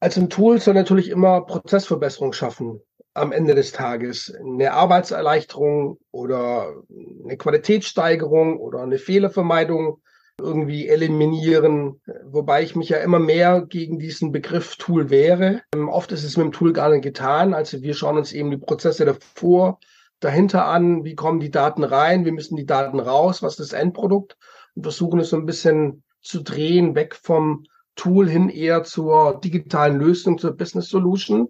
Also 0.00 0.20
ein 0.20 0.30
Tool 0.30 0.60
soll 0.60 0.74
natürlich 0.74 1.08
immer 1.08 1.40
Prozessverbesserung 1.42 2.32
schaffen 2.32 2.80
am 3.14 3.32
Ende 3.32 3.54
des 3.54 3.72
Tages. 3.72 4.32
Eine 4.38 4.72
Arbeitserleichterung 4.72 5.98
oder 6.10 6.82
eine 7.24 7.36
Qualitätssteigerung 7.36 8.58
oder 8.58 8.82
eine 8.82 8.98
Fehlervermeidung 8.98 10.02
irgendwie 10.38 10.86
eliminieren, 10.86 12.02
wobei 12.24 12.62
ich 12.62 12.76
mich 12.76 12.90
ja 12.90 12.98
immer 12.98 13.18
mehr 13.18 13.62
gegen 13.62 13.98
diesen 13.98 14.32
Begriff 14.32 14.76
Tool 14.76 15.08
wehre. 15.08 15.62
Ähm, 15.74 15.88
oft 15.88 16.12
ist 16.12 16.24
es 16.24 16.36
mit 16.36 16.44
dem 16.44 16.52
Tool 16.52 16.74
gar 16.74 16.90
nicht 16.90 17.02
getan. 17.02 17.54
Also 17.54 17.80
wir 17.80 17.94
schauen 17.94 18.18
uns 18.18 18.32
eben 18.32 18.50
die 18.50 18.58
Prozesse 18.58 19.06
davor, 19.06 19.80
dahinter 20.20 20.66
an, 20.66 21.04
wie 21.04 21.14
kommen 21.14 21.40
die 21.40 21.50
Daten 21.50 21.84
rein, 21.84 22.26
wie 22.26 22.32
müssen 22.32 22.56
die 22.56 22.66
Daten 22.66 23.00
raus, 23.00 23.42
was 23.42 23.58
ist 23.58 23.72
das 23.72 23.80
Endprodukt 23.80 24.36
und 24.74 24.82
versuchen 24.82 25.20
es 25.20 25.30
so 25.30 25.36
ein 25.36 25.46
bisschen 25.46 26.02
zu 26.20 26.42
drehen, 26.42 26.94
weg 26.94 27.14
vom 27.14 27.64
Tool 27.96 28.28
hin 28.28 28.50
eher 28.50 28.84
zur 28.84 29.40
digitalen 29.40 29.98
Lösung, 29.98 30.38
zur 30.38 30.52
Business 30.52 30.88
Solution. 30.90 31.48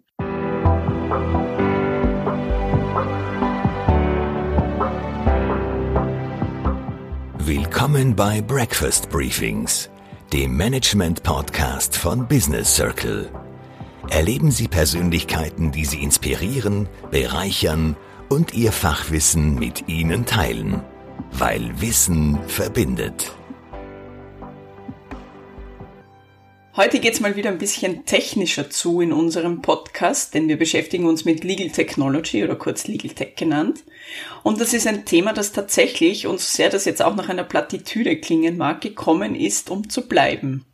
Willkommen 7.38 8.14
bei 8.14 8.40
Breakfast 8.42 9.10
Briefings, 9.10 9.90
dem 10.32 10.56
Management-Podcast 10.56 11.96
von 11.96 12.26
Business 12.28 12.74
Circle. 12.76 13.28
Erleben 14.08 14.52
Sie 14.52 14.68
Persönlichkeiten, 14.68 15.72
die 15.72 15.84
Sie 15.84 16.00
inspirieren, 16.00 16.88
bereichern 17.10 17.96
und 18.28 18.54
Ihr 18.54 18.70
Fachwissen 18.70 19.56
mit 19.56 19.88
Ihnen 19.88 20.26
teilen, 20.26 20.82
weil 21.32 21.80
Wissen 21.80 22.38
verbindet. 22.46 23.36
Heute 26.76 27.00
geht's 27.00 27.20
mal 27.20 27.36
wieder 27.36 27.48
ein 27.48 27.56
bisschen 27.56 28.04
technischer 28.04 28.68
zu 28.68 29.00
in 29.00 29.10
unserem 29.10 29.62
Podcast, 29.62 30.34
denn 30.34 30.46
wir 30.46 30.58
beschäftigen 30.58 31.06
uns 31.06 31.24
mit 31.24 31.42
Legal 31.42 31.70
Technology 31.70 32.44
oder 32.44 32.54
kurz 32.54 32.86
Legal 32.86 33.12
Tech 33.12 33.34
genannt. 33.34 33.82
Und 34.42 34.60
das 34.60 34.74
ist 34.74 34.86
ein 34.86 35.06
Thema, 35.06 35.32
das 35.32 35.52
tatsächlich, 35.52 36.26
und 36.26 36.38
so 36.38 36.44
sehr 36.46 36.68
das 36.68 36.84
jetzt 36.84 37.02
auch 37.02 37.16
nach 37.16 37.30
einer 37.30 37.44
Plattitüde 37.44 38.18
klingen 38.18 38.58
mag, 38.58 38.82
gekommen 38.82 39.34
ist, 39.34 39.70
um 39.70 39.88
zu 39.88 40.06
bleiben. 40.06 40.66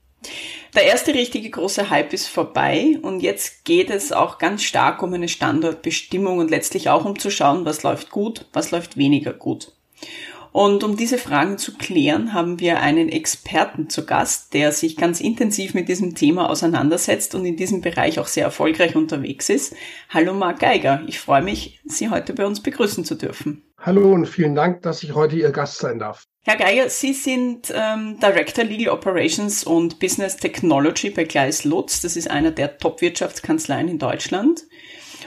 Der 0.74 0.86
erste 0.86 1.14
richtige 1.14 1.50
große 1.50 1.88
Hype 1.88 2.12
ist 2.12 2.26
vorbei 2.26 2.98
und 3.00 3.20
jetzt 3.20 3.64
geht 3.64 3.88
es 3.88 4.10
auch 4.10 4.38
ganz 4.38 4.64
stark 4.64 5.04
um 5.04 5.14
eine 5.14 5.28
Standortbestimmung 5.28 6.38
und 6.38 6.50
letztlich 6.50 6.88
auch 6.88 7.04
um 7.04 7.16
zu 7.16 7.30
schauen, 7.30 7.64
was 7.64 7.84
läuft 7.84 8.10
gut, 8.10 8.46
was 8.52 8.72
läuft 8.72 8.96
weniger 8.96 9.32
gut. 9.32 9.70
Und 10.52 10.84
um 10.84 10.98
diese 10.98 11.16
Fragen 11.16 11.56
zu 11.56 11.78
klären, 11.78 12.34
haben 12.34 12.60
wir 12.60 12.80
einen 12.80 13.08
Experten 13.08 13.88
zu 13.88 14.04
Gast, 14.04 14.52
der 14.52 14.72
sich 14.72 14.98
ganz 14.98 15.20
intensiv 15.20 15.72
mit 15.72 15.88
diesem 15.88 16.14
Thema 16.14 16.50
auseinandersetzt 16.50 17.34
und 17.34 17.46
in 17.46 17.56
diesem 17.56 17.80
Bereich 17.80 18.18
auch 18.18 18.26
sehr 18.26 18.44
erfolgreich 18.44 18.94
unterwegs 18.94 19.48
ist. 19.48 19.74
Hallo 20.10 20.34
Marc 20.34 20.60
Geiger, 20.60 21.02
ich 21.06 21.18
freue 21.18 21.40
mich, 21.40 21.80
Sie 21.86 22.10
heute 22.10 22.34
bei 22.34 22.44
uns 22.44 22.60
begrüßen 22.60 23.06
zu 23.06 23.14
dürfen. 23.14 23.62
Hallo 23.78 24.12
und 24.12 24.26
vielen 24.26 24.54
Dank, 24.54 24.82
dass 24.82 25.02
ich 25.02 25.14
heute 25.14 25.36
Ihr 25.36 25.52
Gast 25.52 25.78
sein 25.78 25.98
darf. 25.98 26.24
Herr 26.44 26.56
Geiger, 26.56 26.90
Sie 26.90 27.14
sind 27.14 27.72
ähm, 27.74 28.18
Director 28.20 28.64
Legal 28.64 28.92
Operations 28.92 29.64
und 29.64 30.00
Business 30.00 30.36
Technology 30.36 31.08
bei 31.08 31.24
Gleis 31.24 31.64
Lutz. 31.64 32.02
Das 32.02 32.14
ist 32.14 32.30
einer 32.30 32.50
der 32.50 32.76
Top-Wirtschaftskanzleien 32.76 33.88
in 33.88 33.98
Deutschland. 33.98 34.64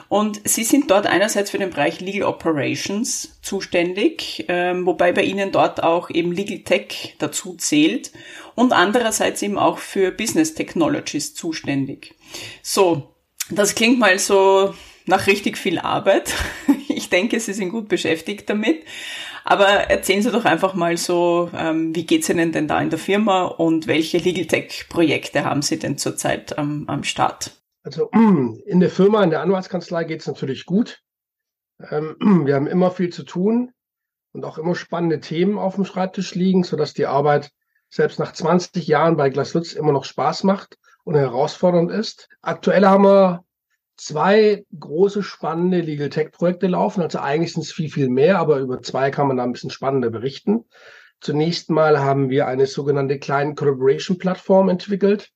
Und 0.09 0.41
Sie 0.47 0.63
sind 0.63 0.91
dort 0.91 1.07
einerseits 1.07 1.51
für 1.51 1.57
den 1.57 1.69
Bereich 1.69 1.99
Legal 1.99 2.23
Operations 2.23 3.39
zuständig, 3.41 4.45
ähm, 4.47 4.85
wobei 4.85 5.11
bei 5.11 5.23
Ihnen 5.23 5.51
dort 5.51 5.83
auch 5.83 6.09
eben 6.09 6.31
Legal 6.31 6.59
Tech 6.59 7.15
dazu 7.19 7.55
zählt 7.55 8.11
und 8.55 8.73
andererseits 8.73 9.41
eben 9.41 9.57
auch 9.57 9.77
für 9.77 10.11
Business 10.11 10.53
Technologies 10.53 11.33
zuständig. 11.33 12.15
So, 12.61 13.15
das 13.49 13.75
klingt 13.75 13.99
mal 13.99 14.17
so 14.19 14.73
nach 15.05 15.27
richtig 15.27 15.57
viel 15.57 15.79
Arbeit. 15.79 16.33
Ich 16.87 17.09
denke, 17.09 17.39
Sie 17.41 17.51
sind 17.51 17.71
gut 17.71 17.89
beschäftigt 17.89 18.49
damit. 18.49 18.83
Aber 19.43 19.67
erzählen 19.67 20.23
Sie 20.23 20.31
doch 20.31 20.45
einfach 20.45 20.73
mal 20.73 20.95
so, 20.97 21.51
ähm, 21.55 21.93
wie 21.93 22.05
geht's 22.05 22.29
Ihnen 22.29 22.53
denn 22.53 22.69
da 22.69 22.81
in 22.81 22.89
der 22.89 22.97
Firma 22.97 23.43
und 23.43 23.85
welche 23.85 24.17
Legal 24.17 24.45
Tech 24.45 24.85
Projekte 24.87 25.43
haben 25.43 25.61
Sie 25.61 25.77
denn 25.77 25.97
zurzeit 25.97 26.57
am, 26.57 26.85
am 26.87 27.03
Start? 27.03 27.51
Also 27.85 28.09
in 28.65 28.79
der 28.79 28.89
Firma, 28.89 29.23
in 29.23 29.29
der 29.29 29.41
Anwaltskanzlei 29.41 30.03
geht 30.03 30.21
es 30.21 30.27
natürlich 30.27 30.65
gut. 30.65 31.01
Ähm, 31.79 32.17
wir 32.45 32.55
haben 32.55 32.67
immer 32.67 32.91
viel 32.91 33.13
zu 33.13 33.23
tun 33.23 33.71
und 34.33 34.43
auch 34.43 34.57
immer 34.57 34.75
spannende 34.75 35.21
Themen 35.21 35.57
auf 35.57 35.75
dem 35.75 35.85
Schreibtisch 35.85 36.35
liegen, 36.35 36.63
sodass 36.63 36.93
die 36.93 37.05
Arbeit 37.05 37.51
selbst 37.89 38.19
nach 38.19 38.33
20 38.33 38.87
Jahren 38.87 39.15
bei 39.15 39.29
Glaslutz 39.29 39.73
immer 39.73 39.91
noch 39.91 40.03
Spaß 40.03 40.43
macht 40.43 40.77
und 41.03 41.15
herausfordernd 41.15 41.91
ist. 41.91 42.27
Aktuell 42.41 42.85
haben 42.85 43.03
wir 43.05 43.45
zwei 43.95 44.65
große 44.77 45.23
spannende 45.23 45.79
Legal 45.79 46.09
Tech 46.09 46.31
Projekte 46.31 46.67
laufen. 46.67 47.01
Also 47.01 47.19
eigentlich 47.19 47.53
sind 47.53 47.61
es 47.61 47.71
viel, 47.71 47.89
viel 47.89 48.09
mehr, 48.09 48.39
aber 48.39 48.57
über 48.57 48.81
zwei 48.81 49.11
kann 49.11 49.27
man 49.27 49.37
da 49.37 49.43
ein 49.43 49.53
bisschen 49.53 49.69
spannender 49.69 50.09
berichten. 50.09 50.65
Zunächst 51.21 51.69
mal 51.69 51.99
haben 51.99 52.29
wir 52.29 52.47
eine 52.47 52.65
sogenannte 52.65 53.19
Client 53.19 53.55
Collaboration 53.55 54.17
Plattform 54.17 54.67
entwickelt. 54.69 55.31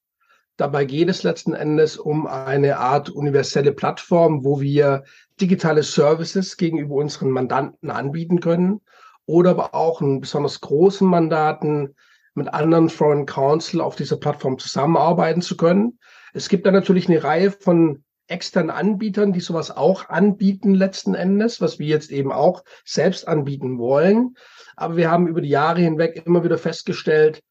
Dabei 0.60 0.84
geht 0.84 1.08
es 1.08 1.24
letzten 1.24 1.54
Endes 1.54 1.96
um 1.96 2.28
eine 2.28 2.80
Art 2.80 3.10
universelle 3.10 3.72
Plattform, 3.72 4.44
wo 4.44 4.60
wir 4.60 5.06
digitale 5.40 5.84
Services 5.84 6.58
gegenüber 6.58 6.96
unseren 6.96 7.30
Mandanten 7.30 7.90
anbieten 7.90 8.42
können 8.42 8.82
oder 9.26 9.52
aber 9.52 9.74
auch 9.74 10.02
einen 10.02 10.20
besonders 10.20 10.60
großen 10.60 11.08
Mandaten 11.08 11.96
mit 12.34 12.54
anderen 12.54 12.90
Foreign 12.90 13.26
Council 13.26 13.80
auf 13.80 13.96
dieser 13.96 14.18
Plattform 14.18 14.60
zusammenarbeiten 14.60 15.42
zu 15.42 15.56
können. 15.56 15.98
Es 16.34 16.50
gibt 16.50 16.66
da 16.66 16.72
natürlich 16.72 17.08
eine 17.08 17.24
Reihe 17.24 17.52
von 17.52 18.04
externen 18.28 18.70
Anbietern, 18.70 19.32
die 19.32 19.40
sowas 19.40 19.72
auch 19.72 20.10
anbieten 20.10 20.74
letzten 20.74 21.16
Endes, 21.16 21.62
was 21.62 21.80
wir 21.80 21.88
jetzt 21.88 22.12
eben 22.12 22.34
auch 22.34 22.66
selbst 22.84 23.30
anbieten 23.30 23.80
wollen. 23.80 24.36
Aber 24.76 24.98
wir 24.98 25.10
haben 25.10 25.26
über 25.30 25.40
die 25.40 25.48
Jahre 25.48 25.80
hinweg 25.80 26.22
immer 26.26 26.44
wieder 26.44 26.58
festgestellt, 26.58 27.44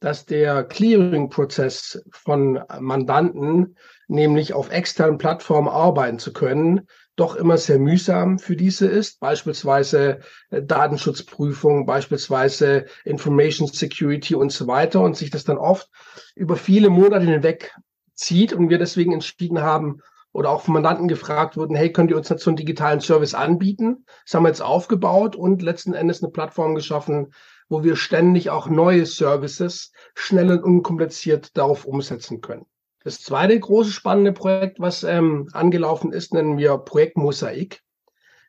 dass 0.00 0.26
der 0.26 0.64
Clearing-Prozess 0.64 2.04
von 2.10 2.60
Mandanten, 2.80 3.76
nämlich 4.06 4.52
auf 4.52 4.70
externen 4.70 5.18
Plattformen 5.18 5.68
arbeiten 5.68 6.18
zu 6.18 6.32
können, 6.32 6.86
doch 7.16 7.36
immer 7.36 7.58
sehr 7.58 7.78
mühsam 7.78 8.38
für 8.38 8.56
diese 8.56 8.86
ist, 8.86 9.20
beispielsweise 9.20 10.20
äh, 10.50 10.62
Datenschutzprüfung, 10.62 11.86
beispielsweise 11.86 12.86
Information 13.04 13.68
Security 13.68 14.34
und 14.34 14.50
so 14.50 14.66
weiter 14.66 15.00
und 15.00 15.16
sich 15.16 15.30
das 15.30 15.44
dann 15.44 15.58
oft 15.58 15.88
über 16.34 16.56
viele 16.56 16.90
Monate 16.90 17.24
hinweg 17.24 17.72
zieht 18.14 18.52
und 18.52 18.68
wir 18.68 18.78
deswegen 18.78 19.12
entschieden 19.12 19.62
haben 19.62 20.00
oder 20.32 20.50
auch 20.50 20.62
von 20.62 20.74
Mandanten 20.74 21.06
gefragt 21.06 21.56
wurden, 21.56 21.76
hey, 21.76 21.92
könnt 21.92 22.10
ihr 22.10 22.16
uns 22.16 22.28
so 22.28 22.50
einen 22.50 22.56
digitalen 22.56 23.00
Service 23.00 23.34
anbieten? 23.34 24.04
Das 24.24 24.34
haben 24.34 24.42
wir 24.42 24.48
jetzt 24.48 24.62
aufgebaut 24.62 25.36
und 25.36 25.62
letzten 25.62 25.94
Endes 25.94 26.22
eine 26.22 26.32
Plattform 26.32 26.74
geschaffen, 26.74 27.32
wo 27.74 27.82
wir 27.82 27.96
ständig 27.96 28.50
auch 28.50 28.68
neue 28.68 29.04
Services 29.04 29.90
schnell 30.14 30.48
und 30.52 30.62
unkompliziert 30.62 31.56
darauf 31.56 31.86
umsetzen 31.86 32.40
können. 32.40 32.66
Das 33.02 33.18
zweite 33.18 33.58
große 33.58 33.90
spannende 33.90 34.32
Projekt, 34.32 34.78
was 34.78 35.02
ähm, 35.02 35.48
angelaufen 35.52 36.12
ist, 36.12 36.32
nennen 36.32 36.56
wir 36.56 36.78
Projekt 36.78 37.16
Mosaik. 37.16 37.82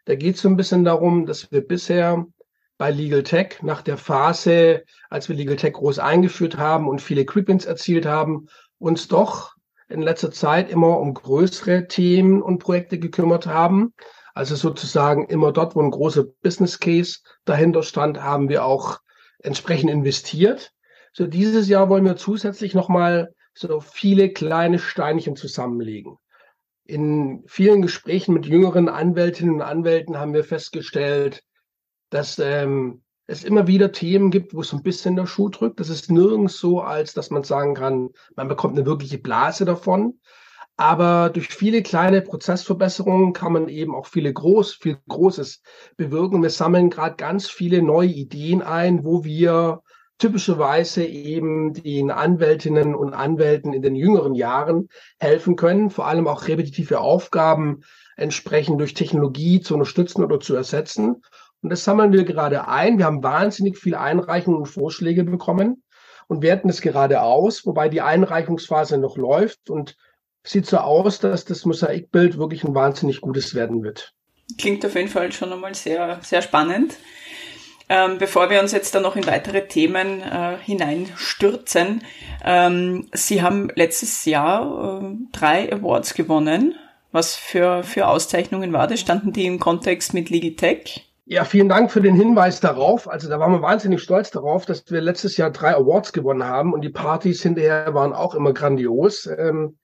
Da 0.05 0.13
geht 0.13 0.35
es 0.35 0.43
so 0.43 0.47
ein 0.47 0.57
bisschen 0.57 0.83
darum, 0.85 1.25
dass 1.25 1.51
wir 1.51 1.61
bisher 1.61 2.27
bei 2.77 2.91
Legal 2.91 3.23
Tech 3.23 3.63
nach 3.63 3.81
der 3.81 3.97
Phase, 3.97 4.83
als 5.09 5.27
wir 5.27 5.35
Legal 5.35 5.55
Tech 5.55 5.73
groß 5.73 5.97
eingeführt 5.97 6.59
haben 6.59 6.87
und 6.87 7.01
viele 7.01 7.25
Quickwins 7.25 7.65
erzielt 7.65 8.05
haben, 8.05 8.45
uns 8.77 9.07
doch 9.07 9.55
in 9.89 10.03
letzter 10.03 10.29
Zeit 10.29 10.69
immer 10.69 10.99
um 10.99 11.15
größere 11.15 11.87
Themen 11.87 12.43
und 12.43 12.59
Projekte 12.59 12.99
gekümmert 12.99 13.47
haben. 13.47 13.95
Also 14.35 14.55
sozusagen 14.55 15.25
immer 15.25 15.51
dort, 15.51 15.75
wo 15.75 15.81
ein 15.81 15.89
großer 15.89 16.25
Business 16.43 16.79
Case 16.79 17.21
dahinter 17.43 17.81
stand, 17.81 18.21
haben 18.21 18.49
wir 18.49 18.63
auch 18.63 18.99
entsprechend 19.45 19.89
investiert. 19.89 20.71
So 21.13 21.27
dieses 21.27 21.67
Jahr 21.67 21.89
wollen 21.89 22.05
wir 22.05 22.17
zusätzlich 22.17 22.73
nochmal 22.73 23.33
so 23.53 23.79
viele 23.79 24.29
kleine 24.29 24.79
Steinchen 24.79 25.35
zusammenlegen. 25.35 26.17
In 26.83 27.43
vielen 27.47 27.81
Gesprächen 27.81 28.33
mit 28.33 28.45
jüngeren 28.45 28.89
Anwältinnen 28.89 29.55
und 29.55 29.61
Anwälten 29.61 30.17
haben 30.17 30.33
wir 30.33 30.43
festgestellt, 30.43 31.41
dass 32.09 32.37
ähm, 32.37 33.01
es 33.27 33.43
immer 33.43 33.65
wieder 33.65 33.91
Themen 33.91 34.29
gibt, 34.29 34.53
wo 34.53 34.61
es 34.61 34.73
ein 34.73 34.83
bisschen 34.83 35.15
der 35.15 35.25
Schuh 35.25 35.49
drückt. 35.49 35.79
Das 35.79 35.89
ist 35.89 36.11
nirgends 36.11 36.59
so, 36.59 36.81
als 36.81 37.13
dass 37.13 37.31
man 37.31 37.43
sagen 37.43 37.73
kann, 37.73 38.09
man 38.35 38.47
bekommt 38.47 38.77
eine 38.77 38.85
wirkliche 38.85 39.17
Blase 39.17 39.65
davon. 39.65 40.19
Aber 40.77 41.29
durch 41.29 41.47
viele 41.47 41.81
kleine 41.83 42.21
Prozessverbesserungen 42.21 43.31
kann 43.31 43.53
man 43.53 43.69
eben 43.69 43.95
auch 43.95 44.07
viele 44.07 44.33
groß, 44.33 44.73
viel 44.73 44.97
Großes 45.07 45.61
bewirken. 45.95 46.43
Wir 46.43 46.49
sammeln 46.49 46.89
gerade 46.89 47.15
ganz 47.15 47.49
viele 47.49 47.81
neue 47.81 48.09
Ideen 48.09 48.61
ein, 48.61 49.05
wo 49.05 49.23
wir 49.23 49.81
typischerweise 50.17 51.05
eben 51.05 51.73
den 51.73 52.11
Anwältinnen 52.11 52.95
und 52.95 53.13
Anwälten 53.13 53.73
in 53.73 53.81
den 53.81 53.95
jüngeren 53.95 54.33
Jahren 54.33 54.89
helfen 55.19 55.55
können, 55.55 55.89
vor 55.89 56.07
allem 56.07 56.27
auch 56.27 56.47
repetitive 56.47 56.99
Aufgaben 56.99 57.81
entsprechend 58.15 58.79
durch 58.79 58.93
Technologie 58.93 59.59
zu 59.61 59.73
unterstützen 59.73 60.23
oder 60.23 60.39
zu 60.39 60.55
ersetzen. 60.55 61.21
Und 61.61 61.69
das 61.69 61.83
sammeln 61.83 62.13
wir 62.13 62.23
gerade 62.23 62.67
ein. 62.67 62.97
Wir 62.97 63.05
haben 63.05 63.23
wahnsinnig 63.23 63.77
viele 63.77 63.99
Einreichungen 63.99 64.59
und 64.59 64.67
Vorschläge 64.67 65.23
bekommen 65.23 65.83
und 66.27 66.41
werten 66.41 66.69
es 66.69 66.81
gerade 66.81 67.21
aus, 67.21 67.65
wobei 67.65 67.89
die 67.89 68.01
Einreichungsphase 68.01 68.97
noch 68.97 69.17
läuft 69.17 69.69
und 69.69 69.95
sieht 70.45 70.65
so 70.65 70.77
aus, 70.77 71.19
dass 71.19 71.45
das 71.45 71.65
Mosaikbild 71.65 72.37
wirklich 72.37 72.63
ein 72.63 72.73
wahnsinnig 72.73 73.21
gutes 73.21 73.55
werden 73.55 73.83
wird. 73.83 74.13
Klingt 74.57 74.85
auf 74.85 74.95
jeden 74.95 75.09
Fall 75.09 75.31
schon 75.31 75.51
einmal 75.51 75.75
sehr, 75.75 76.19
sehr 76.21 76.41
spannend. 76.41 76.95
Ähm, 77.87 78.17
bevor 78.17 78.49
wir 78.49 78.61
uns 78.61 78.71
jetzt 78.71 78.95
dann 78.95 79.03
noch 79.03 79.15
in 79.15 79.27
weitere 79.27 79.67
Themen 79.67 80.21
äh, 80.21 80.57
hineinstürzen, 80.59 82.03
ähm, 82.43 83.07
Sie 83.13 83.43
haben 83.43 83.69
letztes 83.75 84.25
Jahr 84.25 85.03
äh, 85.03 85.15
drei 85.31 85.71
Awards 85.71 86.15
gewonnen. 86.15 86.75
Was 87.11 87.35
für, 87.35 87.83
für 87.83 88.07
Auszeichnungen 88.07 88.73
war 88.73 88.87
das? 88.87 88.99
Standen 88.99 89.33
die 89.33 89.45
im 89.45 89.59
Kontext 89.59 90.13
mit 90.13 90.29
Legal 90.29 90.51
Tech? 90.51 91.05
Ja, 91.27 91.43
vielen 91.43 91.69
Dank 91.69 91.91
für 91.91 92.01
den 92.01 92.15
Hinweis 92.15 92.59
darauf. 92.59 93.09
Also 93.09 93.29
da 93.29 93.39
waren 93.39 93.51
wir 93.51 93.61
wahnsinnig 93.61 94.01
stolz 94.01 94.29
darauf, 94.31 94.65
dass 94.65 94.83
wir 94.91 95.01
letztes 95.01 95.37
Jahr 95.37 95.49
drei 95.49 95.75
Awards 95.75 96.13
gewonnen 96.13 96.43
haben 96.43 96.73
und 96.73 96.81
die 96.81 96.89
Partys 96.89 97.41
hinterher 97.41 97.93
waren 97.95 98.13
auch 98.13 98.35
immer 98.35 98.53
grandios. 98.53 99.27
Ähm, 99.27 99.77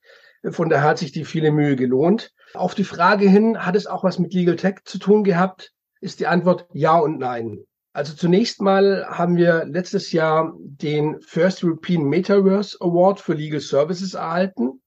von 0.50 0.70
daher 0.70 0.90
hat 0.90 0.98
sich 0.98 1.12
die 1.12 1.26
viele 1.26 1.52
Mühe 1.52 1.76
gelohnt. 1.76 2.34
Auf 2.54 2.74
die 2.76 2.84
Frage 2.84 3.30
hin, 3.30 3.66
hat 3.66 3.76
es 3.76 3.88
auch 3.88 4.04
was 4.04 4.20
mit 4.20 4.34
Legal 4.34 4.56
Tech 4.56 4.80
zu 4.86 4.98
tun 4.98 5.24
gehabt, 5.24 5.72
ist 6.02 6.20
die 6.20 6.28
Antwort 6.28 6.68
ja 6.74 6.98
und 6.98 7.20
nein. 7.20 7.60
Also 7.94 8.16
zunächst 8.16 8.62
mal 8.62 9.06
haben 9.08 9.36
wir 9.36 9.66
letztes 9.66 10.12
Jahr 10.12 10.54
den 10.58 11.20
First 11.22 11.64
European 11.64 12.04
Metaverse 12.04 12.78
Award 12.80 13.20
für 13.20 13.34
Legal 13.34 13.60
Services 13.60 14.14
erhalten. 14.14 14.82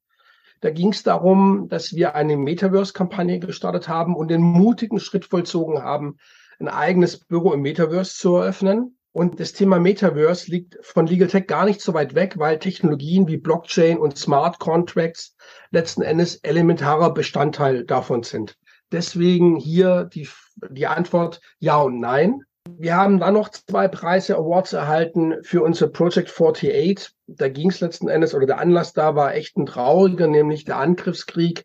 Da 0.62 0.70
ging 0.70 0.92
es 0.92 1.02
darum, 1.02 1.68
dass 1.68 1.92
wir 1.92 2.14
eine 2.14 2.38
Metaverse-Kampagne 2.38 3.38
gestartet 3.38 3.88
haben 3.88 4.16
und 4.16 4.28
den 4.28 4.40
mutigen 4.40 4.98
Schritt 4.98 5.26
vollzogen 5.26 5.82
haben, 5.82 6.16
ein 6.58 6.68
eigenes 6.68 7.18
Büro 7.18 7.52
im 7.52 7.60
Metaverse 7.60 8.14
zu 8.16 8.36
eröffnen. 8.36 8.93
Und 9.14 9.38
das 9.38 9.52
Thema 9.52 9.78
Metaverse 9.78 10.50
liegt 10.50 10.76
von 10.82 11.06
Legal 11.06 11.28
Tech 11.28 11.46
gar 11.46 11.66
nicht 11.66 11.80
so 11.80 11.94
weit 11.94 12.16
weg, 12.16 12.34
weil 12.36 12.58
Technologien 12.58 13.28
wie 13.28 13.36
Blockchain 13.36 13.96
und 13.96 14.18
Smart 14.18 14.58
Contracts 14.58 15.36
letzten 15.70 16.02
Endes 16.02 16.40
elementarer 16.42 17.14
Bestandteil 17.14 17.84
davon 17.84 18.24
sind. 18.24 18.56
Deswegen 18.90 19.54
hier 19.54 20.10
die, 20.12 20.28
die 20.68 20.88
Antwort 20.88 21.40
ja 21.60 21.76
und 21.76 22.00
nein. 22.00 22.40
Wir 22.68 22.96
haben 22.96 23.20
dann 23.20 23.34
noch 23.34 23.50
zwei 23.50 23.86
Preise, 23.86 24.36
Awards 24.36 24.72
erhalten 24.72 25.34
für 25.44 25.62
unser 25.62 25.86
Project 25.86 26.28
48. 26.28 27.10
Da 27.28 27.48
ging 27.48 27.70
es 27.70 27.78
letzten 27.78 28.08
Endes, 28.08 28.34
oder 28.34 28.46
der 28.46 28.58
Anlass 28.58 28.94
da 28.94 29.14
war 29.14 29.36
echt 29.36 29.56
ein 29.56 29.66
trauriger, 29.66 30.26
nämlich 30.26 30.64
der 30.64 30.78
Angriffskrieg 30.78 31.64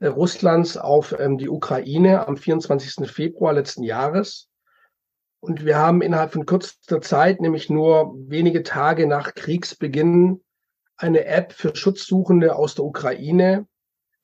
äh, 0.00 0.08
Russlands 0.08 0.76
auf 0.76 1.14
ähm, 1.16 1.38
die 1.38 1.48
Ukraine 1.48 2.26
am 2.26 2.36
24. 2.36 3.08
Februar 3.08 3.52
letzten 3.52 3.84
Jahres. 3.84 4.48
Und 5.40 5.64
wir 5.64 5.78
haben 5.78 6.02
innerhalb 6.02 6.32
von 6.32 6.46
kürzester 6.46 7.00
Zeit, 7.00 7.40
nämlich 7.40 7.70
nur 7.70 8.14
wenige 8.28 8.62
Tage 8.62 9.06
nach 9.06 9.34
Kriegsbeginn, 9.34 10.42
eine 10.96 11.26
App 11.26 11.52
für 11.52 11.74
Schutzsuchende 11.76 12.56
aus 12.56 12.74
der 12.74 12.84
Ukraine 12.84 13.66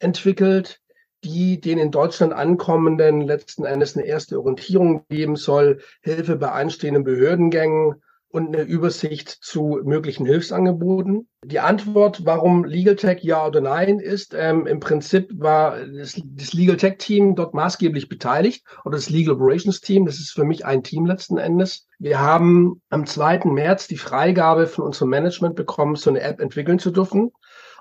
entwickelt, 0.01 0.81
die 1.23 1.61
den 1.61 1.79
in 1.79 1.91
Deutschland 1.91 2.33
ankommenden 2.33 3.21
letzten 3.21 3.65
Endes 3.65 3.97
eine 3.97 4.07
erste 4.07 4.39
Orientierung 4.39 5.07
geben 5.09 5.37
soll, 5.37 5.81
Hilfe 6.03 6.37
bei 6.37 6.51
anstehenden 6.51 7.05
Behördengängen 7.05 8.03
und 8.35 8.49
eine 8.49 8.63
Übersicht 8.63 9.29
zu 9.29 9.81
möglichen 9.85 10.27
Hilfsangeboten. 10.27 11.29
Die 11.45 11.61
Antwort, 11.61 12.27
warum 12.27 12.65
Legal 12.65 12.97
Tech 12.97 13.23
ja 13.23 13.47
oder 13.47 13.61
nein 13.61 14.01
ist, 14.01 14.35
ähm, 14.37 14.67
im 14.67 14.81
Prinzip 14.81 15.31
war 15.39 15.87
das, 15.87 16.21
das 16.21 16.53
Legal 16.53 16.77
Tech 16.77 16.97
Team 16.99 17.37
dort 17.37 17.55
maßgeblich 17.55 18.09
beteiligt 18.09 18.65
oder 18.85 18.97
das 18.97 19.09
Legal 19.09 19.37
Operations 19.37 19.81
Team. 19.81 20.05
Das 20.05 20.17
ist 20.17 20.33
für 20.33 20.43
mich 20.43 20.67
ein 20.67 20.83
Team 20.83 21.07
letzten 21.07 21.39
Endes. 21.39 21.87
Wir 22.01 22.19
haben 22.19 22.83
am 22.91 23.07
2. 23.07 23.43
März 23.45 23.87
die 23.87 23.99
Freigabe 23.99 24.67
von 24.67 24.85
unserem 24.85 25.11
Management 25.11 25.55
bekommen, 25.55 25.95
so 25.95 26.11
eine 26.11 26.23
App 26.23 26.41
entwickeln 26.41 26.81
zu 26.81 26.91
dürfen. 26.91 27.31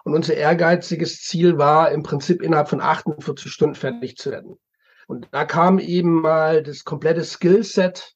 Und 0.03 0.13
unser 0.13 0.35
ehrgeiziges 0.35 1.21
Ziel 1.21 1.57
war, 1.57 1.91
im 1.91 2.03
Prinzip 2.03 2.43
innerhalb 2.43 2.69
von 2.69 2.79
48 2.79 3.51
Stunden 3.51 3.73
fertig 3.73 4.17
zu 4.17 4.29
werden. 4.29 4.59
Und 5.07 5.29
da 5.31 5.45
kam 5.45 5.79
eben 5.79 6.21
mal 6.21 6.61
das 6.61 6.83
komplette 6.83 7.23
Skillset 7.23 8.13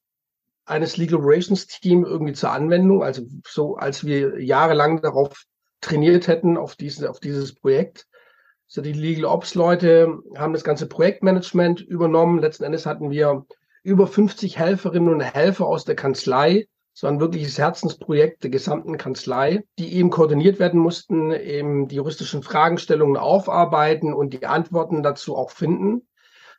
eines 0.68 0.98
Legal 0.98 1.20
Operations 1.20 1.68
Team 1.68 2.06
irgendwie 2.06 2.34
zur 2.34 2.52
Anwendung. 2.52 3.04
Also 3.04 3.24
so, 3.48 3.76
als 3.76 4.06
wir 4.06 4.42
jahrelang 4.42 5.02
darauf 5.02 5.44
trainiert 5.82 6.28
hätten, 6.28 6.58
auf, 6.58 6.76
diese, 6.76 7.10
auf 7.10 7.20
dieses 7.20 7.56
Projekt. 7.56 8.08
So 8.68 8.82
die 8.82 8.94
Legal 8.94 9.26
Ops 9.26 9.56
Leute 9.56 10.20
haben 10.36 10.54
das 10.54 10.64
ganze 10.64 10.88
Projektmanagement 10.88 11.82
übernommen. 11.82 12.40
Letzten 12.40 12.66
Endes 12.66 12.86
hatten 12.86 13.10
wir 13.12 13.46
über 13.84 14.08
50 14.08 14.60
Helferinnen 14.60 15.14
und 15.14 15.22
Helfer 15.22 15.66
aus 15.66 15.86
der 15.86 15.96
Kanzlei, 15.96 16.68
es 16.98 17.04
war 17.04 17.12
ein 17.12 17.20
wirkliches 17.20 17.60
Herzensprojekt 17.60 18.42
der 18.44 18.50
gesamten 18.50 18.98
Kanzlei, 18.98 19.64
die 19.78 19.94
eben 19.94 20.10
koordiniert 20.10 20.58
werden 20.58 20.80
mussten, 20.80 21.32
eben 21.32 21.88
die 21.88 21.98
juristischen 21.98 22.42
Fragestellungen 22.42 23.18
aufarbeiten 23.18 24.16
und 24.16 24.34
die 24.34 24.48
Antworten 24.48 25.04
dazu 25.04 25.36
auch 25.36 25.52
finden. 25.52 26.08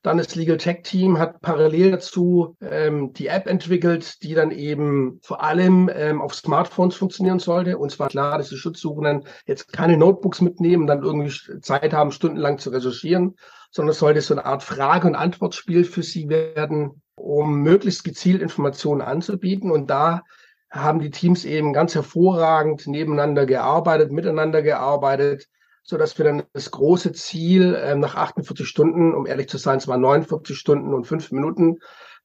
Dann 0.02 0.18
das 0.18 0.34
Legal 0.34 0.56
Tech 0.56 0.82
Team 0.84 1.18
hat 1.18 1.40
parallel 1.40 1.92
dazu 1.92 2.56
ähm, 2.60 3.12
die 3.12 3.26
App 3.26 3.46
entwickelt, 3.46 4.22
die 4.22 4.34
dann 4.34 4.50
eben 4.50 5.20
vor 5.22 5.42
allem 5.42 5.90
ähm, 5.92 6.20
auf 6.20 6.34
Smartphones 6.34 6.94
funktionieren 6.94 7.38
sollte. 7.38 7.78
Und 7.78 7.90
zwar 7.90 8.08
klar, 8.08 8.38
dass 8.38 8.48
die 8.48 8.56
Schutzsuchenden 8.56 9.24
jetzt 9.46 9.72
keine 9.72 9.96
Notebooks 9.96 10.40
mitnehmen, 10.40 10.86
dann 10.86 11.02
irgendwie 11.02 11.60
Zeit 11.60 11.92
haben, 11.92 12.12
stundenlang 12.12 12.58
zu 12.58 12.70
recherchieren, 12.70 13.36
sondern 13.70 13.90
es 13.92 13.98
sollte 13.98 14.20
so 14.20 14.34
eine 14.34 14.46
Art 14.46 14.62
Frage- 14.62 15.06
und 15.06 15.14
Antwortspiel 15.14 15.84
für 15.84 16.02
sie 16.02 16.28
werden, 16.28 17.02
um 17.14 17.62
möglichst 17.62 18.04
gezielt 18.04 18.40
Informationen 18.40 19.00
anzubieten. 19.00 19.70
Und 19.70 19.90
da 19.90 20.22
haben 20.70 21.00
die 21.00 21.10
Teams 21.10 21.44
eben 21.44 21.72
ganz 21.72 21.94
hervorragend 21.94 22.86
nebeneinander 22.86 23.46
gearbeitet, 23.46 24.12
miteinander 24.12 24.62
gearbeitet, 24.62 25.48
so 25.88 25.96
dass 25.96 26.18
wir 26.18 26.24
dann 26.26 26.42
das 26.52 26.70
große 26.70 27.12
Ziel 27.12 27.76
ähm, 27.82 28.00
nach 28.00 28.14
48 28.14 28.68
Stunden, 28.68 29.14
um 29.14 29.26
ehrlich 29.26 29.48
zu 29.48 29.56
sein, 29.56 29.78
es 29.78 29.88
waren 29.88 30.02
49 30.02 30.56
Stunden 30.56 30.92
und 30.92 31.06
fünf 31.06 31.32
Minuten, 31.32 31.78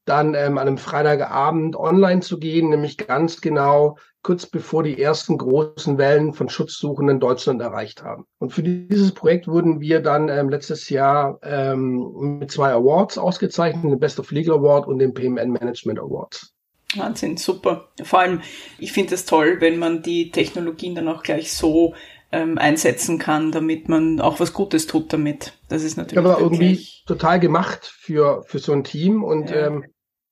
dann 0.04 0.34
ähm, 0.34 0.58
an 0.58 0.68
einem 0.68 0.78
Freitagabend 0.78 1.78
online 1.78 2.20
zu 2.20 2.40
gehen, 2.40 2.70
nämlich 2.70 2.98
ganz 2.98 3.40
genau 3.40 3.98
kurz 4.22 4.46
bevor 4.46 4.84
die 4.84 5.02
ersten 5.02 5.38
großen 5.38 5.98
Wellen 5.98 6.34
von 6.34 6.50
Schutzsuchenden 6.50 7.22
Deutschland 7.22 7.62
erreicht 7.62 8.04
haben. 8.04 8.26
Und 8.38 8.52
für 8.52 8.64
dieses 8.64 9.14
Projekt 9.14 9.48
wurden 9.48 9.80
wir 9.80 10.02
dann 10.02 10.28
ähm, 10.28 10.50
letztes 10.50 10.90
Jahr 10.90 11.40
ähm, 11.42 12.40
mit 12.40 12.52
zwei 12.52 12.72
Awards 12.72 13.18
ausgezeichnet, 13.18 13.86
den 13.86 14.00
Best 14.00 14.20
of 14.20 14.30
Legal 14.32 14.58
Award 14.58 14.88
und 14.88 15.00
den 15.00 15.14
PMN 15.14 15.52
Management 15.52 16.00
Awards. 16.00 16.54
Wahnsinn, 16.98 17.38
super. 17.38 17.90
Vor 18.04 18.20
allem, 18.20 18.42
ich 18.78 18.92
finde 18.92 19.16
es 19.16 19.26
toll, 19.26 19.58
wenn 19.60 19.80
man 19.80 20.04
die 20.04 20.32
Technologien 20.32 20.96
dann 20.96 21.08
auch 21.08 21.24
gleich 21.24 21.54
so 21.54 21.94
ähm, 22.34 22.58
einsetzen 22.58 23.20
kann, 23.20 23.52
damit 23.52 23.88
man 23.90 24.20
auch 24.20 24.40
was 24.40 24.54
Gutes 24.54 24.88
tut 24.88 25.14
damit. 25.14 25.54
Das 25.70 25.84
ist 25.84 25.98
natürlich. 25.98 26.18
Aber 26.26 26.40
irgendwie 26.40 26.88
total 27.06 27.40
gemacht 27.40 27.86
für, 27.86 28.44
für 28.44 28.60
so 28.60 28.74
ein 28.74 28.84
Team 28.84 29.24
und 29.24 29.52
ja. 29.52 29.68
ähm, 29.68 29.86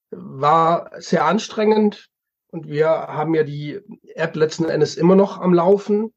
war 0.09 0.91
sehr 0.97 1.25
anstrengend. 1.25 2.07
Und 2.49 2.67
wir 2.67 2.89
haben 2.89 3.33
ja 3.33 3.43
die 3.43 3.79
App 4.15 4.35
letzten 4.35 4.65
Endes 4.65 4.95
immer 4.95 5.15
noch 5.15 5.39
am 5.39 5.53
Laufen. 5.53 6.11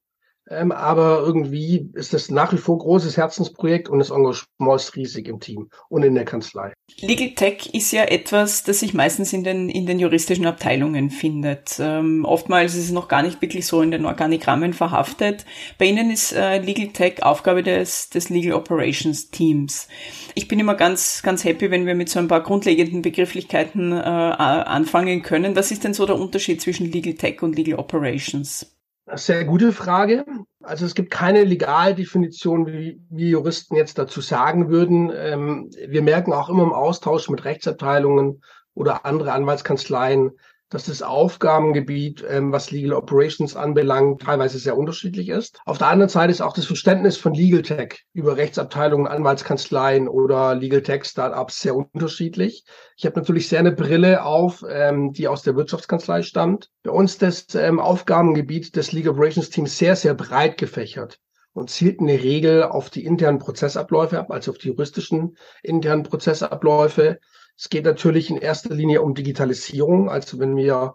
Ähm, 0.51 0.73
aber 0.73 1.23
irgendwie 1.25 1.89
ist 1.95 2.13
das 2.13 2.31
nach 2.31 2.53
wie 2.53 2.59
vor 2.59 2.79
großes 2.79 3.17
Herzensprojekt 3.17 3.89
und 3.89 3.99
das 3.99 4.11
Engagement 4.11 4.77
ist 4.77 4.95
riesig 4.95 5.27
im 5.27 5.41
Team 5.41 5.71
und 5.89 6.03
in 6.03 6.15
der 6.15 6.27
Kanzlei. 6.27 6.75
Legal 7.01 7.31
Tech 7.31 7.71
ist 7.73 7.93
ja 7.93 8.05
etwas, 8.05 8.63
das 8.63 8.81
sich 8.81 8.93
meistens 8.93 9.33
in 9.33 9.43
den, 9.43 9.71
in 9.71 9.87
den 9.87 9.99
juristischen 9.99 10.45
Abteilungen 10.45 11.09
findet. 11.09 11.77
Ähm, 11.81 12.27
oftmals 12.27 12.75
ist 12.75 12.85
es 12.85 12.93
noch 12.93 13.09
gar 13.09 13.23
nicht 13.23 13.41
wirklich 13.41 13.67
so 13.67 13.81
in 13.81 13.91
den 13.91 14.05
Organigrammen 14.05 14.75
verhaftet. 14.75 15.47
Bei 15.79 15.87
Ihnen 15.87 16.11
ist 16.11 16.33
äh, 16.33 16.59
Legal 16.59 16.89
Tech 16.89 17.23
Aufgabe 17.23 17.63
des, 17.63 18.11
des 18.11 18.29
Legal 18.29 18.53
Operations 18.53 19.31
Teams. 19.31 19.89
Ich 20.35 20.47
bin 20.47 20.59
immer 20.59 20.75
ganz, 20.75 21.23
ganz 21.23 21.45
happy, 21.45 21.71
wenn 21.71 21.87
wir 21.87 21.95
mit 21.95 22.11
so 22.11 22.19
ein 22.19 22.29
paar 22.29 22.43
grundlegenden 22.43 23.01
Begrifflichkeiten 23.01 23.93
äh, 23.93 23.95
anfangen 23.95 25.23
können. 25.23 25.57
Was 25.57 25.71
ist 25.71 25.85
denn 25.85 25.95
so 25.95 26.05
der 26.05 26.19
Unterschied 26.19 26.61
zwischen 26.61 26.93
Legal 26.93 27.15
Tech 27.15 27.43
und 27.43 27.57
Legal 27.57 27.79
Operations? 27.79 28.74
Sehr 29.13 29.45
gute 29.45 29.73
Frage. 29.73 30.25
Also 30.63 30.87
es 30.87 30.95
gibt 30.95 31.11
keine 31.11 31.45
Legaldefinition, 31.45 32.67
wie 32.67 33.03
wir 33.11 33.29
Juristen 33.29 33.77
jetzt 33.77 33.99
dazu 33.99 34.23
sagen 34.23 34.71
würden. 34.71 35.13
Ähm, 35.15 35.71
wir 35.87 36.01
merken 36.01 36.33
auch 36.33 36.49
immer 36.49 36.63
im 36.63 36.73
Austausch 36.73 37.29
mit 37.29 37.45
Rechtsabteilungen 37.45 38.43
oder 38.73 39.05
andere 39.05 39.33
Anwaltskanzleien, 39.33 40.33
dass 40.75 40.87
das 40.87 41.03
Aufgabengebiet, 41.03 42.25
ähm, 42.29 42.51
was 42.51 42.73
Legal 42.73 42.95
Operations 42.95 43.55
anbelangt, 43.55 44.23
teilweise 44.23 44.59
sehr 44.59 44.77
unterschiedlich 44.77 45.29
ist. 45.29 45.61
Auf 45.67 45.79
der 45.79 45.87
anderen 45.87 46.09
Seite 46.09 46.33
ist 46.33 46.41
auch 46.41 46.53
das 46.53 46.67
Verständnis 46.67 47.17
von 47.17 47.33
Legal 47.33 47.63
Tech 47.63 48.01
über 48.13 48.37
Rechtsabteilungen, 48.37 49.07
Anwaltskanzleien 49.07 50.09
oder 50.09 50.57
Legal 50.57 50.83
Tech 50.83 51.05
Startups 51.05 51.61
sehr 51.61 51.77
unterschiedlich. 51.77 52.65
Ich 52.97 53.07
habe 53.07 53.17
natürlich 53.17 53.49
sehr 53.49 53.61
eine 53.61 53.71
Brille 53.71 54.25
auf, 54.25 54.65
ähm, 54.69 55.13
die 55.13 55.29
aus 55.29 55.43
der 55.43 55.55
Wirtschaftskanzlei 55.55 56.23
stammt. 56.23 56.71
Bei 56.83 56.91
uns 56.91 57.19
das 57.19 57.55
ähm, 57.55 57.79
Aufgabengebiet 57.79 58.75
des 58.75 58.91
Legal 58.91 59.13
Operations 59.13 59.51
Teams 59.51 59.79
sehr, 59.79 59.95
sehr 59.95 60.15
breit 60.15 60.59
gefächert 60.59 61.21
und 61.53 61.71
zielt 61.71 62.01
in 62.01 62.09
der 62.09 62.21
Regel 62.21 62.65
auf 62.65 62.91
die 62.91 63.05
internen 63.05 63.39
Prozessabläufe 63.39 64.19
ab, 64.19 64.33
also 64.33 64.51
auf 64.51 64.59
die 64.59 64.69
juristischen 64.69 65.37
internen 65.63 66.03
Prozessabläufe. 66.03 67.21
Es 67.57 67.69
geht 67.69 67.85
natürlich 67.85 68.31
in 68.31 68.37
erster 68.37 68.75
Linie 68.75 69.03
um 69.03 69.15
Digitalisierung. 69.15 70.09
Also 70.09 70.39
wenn 70.39 70.57
wir 70.57 70.95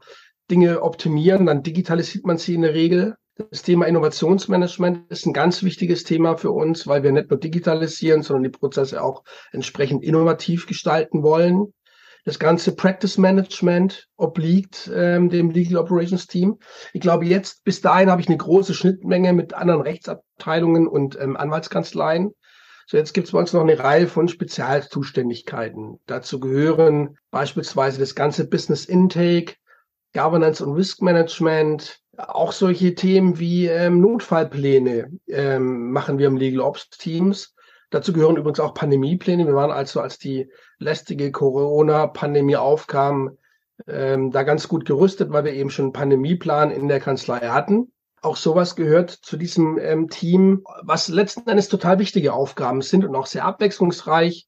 Dinge 0.51 0.81
optimieren, 0.81 1.45
dann 1.45 1.63
digitalisiert 1.63 2.25
man 2.25 2.37
sie 2.37 2.55
in 2.55 2.63
der 2.63 2.73
Regel. 2.73 3.15
Das 3.51 3.61
Thema 3.61 3.85
Innovationsmanagement 3.85 5.09
ist 5.09 5.25
ein 5.25 5.31
ganz 5.31 5.63
wichtiges 5.63 6.03
Thema 6.03 6.35
für 6.35 6.51
uns, 6.51 6.87
weil 6.87 7.03
wir 7.03 7.13
nicht 7.13 7.29
nur 7.29 7.39
digitalisieren, 7.39 8.21
sondern 8.21 8.43
die 8.43 8.57
Prozesse 8.57 9.01
auch 9.01 9.23
entsprechend 9.51 10.03
innovativ 10.03 10.67
gestalten 10.67 11.23
wollen. 11.23 11.73
Das 12.25 12.37
ganze 12.37 12.75
Practice 12.75 13.17
Management 13.17 14.09
obliegt 14.17 14.91
ähm, 14.93 15.29
dem 15.29 15.51
Legal 15.51 15.77
Operations 15.77 16.27
Team. 16.27 16.59
Ich 16.91 16.99
glaube, 16.99 17.25
jetzt 17.25 17.63
bis 17.63 17.79
dahin 17.79 18.11
habe 18.11 18.21
ich 18.21 18.27
eine 18.27 18.37
große 18.37 18.73
Schnittmenge 18.73 19.31
mit 19.31 19.53
anderen 19.53 19.81
Rechtsabteilungen 19.81 20.87
und 20.87 21.17
ähm, 21.17 21.37
Anwaltskanzleien. 21.37 22.31
So, 22.89 22.97
jetzt 22.97 23.13
gibt 23.13 23.27
es 23.27 23.33
bei 23.33 23.39
uns 23.39 23.53
noch 23.53 23.61
eine 23.61 23.77
Reihe 23.77 24.07
von 24.07 24.27
Spezialzuständigkeiten. 24.27 25.99
Dazu 26.07 26.39
gehören 26.39 27.19
beispielsweise 27.29 27.99
das 27.99 28.15
ganze 28.15 28.49
Business 28.49 28.85
Intake, 28.85 29.53
Governance 30.15 30.65
und 30.65 30.73
Risk 30.73 31.03
Management, 31.03 31.99
auch 32.17 32.51
solche 32.51 32.95
Themen 32.95 33.37
wie 33.37 33.67
ähm, 33.67 34.01
Notfallpläne 34.01 35.11
ähm, 35.27 35.91
machen 35.91 36.17
wir 36.17 36.25
im 36.25 36.37
Legal 36.37 36.61
Ops 36.61 36.89
Teams. 36.89 37.53
Dazu 37.91 38.11
gehören 38.11 38.37
übrigens 38.37 38.59
auch 38.59 38.73
Pandemiepläne. 38.73 39.45
Wir 39.45 39.53
waren 39.53 39.69
also, 39.69 40.01
als 40.01 40.17
die 40.17 40.49
lästige 40.79 41.31
Corona-Pandemie 41.31 42.55
aufkam, 42.55 43.37
ähm, 43.85 44.31
da 44.31 44.41
ganz 44.41 44.67
gut 44.67 44.85
gerüstet, 44.85 45.31
weil 45.31 45.43
wir 45.43 45.53
eben 45.53 45.69
schon 45.69 45.85
einen 45.85 45.93
Pandemieplan 45.93 46.71
in 46.71 46.87
der 46.87 46.99
Kanzlei 46.99 47.37
hatten. 47.49 47.91
Auch 48.21 48.35
sowas 48.35 48.75
gehört 48.75 49.11
zu 49.11 49.37
diesem 49.37 49.77
ähm, 49.77 50.09
Team, 50.09 50.63
was 50.83 51.07
letzten 51.07 51.47
Endes 51.49 51.69
total 51.69 51.99
wichtige 51.99 52.33
Aufgaben 52.33 52.81
sind 52.81 53.05
und 53.05 53.15
auch 53.15 53.27
sehr 53.27 53.45
abwechslungsreich. 53.45 54.47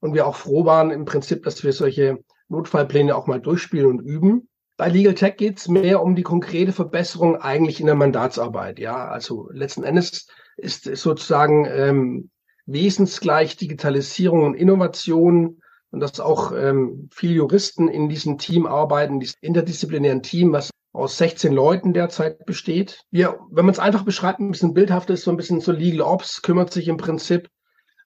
Und 0.00 0.14
wir 0.14 0.26
auch 0.26 0.34
froh 0.34 0.64
waren 0.64 0.90
im 0.90 1.04
Prinzip, 1.04 1.44
dass 1.44 1.62
wir 1.62 1.72
solche 1.72 2.18
Notfallpläne 2.48 3.14
auch 3.14 3.28
mal 3.28 3.40
durchspielen 3.40 3.86
und 3.86 4.00
üben. 4.00 4.48
Bei 4.76 4.88
Legal 4.88 5.14
Tech 5.14 5.36
geht 5.36 5.58
es 5.58 5.68
mehr 5.68 6.02
um 6.02 6.16
die 6.16 6.24
konkrete 6.24 6.72
Verbesserung 6.72 7.36
eigentlich 7.36 7.78
in 7.78 7.86
der 7.86 7.94
Mandatsarbeit. 7.94 8.80
Ja, 8.80 9.08
also 9.08 9.48
letzten 9.52 9.84
Endes 9.84 10.26
ist 10.56 10.84
sozusagen 10.84 11.66
ähm, 11.66 12.30
wesensgleich 12.66 13.56
Digitalisierung 13.56 14.44
und 14.44 14.54
Innovation 14.54 15.60
und 15.90 16.00
dass 16.00 16.18
auch 16.18 16.52
ähm, 16.52 17.08
viele 17.12 17.34
Juristen 17.34 17.86
in 17.88 18.08
diesem 18.08 18.38
Team 18.38 18.66
arbeiten, 18.66 19.20
diesem 19.20 19.38
interdisziplinären 19.40 20.22
Team, 20.22 20.52
was 20.52 20.70
aus 20.92 21.16
16 21.16 21.52
Leuten 21.52 21.92
derzeit 21.92 22.44
besteht. 22.44 23.04
Wir, 23.10 23.38
wenn 23.50 23.64
man 23.64 23.72
es 23.72 23.78
einfach 23.78 24.04
beschreibt, 24.04 24.40
ein 24.40 24.50
bisschen 24.50 24.74
bildhaft 24.74 25.10
ist, 25.10 25.24
so 25.24 25.30
ein 25.30 25.36
bisschen 25.36 25.60
so 25.60 25.72
Legal 25.72 26.02
Ops 26.02 26.42
kümmert 26.42 26.72
sich 26.72 26.88
im 26.88 26.98
Prinzip 26.98 27.48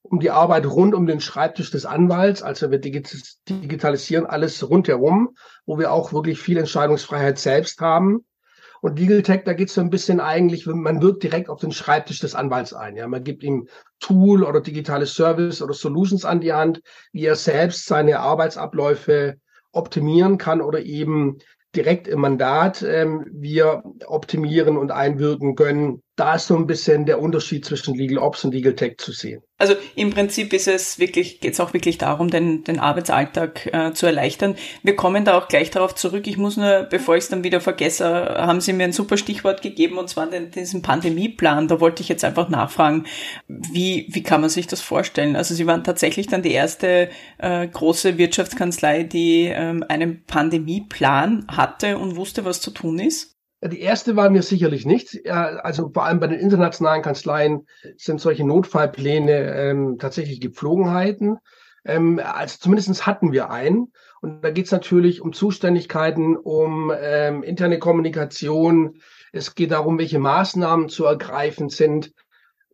um 0.02 0.20
die 0.20 0.30
Arbeit 0.30 0.66
rund 0.66 0.94
um 0.94 1.06
den 1.06 1.20
Schreibtisch 1.20 1.72
des 1.72 1.84
Anwalts. 1.84 2.42
Also 2.42 2.70
wir 2.70 2.78
digitalisieren 2.78 4.26
alles 4.26 4.68
rundherum, 4.68 5.34
wo 5.66 5.78
wir 5.78 5.92
auch 5.92 6.12
wirklich 6.12 6.38
viel 6.40 6.58
Entscheidungsfreiheit 6.58 7.38
selbst 7.38 7.80
haben. 7.80 8.24
Und 8.82 9.00
Legal 9.00 9.22
Tech, 9.22 9.42
da 9.44 9.52
geht 9.52 9.68
es 9.68 9.74
so 9.74 9.80
ein 9.80 9.90
bisschen 9.90 10.20
eigentlich, 10.20 10.66
man 10.66 11.02
wirkt 11.02 11.24
direkt 11.24 11.48
auf 11.48 11.58
den 11.58 11.72
Schreibtisch 11.72 12.20
des 12.20 12.36
Anwalts 12.36 12.72
ein. 12.72 12.94
Ja, 12.94 13.08
man 13.08 13.24
gibt 13.24 13.42
ihm 13.42 13.66
Tool 13.98 14.44
oder 14.44 14.60
digitale 14.60 15.06
Service 15.06 15.60
oder 15.60 15.74
Solutions 15.74 16.24
an 16.24 16.40
die 16.40 16.52
Hand, 16.52 16.82
wie 17.10 17.24
er 17.24 17.34
selbst 17.34 17.86
seine 17.86 18.20
Arbeitsabläufe 18.20 19.38
optimieren 19.72 20.38
kann 20.38 20.60
oder 20.60 20.80
eben 20.80 21.38
direkt 21.76 22.08
im 22.08 22.20
Mandat 22.20 22.82
ähm, 22.82 23.26
wir 23.30 23.82
optimieren 24.06 24.76
und 24.76 24.90
einwirken 24.90 25.54
können. 25.54 26.02
Da 26.16 26.34
ist 26.34 26.46
so 26.46 26.56
ein 26.56 26.66
bisschen 26.66 27.04
der 27.04 27.20
Unterschied 27.20 27.66
zwischen 27.66 27.94
Legal 27.94 28.16
Ops 28.18 28.42
und 28.44 28.54
Legal 28.54 28.74
Tech 28.74 28.96
zu 28.96 29.12
sehen. 29.12 29.42
Also 29.58 29.74
im 29.94 30.10
Prinzip 30.10 30.52
ist 30.54 30.66
es 30.66 30.98
wirklich, 30.98 31.40
geht 31.40 31.52
es 31.52 31.60
auch 31.60 31.74
wirklich 31.74 31.98
darum, 31.98 32.30
den, 32.30 32.64
den 32.64 32.78
Arbeitsalltag 32.78 33.66
äh, 33.66 33.92
zu 33.92 34.06
erleichtern. 34.06 34.56
Wir 34.82 34.96
kommen 34.96 35.26
da 35.26 35.36
auch 35.36 35.48
gleich 35.48 35.70
darauf 35.70 35.94
zurück. 35.94 36.26
Ich 36.26 36.38
muss 36.38 36.56
nur, 36.56 36.86
bevor 36.90 37.16
ich 37.16 37.24
es 37.24 37.30
dann 37.30 37.44
wieder 37.44 37.60
vergesse, 37.60 38.06
haben 38.06 38.62
Sie 38.62 38.72
mir 38.72 38.84
ein 38.84 38.92
super 38.92 39.18
Stichwort 39.18 39.60
gegeben 39.60 39.98
und 39.98 40.08
zwar 40.08 40.26
den, 40.26 40.50
diesen 40.50 40.80
Pandemieplan. 40.80 41.68
Da 41.68 41.80
wollte 41.80 42.02
ich 42.02 42.08
jetzt 42.08 42.24
einfach 42.24 42.48
nachfragen, 42.48 43.04
wie, 43.46 44.06
wie 44.10 44.22
kann 44.22 44.40
man 44.40 44.48
sich 44.50 44.66
das 44.66 44.80
vorstellen? 44.80 45.36
Also 45.36 45.54
Sie 45.54 45.66
waren 45.66 45.84
tatsächlich 45.84 46.26
dann 46.28 46.42
die 46.42 46.52
erste 46.52 47.10
äh, 47.38 47.66
große 47.66 48.16
Wirtschaftskanzlei, 48.16 49.02
die 49.02 49.44
ähm, 49.46 49.84
einen 49.88 50.24
Pandemieplan 50.24 51.46
hatte 51.48 51.98
und 51.98 52.16
wusste, 52.16 52.46
was 52.46 52.62
zu 52.62 52.70
tun 52.70 52.98
ist? 52.98 53.35
Die 53.62 53.80
erste 53.80 54.16
waren 54.16 54.34
wir 54.34 54.42
sicherlich 54.42 54.84
nicht. 54.84 55.28
Also 55.30 55.90
vor 55.92 56.04
allem 56.04 56.20
bei 56.20 56.26
den 56.26 56.40
internationalen 56.40 57.02
Kanzleien 57.02 57.66
sind 57.96 58.20
solche 58.20 58.44
Notfallpläne 58.44 59.54
ähm, 59.54 59.96
tatsächlich 59.98 60.40
Gepflogenheiten. 60.40 61.38
Ähm, 61.84 62.20
also 62.22 62.58
zumindest 62.60 63.06
hatten 63.06 63.32
wir 63.32 63.50
einen. 63.50 63.92
Und 64.20 64.42
da 64.42 64.50
geht 64.50 64.66
es 64.66 64.72
natürlich 64.72 65.22
um 65.22 65.32
Zuständigkeiten, 65.32 66.36
um 66.36 66.92
ähm, 66.94 67.42
interne 67.42 67.78
Kommunikation. 67.78 69.00
Es 69.32 69.54
geht 69.54 69.70
darum, 69.70 69.98
welche 69.98 70.18
Maßnahmen 70.18 70.90
zu 70.90 71.06
ergreifen 71.06 71.70
sind. 71.70 72.12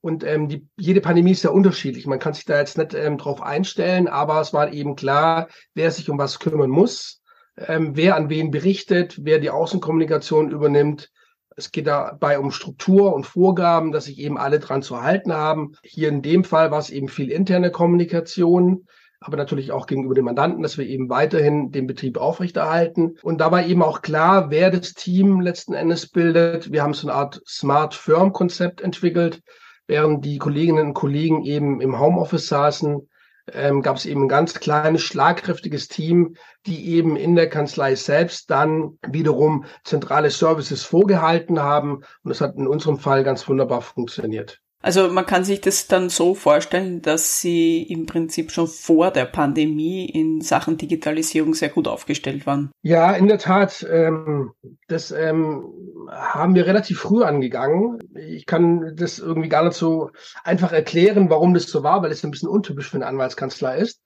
Und 0.00 0.24
ähm, 0.24 0.48
die, 0.48 0.66
jede 0.76 1.00
Pandemie 1.00 1.30
ist 1.30 1.44
ja 1.44 1.50
unterschiedlich. 1.50 2.08
Man 2.08 2.18
kann 2.18 2.34
sich 2.34 2.44
da 2.44 2.58
jetzt 2.58 2.76
nicht 2.76 2.92
ähm, 2.94 3.18
drauf 3.18 3.40
einstellen, 3.40 4.08
aber 4.08 4.40
es 4.40 4.52
war 4.52 4.72
eben 4.72 4.96
klar, 4.96 5.46
wer 5.74 5.92
sich 5.92 6.10
um 6.10 6.18
was 6.18 6.40
kümmern 6.40 6.70
muss 6.70 7.21
ähm, 7.56 7.97
wer 7.97 8.16
an 8.16 8.30
wen 8.30 8.50
berichtet, 8.50 9.18
wer 9.23 9.38
die 9.38 9.50
Außenkommunikation 9.50 10.50
übernimmt. 10.50 11.11
Es 11.54 11.71
geht 11.71 11.87
dabei 11.87 12.38
um 12.38 12.50
Struktur 12.50 13.14
und 13.14 13.26
Vorgaben, 13.26 13.92
dass 13.92 14.06
sich 14.06 14.18
eben 14.18 14.38
alle 14.38 14.59
dran 14.59 14.82
zu 14.82 15.02
halten 15.02 15.35
haben. 15.35 15.73
Hier 15.82 16.09
in 16.09 16.23
dem 16.23 16.44
Fall 16.44 16.71
war 16.71 16.78
es 16.78 16.90
eben 16.90 17.09
viel 17.09 17.30
interne 17.30 17.71
Kommunikation, 17.71 18.87
aber 19.21 19.37
natürlich 19.37 19.71
auch 19.71 19.87
gegenüber 19.87 20.14
den 20.14 20.25
Mandanten, 20.25 20.62
dass 20.62 20.78
wir 20.78 20.87
eben 20.87 21.11
weiterhin 21.11 21.71
den 21.71 21.87
Betrieb 21.87 22.16
aufrechterhalten. 22.16 23.16
Und 23.23 23.40
da 23.40 23.50
war 23.50 23.64
eben 23.66 23.82
auch 23.82 24.00
klar, 24.00 24.50
wer 24.50 24.71
das 24.71 24.94
Team 24.94 25.40
letzten 25.40 25.75
Endes 25.75 26.09
bildet. 26.09 26.73
Wir 26.73 26.82
haben 26.82 26.94
so 26.94 27.09
eine 27.09 27.16
Art 27.16 27.42
Smart 27.47 27.94
Firm 27.94 28.32
Konzept 28.32 28.80
entwickelt, 28.80 29.42
während 29.87 30.25
die 30.25 30.38
Kolleginnen 30.38 30.88
und 30.88 30.94
Kollegen 30.94 31.44
eben 31.44 31.80
im 31.82 32.00
Homeoffice 32.00 32.49
saßen 32.49 33.09
ähm, 33.52 33.82
gab 33.82 33.96
es 33.96 34.06
eben 34.06 34.25
ein 34.25 34.28
ganz 34.28 34.54
kleines, 34.54 35.02
schlagkräftiges 35.02 35.88
Team, 35.88 36.37
die 36.66 36.90
eben 36.90 37.16
in 37.16 37.34
der 37.34 37.49
Kanzlei 37.49 37.94
selbst 37.94 38.50
dann 38.50 38.99
wiederum 39.06 39.64
zentrale 39.84 40.30
Services 40.30 40.84
vorgehalten 40.84 41.61
haben. 41.61 41.96
Und 41.96 42.28
das 42.30 42.40
hat 42.40 42.56
in 42.56 42.68
unserem 42.68 42.99
Fall 42.99 43.25
ganz 43.25 43.49
wunderbar 43.49 43.82
funktioniert. 43.82 44.62
Also 44.82 45.08
man 45.08 45.26
kann 45.26 45.44
sich 45.44 45.60
das 45.60 45.86
dann 45.86 46.08
so 46.08 46.34
vorstellen, 46.34 47.02
dass 47.02 47.40
Sie 47.40 47.82
im 47.82 48.06
Prinzip 48.06 48.50
schon 48.50 48.66
vor 48.66 49.12
der 49.12 49.26
Pandemie 49.26 50.04
in 50.06 50.40
Sachen 50.40 50.76
Digitalisierung 50.76 51.54
sehr 51.54 51.68
gut 51.68 51.86
aufgestellt 51.86 52.46
waren. 52.46 52.72
Ja, 52.82 53.12
in 53.12 53.28
der 53.28 53.38
Tat. 53.38 53.86
Ähm, 53.88 54.50
das 54.88 55.12
ähm, 55.12 55.64
haben 56.10 56.54
wir 56.54 56.66
relativ 56.66 56.98
früh 56.98 57.22
angegangen. 57.22 57.98
Ich 58.14 58.44
kann 58.46 58.94
das 58.96 59.20
irgendwie 59.20 59.48
gar 59.48 59.64
nicht 59.64 59.76
so 59.76 60.10
einfach 60.42 60.72
erklären, 60.72 61.30
warum 61.30 61.54
das 61.54 61.64
so 61.64 61.82
war, 61.84 62.02
weil 62.02 62.10
es 62.10 62.24
ein 62.24 62.32
bisschen 62.32 62.48
untypisch 62.48 62.90
für 62.90 62.96
eine 62.96 63.06
Anwaltskanzlei 63.06 63.78
ist. 63.78 64.02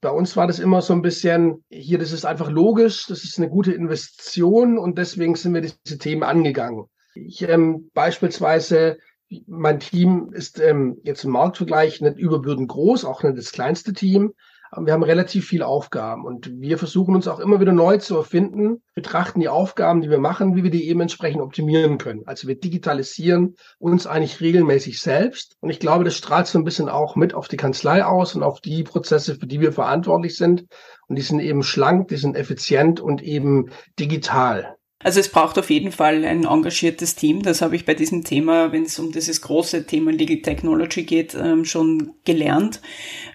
Bei 0.00 0.10
uns 0.10 0.36
war 0.36 0.46
das 0.46 0.58
immer 0.58 0.82
so 0.82 0.92
ein 0.92 1.00
bisschen, 1.00 1.64
hier, 1.70 1.98
das 1.98 2.12
ist 2.12 2.26
einfach 2.26 2.50
logisch, 2.50 3.06
das 3.06 3.24
ist 3.24 3.38
eine 3.38 3.48
gute 3.48 3.72
Investition 3.72 4.76
und 4.76 4.98
deswegen 4.98 5.34
sind 5.34 5.54
wir 5.54 5.62
diese 5.62 5.98
Themen 5.98 6.24
angegangen. 6.24 6.84
Ich 7.14 7.42
ähm, 7.48 7.90
beispielsweise 7.94 8.98
mein 9.46 9.80
Team 9.80 10.30
ist 10.32 10.60
ähm, 10.60 10.98
jetzt 11.04 11.24
im 11.24 11.30
Marktvergleich 11.32 12.00
nicht 12.00 12.18
überbürdend 12.18 12.68
groß, 12.68 13.04
auch 13.04 13.22
nicht 13.22 13.38
das 13.38 13.52
kleinste 13.52 13.92
Team. 13.92 14.32
Aber 14.74 14.86
wir 14.86 14.94
haben 14.94 15.02
relativ 15.02 15.46
viele 15.46 15.66
Aufgaben 15.66 16.24
und 16.24 16.50
wir 16.58 16.78
versuchen 16.78 17.14
uns 17.14 17.28
auch 17.28 17.40
immer 17.40 17.60
wieder 17.60 17.72
neu 17.72 17.98
zu 17.98 18.16
erfinden, 18.16 18.80
betrachten 18.94 19.40
die 19.40 19.50
Aufgaben, 19.50 20.00
die 20.00 20.08
wir 20.08 20.18
machen, 20.18 20.56
wie 20.56 20.62
wir 20.62 20.70
die 20.70 20.88
eben 20.88 21.02
entsprechend 21.02 21.42
optimieren 21.42 21.98
können. 21.98 22.22
Also 22.24 22.48
wir 22.48 22.58
digitalisieren 22.58 23.56
uns 23.78 24.06
eigentlich 24.06 24.40
regelmäßig 24.40 24.98
selbst 24.98 25.58
und 25.60 25.68
ich 25.68 25.78
glaube, 25.78 26.04
das 26.04 26.16
strahlt 26.16 26.46
so 26.46 26.58
ein 26.58 26.64
bisschen 26.64 26.88
auch 26.88 27.16
mit 27.16 27.34
auf 27.34 27.48
die 27.48 27.58
Kanzlei 27.58 28.02
aus 28.02 28.34
und 28.34 28.42
auf 28.42 28.62
die 28.62 28.82
Prozesse, 28.82 29.34
für 29.34 29.46
die 29.46 29.60
wir 29.60 29.72
verantwortlich 29.72 30.36
sind. 30.36 30.64
Und 31.06 31.16
die 31.16 31.22
sind 31.22 31.40
eben 31.40 31.62
schlank, 31.62 32.08
die 32.08 32.16
sind 32.16 32.34
effizient 32.34 32.98
und 32.98 33.22
eben 33.22 33.70
digital. 33.98 34.78
Also 35.02 35.20
es 35.20 35.28
braucht 35.28 35.58
auf 35.58 35.70
jeden 35.70 35.92
Fall 35.92 36.24
ein 36.24 36.44
engagiertes 36.44 37.14
Team. 37.14 37.42
Das 37.42 37.62
habe 37.62 37.76
ich 37.76 37.84
bei 37.84 37.94
diesem 37.94 38.24
Thema, 38.24 38.72
wenn 38.72 38.84
es 38.84 38.98
um 38.98 39.12
dieses 39.12 39.40
große 39.40 39.86
Thema 39.86 40.12
Legal 40.12 40.42
Technology 40.42 41.04
geht, 41.04 41.34
ähm, 41.34 41.64
schon 41.64 42.14
gelernt. 42.24 42.80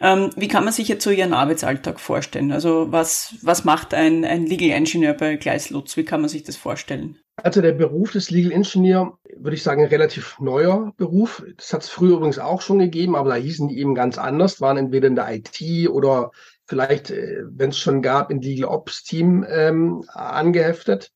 Ähm, 0.02 0.30
wie 0.36 0.48
kann 0.48 0.64
man 0.64 0.74
sich 0.74 0.88
jetzt 0.88 1.04
so 1.04 1.12
Ihren 1.12 1.34
Arbeitsalltag 1.34 2.00
vorstellen? 2.00 2.52
Also 2.52 2.92
was, 2.92 3.36
was 3.42 3.66
macht 3.66 3.94
ein, 3.94 4.24
ein 4.26 4.46
Legal 4.46 4.72
Engineer 4.72 5.14
bei 5.14 5.36
Gleis 5.36 5.70
Lutz? 5.70 5.98
Wie 5.98 6.06
kann 6.06 6.22
man 6.22 6.30
sich 6.30 6.44
das 6.44 6.56
vorstellen? 6.56 7.18
Also 7.44 7.62
der 7.62 7.74
Beruf 7.74 8.14
des 8.14 8.32
Legal 8.32 8.52
Engineer, 8.52 9.14
würde 9.36 9.56
ich 9.56 9.62
sagen, 9.62 9.84
ein 9.84 9.90
relativ 9.90 10.40
neuer 10.40 10.94
Beruf. 10.98 11.44
Das 11.58 11.72
hat 11.72 11.84
es 11.84 11.90
früher 11.90 12.18
übrigens 12.18 12.40
auch 12.40 12.62
schon 12.62 12.80
gegeben, 12.80 13.16
aber 13.16 13.30
da 13.30 13.36
hießen 13.36 13.68
die 13.68 13.78
eben 13.78 13.94
ganz 13.94 14.18
anders, 14.18 14.60
waren 14.60 14.78
entweder 14.78 15.08
in 15.08 15.16
der 15.16 15.32
IT 15.32 15.90
oder 15.90 16.32
vielleicht, 16.66 17.12
äh, 17.12 17.44
wenn 17.50 17.70
es 17.70 17.78
schon 17.78 18.02
gab, 18.02 18.32
in 18.32 18.42
Legal 18.42 18.70
Ops 18.70 19.04
Team 19.04 19.46
ähm, 19.48 20.04
angeheftet. 20.08 21.12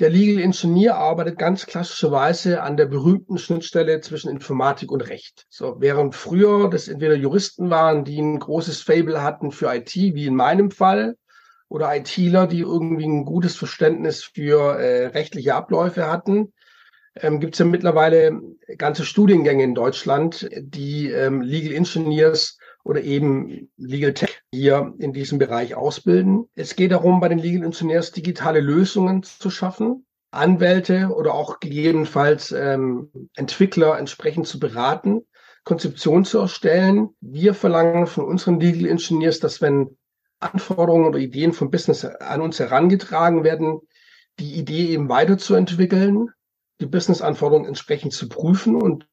Der 0.00 0.10
Legal 0.10 0.42
Engineer 0.42 0.96
arbeitet 0.96 1.38
ganz 1.38 1.66
klassischerweise 1.66 2.62
an 2.62 2.76
der 2.76 2.86
berühmten 2.86 3.38
Schnittstelle 3.38 4.00
zwischen 4.00 4.28
Informatik 4.28 4.90
und 4.90 5.08
Recht. 5.08 5.46
So, 5.48 5.76
während 5.78 6.16
früher 6.16 6.68
das 6.68 6.88
entweder 6.88 7.14
Juristen 7.14 7.70
waren, 7.70 8.04
die 8.04 8.20
ein 8.20 8.40
großes 8.40 8.82
Fable 8.82 9.22
hatten 9.22 9.52
für 9.52 9.72
IT, 9.72 9.94
wie 9.94 10.26
in 10.26 10.34
meinem 10.34 10.72
Fall, 10.72 11.16
oder 11.68 11.94
ITler, 11.94 12.48
die 12.48 12.60
irgendwie 12.60 13.06
ein 13.06 13.24
gutes 13.24 13.56
Verständnis 13.56 14.24
für 14.24 14.78
äh, 14.78 15.06
rechtliche 15.06 15.54
Abläufe 15.54 16.10
hatten, 16.10 16.52
ähm, 17.16 17.38
gibt 17.38 17.54
es 17.54 17.60
ja 17.60 17.64
mittlerweile 17.64 18.40
ganze 18.76 19.04
Studiengänge 19.04 19.62
in 19.62 19.74
Deutschland, 19.74 20.48
die 20.56 21.08
ähm, 21.10 21.40
Legal 21.40 21.72
Engineers 21.72 22.58
oder 22.84 23.02
eben 23.02 23.70
Legal 23.76 24.14
Tech 24.14 24.42
hier 24.52 24.94
in 24.98 25.12
diesem 25.12 25.38
Bereich 25.38 25.74
ausbilden. 25.74 26.48
Es 26.54 26.76
geht 26.76 26.92
darum, 26.92 27.20
bei 27.20 27.28
den 27.28 27.38
Legal 27.38 27.64
Engineers 27.64 28.12
digitale 28.12 28.60
Lösungen 28.60 29.22
zu 29.22 29.50
schaffen, 29.50 30.06
Anwälte 30.30 31.08
oder 31.14 31.34
auch 31.34 31.60
gegebenenfalls 31.60 32.52
ähm, 32.52 33.10
Entwickler 33.34 33.98
entsprechend 33.98 34.46
zu 34.46 34.60
beraten, 34.60 35.22
Konzeption 35.64 36.24
zu 36.24 36.38
erstellen. 36.38 37.10
Wir 37.20 37.54
verlangen 37.54 38.06
von 38.06 38.26
unseren 38.26 38.60
Legal 38.60 38.90
Engineers, 38.90 39.40
dass 39.40 39.62
wenn 39.62 39.96
Anforderungen 40.40 41.06
oder 41.06 41.18
Ideen 41.18 41.54
vom 41.54 41.70
Business 41.70 42.04
an 42.04 42.42
uns 42.42 42.58
herangetragen 42.58 43.44
werden, 43.44 43.80
die 44.38 44.54
Idee 44.54 44.88
eben 44.88 45.08
weiterzuentwickeln, 45.08 46.28
die 46.80 46.86
Business-Anforderungen 46.86 47.66
entsprechend 47.66 48.12
zu 48.12 48.28
prüfen 48.28 48.74
und 48.74 49.06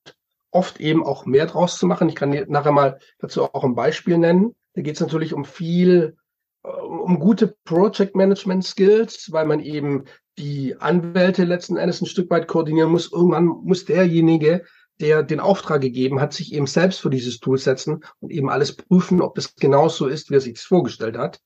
oft 0.52 0.80
eben 0.80 1.06
auch 1.06 1.26
mehr 1.26 1.46
draus 1.46 1.78
zu 1.78 1.88
machen. 1.88 2.10
Ich 2.10 2.16
kann 2.16 2.36
nachher 2.48 2.72
mal 2.72 3.00
dazu 3.20 3.44
auch 3.44 3.64
ein 3.64 3.76
Beispiel 3.76 4.18
nennen. 4.18 4.56
Da 4.74 4.82
geht 4.82 4.96
es 4.96 5.02
natürlich 5.02 5.34
um 5.34 5.46
viel, 5.46 6.18
äh, 6.64 6.70
um 6.70 7.20
gute 7.20 7.56
Project 7.64 8.16
Management 8.16 8.66
Skills, 8.66 9.32
weil 9.32 9.46
man 9.46 9.60
eben 9.60 10.06
die 10.38 10.76
Anwälte 10.80 11.44
letzten 11.44 11.78
Endes 11.78 12.02
ein 12.02 12.06
Stück 12.06 12.30
weit 12.30 12.48
koordinieren 12.48 12.92
muss. 12.92 13.12
Irgendwann 13.12 13.46
muss 13.46 13.86
derjenige, 13.86 14.64
der 15.00 15.24
den 15.24 15.40
Auftrag 15.40 15.82
gegeben 15.82 16.22
hat, 16.22 16.34
sich 16.34 16.54
eben 16.54 16.68
selbst 16.68 17.02
für 17.02 17.10
dieses 17.10 17.40
Tool 17.40 17.58
setzen 17.58 18.04
und 18.20 18.32
eben 18.32 18.50
alles 18.50 18.76
prüfen, 18.76 19.22
ob 19.22 19.36
das 19.36 19.56
genauso 19.56 20.08
ist, 20.08 20.30
wie 20.30 20.36
er 20.36 20.42
sich 20.42 20.54
das 20.54 20.64
vorgestellt 20.64 21.18
hat. 21.18 21.42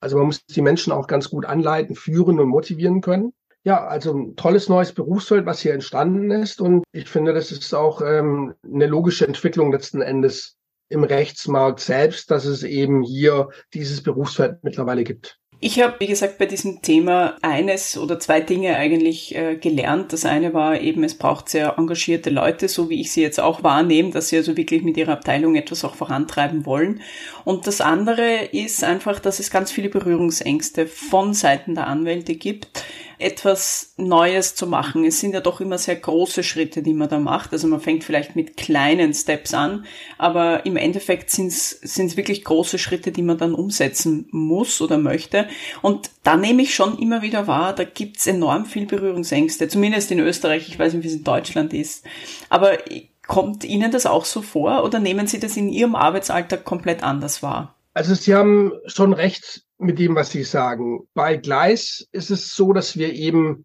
Also 0.00 0.16
man 0.16 0.26
muss 0.26 0.44
die 0.44 0.62
Menschen 0.62 0.92
auch 0.92 1.06
ganz 1.06 1.30
gut 1.30 1.44
anleiten, 1.46 1.96
führen 1.96 2.38
und 2.38 2.48
motivieren 2.48 3.00
können. 3.00 3.32
Ja, 3.64 3.86
also 3.86 4.14
ein 4.14 4.36
tolles 4.36 4.68
neues 4.68 4.92
Berufsfeld, 4.92 5.46
was 5.46 5.60
hier 5.60 5.74
entstanden 5.74 6.30
ist. 6.30 6.60
Und 6.60 6.84
ich 6.92 7.08
finde, 7.08 7.34
das 7.34 7.52
ist 7.52 7.74
auch 7.74 8.00
ähm, 8.00 8.54
eine 8.64 8.86
logische 8.86 9.26
Entwicklung 9.26 9.72
letzten 9.72 10.00
Endes 10.00 10.56
im 10.88 11.04
Rechtsmarkt 11.04 11.80
selbst, 11.80 12.30
dass 12.30 12.44
es 12.44 12.62
eben 12.62 13.02
hier 13.02 13.50
dieses 13.74 14.02
Berufsfeld 14.02 14.62
mittlerweile 14.62 15.04
gibt. 15.04 15.38
Ich 15.60 15.82
habe, 15.82 15.96
wie 15.98 16.06
gesagt, 16.06 16.38
bei 16.38 16.46
diesem 16.46 16.82
Thema 16.82 17.36
eines 17.42 17.98
oder 17.98 18.20
zwei 18.20 18.40
Dinge 18.40 18.76
eigentlich 18.76 19.34
äh, 19.34 19.56
gelernt. 19.56 20.12
Das 20.12 20.24
eine 20.24 20.54
war 20.54 20.80
eben, 20.80 21.02
es 21.02 21.18
braucht 21.18 21.48
sehr 21.48 21.74
engagierte 21.78 22.30
Leute, 22.30 22.68
so 22.68 22.88
wie 22.88 23.00
ich 23.00 23.10
sie 23.10 23.22
jetzt 23.22 23.40
auch 23.40 23.64
wahrnehme, 23.64 24.10
dass 24.10 24.28
sie 24.28 24.36
also 24.36 24.56
wirklich 24.56 24.84
mit 24.84 24.96
ihrer 24.96 25.14
Abteilung 25.14 25.56
etwas 25.56 25.84
auch 25.84 25.96
vorantreiben 25.96 26.64
wollen. 26.64 27.00
Und 27.44 27.66
das 27.66 27.80
andere 27.80 28.44
ist 28.52 28.84
einfach, 28.84 29.18
dass 29.18 29.40
es 29.40 29.50
ganz 29.50 29.72
viele 29.72 29.88
Berührungsängste 29.88 30.86
von 30.86 31.34
Seiten 31.34 31.74
der 31.74 31.88
Anwälte 31.88 32.36
gibt 32.36 32.84
etwas 33.18 33.94
Neues 33.96 34.54
zu 34.54 34.66
machen. 34.66 35.04
Es 35.04 35.20
sind 35.20 35.34
ja 35.34 35.40
doch 35.40 35.60
immer 35.60 35.78
sehr 35.78 35.96
große 35.96 36.42
Schritte, 36.42 36.82
die 36.82 36.94
man 36.94 37.08
da 37.08 37.18
macht. 37.18 37.52
Also 37.52 37.66
man 37.66 37.80
fängt 37.80 38.04
vielleicht 38.04 38.36
mit 38.36 38.56
kleinen 38.56 39.12
Steps 39.14 39.54
an, 39.54 39.86
aber 40.18 40.64
im 40.66 40.76
Endeffekt 40.76 41.30
sind 41.30 41.48
es 41.48 42.16
wirklich 42.16 42.44
große 42.44 42.78
Schritte, 42.78 43.12
die 43.12 43.22
man 43.22 43.38
dann 43.38 43.54
umsetzen 43.54 44.28
muss 44.30 44.80
oder 44.80 44.98
möchte. 44.98 45.48
Und 45.82 46.10
da 46.22 46.36
nehme 46.36 46.62
ich 46.62 46.74
schon 46.74 46.98
immer 46.98 47.22
wieder 47.22 47.46
wahr, 47.46 47.74
da 47.74 47.84
gibt's 47.84 48.26
enorm 48.26 48.66
viel 48.66 48.86
Berührungsängste, 48.86 49.68
zumindest 49.68 50.10
in 50.10 50.20
Österreich. 50.20 50.68
Ich 50.68 50.78
weiß 50.78 50.94
nicht, 50.94 51.04
wie 51.04 51.08
es 51.08 51.14
in 51.14 51.24
Deutschland 51.24 51.72
ist. 51.74 52.04
Aber 52.48 52.78
kommt 53.26 53.64
Ihnen 53.64 53.90
das 53.90 54.06
auch 54.06 54.24
so 54.24 54.42
vor 54.42 54.84
oder 54.84 54.98
nehmen 54.98 55.26
Sie 55.26 55.38
das 55.38 55.56
in 55.56 55.68
Ihrem 55.68 55.94
Arbeitsalltag 55.94 56.64
komplett 56.64 57.02
anders 57.02 57.42
wahr? 57.42 57.74
Also 57.94 58.14
Sie 58.14 58.34
haben 58.34 58.72
schon 58.86 59.12
recht 59.12 59.64
mit 59.78 59.98
dem, 59.98 60.14
was 60.14 60.30
Sie 60.30 60.44
sagen. 60.44 61.08
Bei 61.14 61.36
Gleis 61.36 62.06
ist 62.12 62.30
es 62.30 62.54
so, 62.54 62.72
dass 62.72 62.96
wir 62.96 63.12
eben 63.12 63.64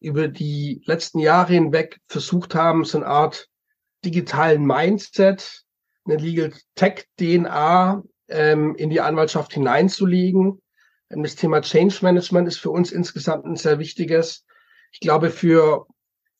über 0.00 0.28
die 0.28 0.82
letzten 0.84 1.18
Jahre 1.18 1.54
hinweg 1.54 1.98
versucht 2.08 2.54
haben, 2.54 2.84
so 2.84 2.98
eine 2.98 3.06
Art 3.06 3.48
digitalen 4.04 4.66
Mindset, 4.66 5.64
eine 6.04 6.16
Legal 6.16 6.52
Tech 6.74 7.06
DNA 7.18 8.02
ähm, 8.28 8.74
in 8.76 8.90
die 8.90 9.00
Anwaltschaft 9.00 9.54
hineinzulegen. 9.54 10.60
Ähm, 11.10 11.22
das 11.22 11.36
Thema 11.36 11.62
Change 11.62 11.98
Management 12.02 12.48
ist 12.48 12.58
für 12.58 12.70
uns 12.70 12.92
insgesamt 12.92 13.46
ein 13.46 13.56
sehr 13.56 13.78
wichtiges. 13.78 14.44
Ich 14.92 15.00
glaube, 15.00 15.30
für 15.30 15.86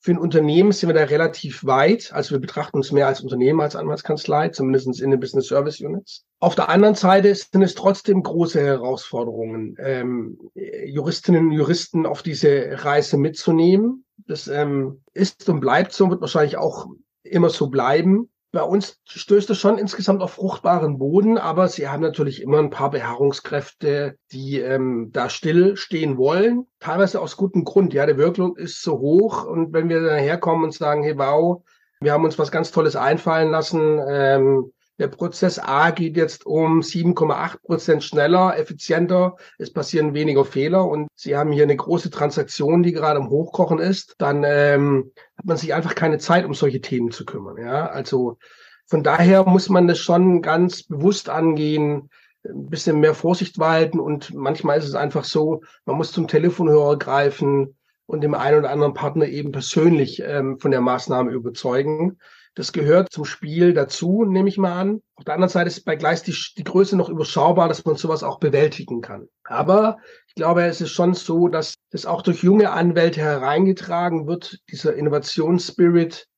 für 0.05 0.11
ein 0.11 0.19
Unternehmen 0.19 0.71
sind 0.71 0.91
wir 0.91 0.95
da 0.95 1.05
relativ 1.05 1.65
weit. 1.65 2.13
Also 2.13 2.33
wir 2.33 2.39
betrachten 2.39 2.77
uns 2.77 2.93
mehr 2.93 3.07
als 3.07 3.23
Unternehmen 3.23 3.63
als 3.63 3.75
Anwaltskanzlei, 3.75 4.51
zumindest 4.51 5.01
in 5.01 5.11
den 5.11 5.19
Business 5.19 5.47
Service 5.47 5.81
Units. 5.81 6.27
Auf 6.41 6.55
der 6.55 6.69
anderen 6.69 6.95
Seite 6.95 7.35
sind 7.35 7.63
es 7.63 7.75
trotzdem 7.75 8.23
große 8.23 8.61
Herausforderungen, 8.61 9.77
ähm, 9.79 10.39
Juristinnen 10.55 11.47
und 11.47 11.53
Juristen 11.53 12.05
auf 12.05 12.23
diese 12.23 12.85
Reise 12.85 13.17
mitzunehmen. 13.17 14.05
Das 14.27 14.47
ähm, 14.47 15.01
ist 15.15 15.49
und 15.49 15.61
bleibt 15.61 15.95
so, 15.95 16.11
wird 16.11 16.21
wahrscheinlich 16.21 16.59
auch 16.59 16.85
immer 17.23 17.49
so 17.49 17.69
bleiben 17.69 18.29
bei 18.55 18.63
uns 18.63 19.01
stößt 19.07 19.51
es 19.51 19.59
schon 19.59 19.77
insgesamt 19.77 20.23
auf 20.23 20.35
fruchtbaren 20.35 20.99
Boden, 20.99 21.37
aber 21.37 21.69
sie 21.69 21.89
haben 21.89 22.03
natürlich 22.03 22.41
immer 22.41 22.61
ein 22.61 22.71
paar 22.71 22.91
Beharrungskräfte, 22.91 24.17
die 24.33 24.61
ähm, 24.61 25.11
da 25.13 25.29
still 25.29 25.77
stehen 25.77 26.17
wollen. 26.17 26.67
Teilweise 26.81 27.21
aus 27.21 27.37
gutem 27.37 27.65
Grund. 27.65 27.93
Ja, 27.93 28.07
der 28.07 28.17
Workload 28.17 28.61
ist 28.61 28.83
so 28.83 28.99
hoch 28.99 29.45
und 29.45 29.73
wenn 29.73 29.89
wir 29.89 30.01
daherkommen 30.01 30.65
und 30.65 30.73
sagen, 30.73 31.03
hey, 31.03 31.19
wow, 31.19 31.63
wir 32.01 32.13
haben 32.13 32.25
uns 32.25 32.39
was 32.39 32.53
ganz 32.53 32.71
Tolles 32.71 32.97
einfallen 32.97 33.51
lassen, 33.51 34.01
ähm, 34.09 34.73
der 34.99 35.09
Prozess 35.09 35.59
A 35.59 35.91
geht 35.91 36.17
jetzt 36.17 36.47
um 36.47 36.81
7,8 36.81 37.63
Prozent 37.63 38.05
schneller, 38.05 38.57
effizienter. 38.57 39.37
Es 39.59 39.73
passieren 39.73 40.15
weniger 40.15 40.45
Fehler 40.45 40.87
und 40.87 41.09
Sie 41.17 41.37
haben 41.37 41.51
hier 41.51 41.65
eine 41.65 41.77
große 41.77 42.11
Transaktion, 42.11 42.83
die 42.83 42.93
gerade 42.93 43.19
im 43.19 43.29
Hochkochen 43.29 43.81
ist. 43.81 44.15
Dann 44.19 44.45
ähm, 44.47 45.13
hat 45.37 45.47
man 45.47 45.57
sich 45.57 45.75
einfach 45.75 45.97
keine 45.97 46.19
Zeit, 46.19 46.45
um 46.45 46.55
solche 46.55 46.81
Themen 46.81 47.11
zu 47.11 47.25
kümmern. 47.25 47.57
Ja, 47.59 47.87
also 47.87 48.39
von 48.87 49.03
daher 49.03 49.45
muss 49.45 49.69
man 49.69 49.89
das 49.89 49.99
schon 49.99 50.43
ganz 50.43 50.85
bewusst 50.85 51.29
angehen, 51.29 52.11
ein 52.45 52.69
bisschen 52.69 53.01
mehr 53.01 53.15
Vorsicht 53.15 53.59
walten 53.59 53.99
und 53.99 54.35
manchmal 54.35 54.79
ist 54.79 54.87
es 54.87 54.95
einfach 54.95 55.25
so, 55.25 55.63
man 55.87 55.97
muss 55.97 56.13
zum 56.13 56.29
Telefonhörer 56.29 56.99
greifen 56.99 57.75
und 58.07 58.21
dem 58.21 58.35
einen 58.35 58.59
oder 58.59 58.71
anderen 58.71 58.95
Partner 58.95 59.27
eben 59.27 59.51
persönlich 59.51 60.23
ähm, 60.23 60.61
von 60.61 60.71
der 60.71 60.83
Maßnahme 60.83 61.31
überzeugen. 61.33 62.19
Das 62.57 62.73
gehört 62.73 63.13
zum 63.13 63.25
Spiel 63.25 63.75
dazu, 63.75 64.25
nehme 64.25 64.49
ich 64.49 64.59
mal 64.59 64.81
an. 64.81 65.03
Auf 65.17 65.25
der 65.25 65.35
anderen 65.35 65.51
Seite 65.51 65.69
ist 65.69 65.85
bei 65.85 65.97
Gleis 65.97 66.23
die, 66.23 66.37
die 66.57 66.63
Größe 66.63 66.97
noch 66.97 67.09
überschaubar, 67.09 67.69
dass 67.69 67.85
man 67.85 67.97
sowas 67.97 68.23
auch 68.23 68.39
bewältigen 68.39 69.01
kann. 69.01 69.29
Aber 69.43 69.99
ich 70.29 70.35
glaube, 70.35 70.63
es 70.65 70.81
ist 70.81 70.93
schon 70.93 71.15
so, 71.15 71.49
dass 71.49 71.75
das 71.91 72.07
auch 72.07 72.23
durch 72.23 72.45
junge 72.45 72.71
Anwälte 72.71 73.21
hereingetragen 73.21 74.29
wird, 74.29 74.61
dieser 74.71 74.95
Innovationsspirit, 74.95 76.29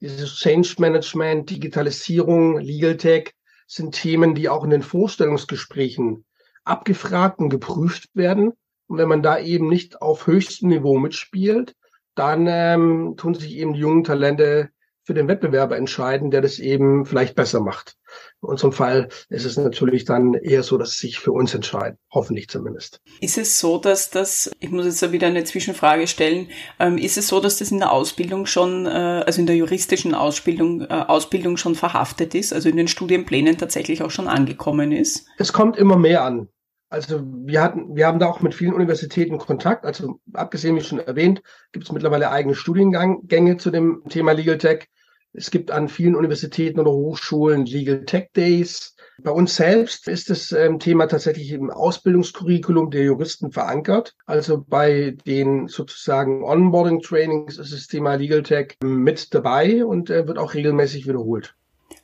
dieses 0.00 0.36
Change 0.36 0.76
Management, 0.78 1.50
Digitalisierung, 1.50 2.58
Legal 2.58 2.96
Tech 2.96 3.32
sind 3.66 3.96
Themen, 3.96 4.34
die 4.34 4.48
auch 4.48 4.62
in 4.62 4.70
den 4.70 4.82
Vorstellungsgesprächen 4.82 6.24
abgefragt 6.64 7.40
und 7.40 7.48
geprüft 7.48 8.08
werden. 8.14 8.52
Und 8.86 8.98
wenn 8.98 9.08
man 9.08 9.22
da 9.22 9.38
eben 9.38 9.68
nicht 9.68 10.02
auf 10.02 10.26
höchstem 10.26 10.68
Niveau 10.68 10.98
mitspielt, 10.98 11.74
dann 12.14 12.46
ähm, 12.46 13.14
tun 13.16 13.34
sich 13.34 13.56
eben 13.56 13.72
die 13.72 13.80
jungen 13.80 14.04
Talente 14.04 14.70
für 15.04 15.14
den 15.14 15.28
Wettbewerber 15.28 15.76
entscheiden, 15.76 16.30
der 16.30 16.40
das 16.40 16.58
eben 16.58 17.04
vielleicht 17.04 17.34
besser 17.34 17.60
macht. 17.60 17.96
In 18.42 18.48
unserem 18.48 18.72
Fall 18.72 19.08
ist 19.28 19.44
es 19.44 19.56
natürlich 19.56 20.04
dann 20.04 20.34
eher 20.34 20.62
so, 20.62 20.78
dass 20.78 20.92
sie 20.92 21.08
sich 21.08 21.18
für 21.18 21.32
uns 21.32 21.54
entscheiden, 21.54 21.98
hoffentlich 22.12 22.48
zumindest. 22.48 23.00
Ist 23.20 23.38
es 23.38 23.58
so, 23.58 23.78
dass 23.78 24.10
das, 24.10 24.50
ich 24.60 24.70
muss 24.70 24.86
jetzt 24.86 25.12
wieder 25.12 25.26
eine 25.26 25.44
Zwischenfrage 25.44 26.06
stellen, 26.06 26.48
ähm, 26.78 26.96
ist 26.96 27.18
es 27.18 27.28
so, 27.28 27.40
dass 27.40 27.58
das 27.58 27.70
in 27.70 27.78
der 27.78 27.92
Ausbildung 27.92 28.46
schon, 28.46 28.86
äh, 28.86 29.22
also 29.26 29.40
in 29.40 29.46
der 29.46 29.56
juristischen 29.56 30.14
Ausbildung, 30.14 30.82
äh, 30.82 30.86
Ausbildung 30.86 31.56
schon 31.56 31.74
verhaftet 31.74 32.34
ist, 32.34 32.52
also 32.52 32.68
in 32.68 32.76
den 32.76 32.88
Studienplänen 32.88 33.58
tatsächlich 33.58 34.02
auch 34.02 34.10
schon 34.10 34.28
angekommen 34.28 34.92
ist? 34.92 35.26
Es 35.38 35.52
kommt 35.52 35.76
immer 35.76 35.96
mehr 35.96 36.24
an. 36.24 36.48
Also 36.94 37.22
wir 37.24 37.60
hatten, 37.60 37.96
wir 37.96 38.06
haben 38.06 38.20
da 38.20 38.28
auch 38.28 38.40
mit 38.40 38.54
vielen 38.54 38.72
Universitäten 38.72 39.36
Kontakt. 39.38 39.84
Also 39.84 40.20
abgesehen, 40.32 40.76
wie 40.76 40.80
schon 40.80 41.00
erwähnt, 41.00 41.42
gibt 41.72 41.86
es 41.86 41.90
mittlerweile 41.90 42.30
eigene 42.30 42.54
Studiengänge 42.54 43.56
zu 43.56 43.72
dem 43.72 44.04
Thema 44.08 44.30
Legal 44.30 44.58
Tech. 44.58 44.86
Es 45.32 45.50
gibt 45.50 45.72
an 45.72 45.88
vielen 45.88 46.14
Universitäten 46.14 46.78
oder 46.78 46.92
Hochschulen 46.92 47.66
Legal 47.66 48.04
Tech 48.04 48.28
Days. 48.36 48.94
Bei 49.20 49.32
uns 49.32 49.56
selbst 49.56 50.06
ist 50.06 50.30
das 50.30 50.52
ähm, 50.52 50.78
Thema 50.78 51.08
tatsächlich 51.08 51.50
im 51.50 51.68
Ausbildungskurriculum 51.68 52.92
der 52.92 53.02
Juristen 53.02 53.50
verankert. 53.50 54.14
Also 54.26 54.64
bei 54.64 55.16
den 55.26 55.66
sozusagen 55.66 56.44
Onboarding 56.44 57.00
Trainings 57.00 57.58
ist 57.58 57.72
das 57.72 57.88
Thema 57.88 58.14
Legal 58.14 58.44
Tech 58.44 58.76
mit 58.84 59.34
dabei 59.34 59.84
und 59.84 60.10
äh, 60.10 60.28
wird 60.28 60.38
auch 60.38 60.54
regelmäßig 60.54 61.08
wiederholt. 61.08 61.56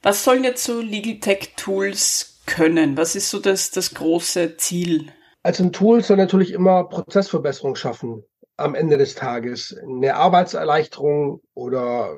Was 0.03 0.25
sollen 0.25 0.43
jetzt 0.43 0.65
so 0.65 0.81
Legal 0.81 1.21
Tech 1.21 1.53
Tools 1.57 2.40
können? 2.51 2.97
Was 2.97 3.17
ist 3.17 3.31
so 3.31 3.39
das, 3.39 3.71
das 3.71 3.95
große 3.95 4.57
Ziel? 4.57 5.13
Also 5.43 5.65
ein 5.65 5.73
Tool 5.73 6.03
soll 6.03 6.19
natürlich 6.19 6.53
immer 6.53 6.85
Prozessverbesserung 6.85 7.77
schaffen 7.77 8.25
am 8.59 8.75
Ende 8.75 8.99
des 8.99 9.15
Tages 9.15 9.75
eine 9.83 10.17
Arbeitserleichterung 10.17 11.41
oder 11.55 12.17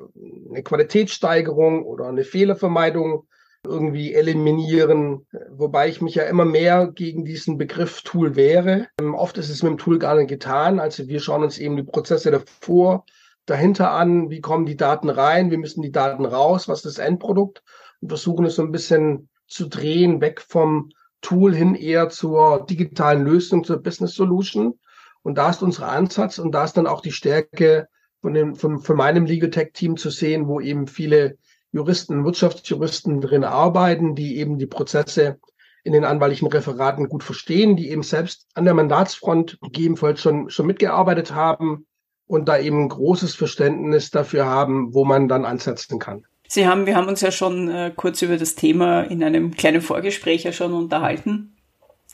eine 0.49 0.61
Qualitätssteigerung 0.61 1.85
oder 1.85 2.07
eine 2.07 2.25
Fehlervermeidung 2.25 3.27
irgendwie 3.65 4.13
eliminieren, 4.13 5.25
wobei 5.49 5.87
ich 5.87 6.01
mich 6.01 6.15
ja 6.15 6.23
immer 6.23 6.43
mehr 6.43 6.91
gegen 6.93 7.23
diesen 7.23 7.57
Begriff 7.57 8.01
Tool 8.01 8.35
wehre. 8.35 8.87
Ähm, 8.99 9.15
oft 9.15 9.37
ist 9.37 9.49
es 9.49 9.63
mit 9.63 9.71
dem 9.71 9.77
Tool 9.77 9.99
gar 9.99 10.15
nicht 10.15 10.27
getan. 10.27 10.81
Also 10.81 11.07
wir 11.07 11.21
schauen 11.21 11.43
uns 11.43 11.57
eben 11.57 11.77
die 11.77 11.83
Prozesse 11.83 12.29
davor, 12.29 13.05
dahinter 13.45 13.91
an, 13.91 14.29
wie 14.29 14.41
kommen 14.41 14.65
die 14.65 14.75
Daten 14.75 15.09
rein, 15.09 15.49
wie 15.49 15.57
müssen 15.57 15.81
die 15.81 15.93
Daten 15.93 16.25
raus, 16.25 16.67
was 16.67 16.83
ist 16.83 16.97
das 16.97 17.05
Endprodukt 17.05 17.63
und 18.01 18.09
versuchen 18.09 18.45
es 18.45 18.55
so 18.55 18.63
ein 18.63 18.71
bisschen 18.71 19.29
zu 19.47 19.67
drehen, 19.67 20.21
weg 20.21 20.41
vom 20.41 20.89
Tool 21.21 21.55
hin 21.55 21.75
eher 21.75 22.09
zur 22.09 22.65
digitalen 22.65 23.23
Lösung, 23.23 23.63
zur 23.63 23.77
Business 23.77 24.13
Solution. 24.13 24.79
Und 25.21 25.37
da 25.37 25.49
ist 25.49 25.63
unser 25.63 25.89
Ansatz 25.89 26.37
und 26.37 26.51
da 26.51 26.65
ist 26.65 26.77
dann 26.77 26.87
auch 26.87 27.01
die 27.01 27.13
Stärke 27.13 27.87
von, 28.21 28.33
dem, 28.33 28.55
von, 28.55 28.79
von 28.79 28.97
meinem 28.97 29.25
Legal 29.25 29.49
Tech 29.49 29.71
Team 29.73 29.97
zu 29.97 30.09
sehen, 30.09 30.47
wo 30.47 30.59
eben 30.59 30.87
viele 30.87 31.37
Juristen, 31.71 32.23
Wirtschaftsjuristen 32.23 33.19
drin 33.21 33.43
arbeiten, 33.43 34.15
die 34.15 34.37
eben 34.37 34.59
die 34.59 34.67
Prozesse 34.67 35.39
in 35.83 35.93
den 35.93 36.05
anwaltlichen 36.05 36.47
Referaten 36.47 37.09
gut 37.09 37.23
verstehen, 37.23 37.75
die 37.75 37.89
eben 37.89 38.03
selbst 38.03 38.47
an 38.53 38.65
der 38.65 38.73
Mandatsfront 38.73 39.59
gegebenenfalls 39.61 40.21
schon, 40.21 40.49
schon 40.49 40.67
mitgearbeitet 40.67 41.33
haben 41.33 41.85
und 42.27 42.47
da 42.47 42.57
eben 42.57 42.87
großes 42.87 43.35
Verständnis 43.35 44.11
dafür 44.11 44.45
haben, 44.45 44.93
wo 44.93 45.03
man 45.03 45.27
dann 45.27 45.45
ansetzen 45.45 45.99
kann. 45.99 46.25
Sie 46.53 46.67
haben, 46.67 46.85
wir 46.85 46.95
haben 46.95 47.07
uns 47.07 47.21
ja 47.21 47.31
schon 47.31 47.67
äh, 47.67 47.91
kurz 47.95 48.21
über 48.21 48.37
das 48.37 48.53
Thema 48.53 49.01
in 49.01 49.23
einem 49.23 49.55
kleinen 49.55 49.81
Vorgespräch 49.81 50.43
ja 50.43 50.51
schon 50.51 50.71
unterhalten. 50.71 51.55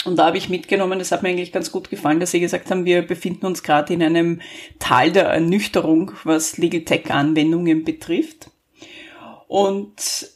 Und 0.06 0.15
da 0.15 0.28
habe 0.28 0.38
ich 0.38 0.47
mitgenommen, 0.47 0.97
das 0.97 1.12
hat 1.12 1.23
mir 1.23 1.30
eigentlich 1.30 1.52
ganz 1.52 1.73
gut 1.73 1.89
gefallen, 1.89 2.21
dass 2.21 2.32
Sie 2.32 2.39
gesagt 2.39 2.71
haben, 2.71 2.86
wir 2.86 3.02
befinden 3.02 3.45
uns 3.45 3.63
gerade 3.63 3.93
in 3.93 4.02
einem 4.02 4.39
Tal 4.80 5.12
der 5.12 5.25
Ernüchterung, 5.25 6.13
was 6.23 6.58
Legal 6.58 6.86
Tech 6.86 7.12
Anwendungen 7.12 7.84
betrifft. 7.84 8.49
Und 9.49 10.30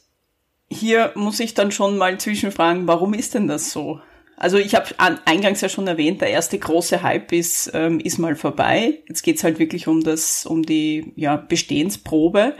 hier 0.68 1.12
muss 1.14 1.40
ich 1.40 1.54
dann 1.54 1.72
schon 1.72 1.96
mal 1.96 2.20
zwischenfragen, 2.20 2.86
warum 2.86 3.14
ist 3.14 3.32
denn 3.32 3.48
das 3.48 3.72
so? 3.72 4.00
Also 4.36 4.58
ich 4.58 4.74
habe 4.74 4.86
eingangs 5.24 5.62
ja 5.62 5.70
schon 5.70 5.86
erwähnt, 5.86 6.20
der 6.20 6.28
erste 6.28 6.58
große 6.58 7.02
Hype 7.02 7.32
ist, 7.32 7.70
ähm, 7.72 8.00
ist 8.00 8.18
mal 8.18 8.36
vorbei. 8.36 9.02
Jetzt 9.08 9.22
geht's 9.22 9.44
halt 9.44 9.58
wirklich 9.58 9.88
um 9.88 10.04
das, 10.04 10.44
um 10.44 10.62
die 10.62 11.14
ja, 11.16 11.36
Bestehensprobe. 11.36 12.54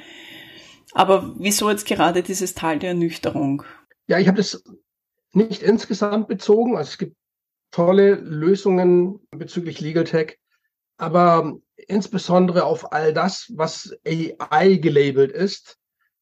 Aber 0.94 1.34
wieso 1.36 1.68
jetzt 1.68 1.86
gerade 1.86 2.22
dieses 2.22 2.54
Tal 2.54 2.78
der 2.78 2.90
Ernüchterung? 2.90 3.64
Ja, 4.06 4.18
ich 4.18 4.28
habe 4.28 4.38
das 4.38 4.62
nicht 5.32 5.62
insgesamt 5.62 6.28
bezogen. 6.28 6.76
Also 6.76 6.88
es 6.88 6.98
gibt 6.98 7.16
tolle 7.72 8.14
Lösungen 8.14 9.18
bezüglich 9.32 9.80
Legal 9.80 10.04
Tech, 10.04 10.38
aber 10.96 11.58
insbesondere 11.88 12.64
auf 12.64 12.92
all 12.92 13.12
das, 13.12 13.52
was 13.56 13.96
AI 14.06 14.76
gelabelt 14.76 15.32
ist, 15.32 15.76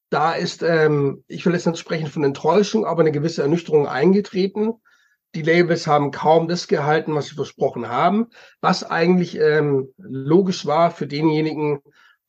da 0.09 0.33
ist, 0.33 0.63
ähm, 0.63 1.25
ich 1.27 1.45
will 1.45 1.53
jetzt 1.53 1.67
nicht 1.67 1.79
sprechen 1.79 2.07
von 2.07 2.25
Enttäuschung, 2.25 2.87
aber 2.87 3.01
eine 3.01 3.13
gewisse 3.13 3.43
Ernüchterung 3.43 3.87
eingetreten. 3.87 4.75
Die 5.35 5.43
Labels 5.43 5.87
haben 5.87 6.11
kaum 6.11 6.49
das 6.49 6.69
gehalten, 6.69 7.15
was 7.15 7.27
sie 7.27 7.35
versprochen 7.35 7.89
haben, 7.89 8.29
was 8.61 8.85
eigentlich 8.85 9.39
ähm, 9.39 9.93
logisch 9.97 10.67
war 10.67 10.91
für 10.91 11.07
denjenigen, 11.07 11.81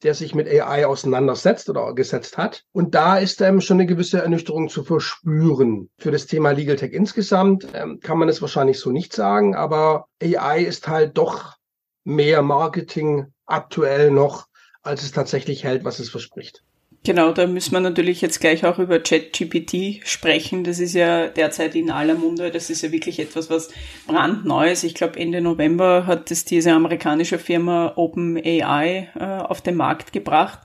der 0.04 0.14
sich 0.14 0.36
mit 0.36 0.48
AI 0.48 0.86
auseinandersetzt 0.86 1.70
oder 1.70 1.94
gesetzt 1.94 2.38
hat. 2.38 2.64
Und 2.72 2.94
da 2.94 3.18
ist 3.18 3.42
ähm, 3.42 3.62
schon 3.62 3.78
eine 3.78 3.86
gewisse 3.86 4.22
Ernüchterung 4.22 4.70
zu 4.70 4.84
verspüren. 4.84 5.90
Für 5.98 6.12
das 6.12 6.28
Thema 6.28 6.52
Legal 6.52 6.76
Tech 6.76 6.92
insgesamt 6.92 7.68
ähm, 7.74 8.00
kann 8.02 8.18
man 8.18 8.30
es 8.30 8.42
wahrscheinlich 8.42 8.80
so 8.80 8.92
nicht 8.92 9.14
sagen, 9.14 9.56
aber 9.56 10.08
AI 10.22 10.64
ist 10.64 10.88
halt 10.88 11.18
doch 11.18 11.56
mehr 12.04 12.42
Marketing 12.42 13.28
aktuell 13.46 14.12
noch, 14.12 14.48
als 14.82 15.04
es 15.04 15.12
tatsächlich 15.12 15.64
hält, 15.64 15.86
was 15.86 16.00
es 16.00 16.10
verspricht. 16.10 16.64
Genau, 17.06 17.34
da 17.34 17.48
müssen 17.48 17.74
wir 17.74 17.82
natürlich 17.82 18.22
jetzt 18.22 18.40
gleich 18.40 18.66
auch 18.66 18.80
über 18.80 18.98
ChatGPT 18.98 20.08
sprechen. 20.08 20.64
Das 20.64 20.80
ist 20.80 20.94
ja 20.94 21.28
derzeit 21.28 21.76
in 21.76 21.92
aller 21.92 22.16
Munde. 22.16 22.50
Das 22.50 22.70
ist 22.70 22.82
ja 22.82 22.94
wirklich 22.94 23.20
etwas, 23.20 23.50
was 23.50 23.70
brandneues. 24.08 24.86
Ich 24.86 24.94
glaube, 24.94 25.20
Ende 25.20 25.42
November 25.42 26.08
hat 26.08 26.32
es 26.32 26.46
diese 26.46 26.72
amerikanische 26.72 27.40
Firma 27.40 27.92
OpenAI 27.98 29.10
äh, 29.20 29.24
auf 29.24 29.60
den 29.62 29.76
Markt 29.76 30.14
gebracht. 30.14 30.60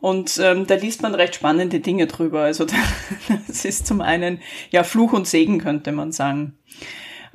Und 0.00 0.38
ähm, 0.40 0.68
da 0.68 0.76
liest 0.76 1.02
man 1.02 1.16
recht 1.16 1.34
spannende 1.34 1.80
Dinge 1.80 2.06
drüber. 2.06 2.42
Also 2.42 2.64
das 3.48 3.64
ist 3.64 3.84
zum 3.84 4.00
einen 4.00 4.40
ja 4.70 4.84
Fluch 4.84 5.12
und 5.12 5.26
Segen, 5.26 5.58
könnte 5.58 5.90
man 5.90 6.12
sagen. 6.12 6.58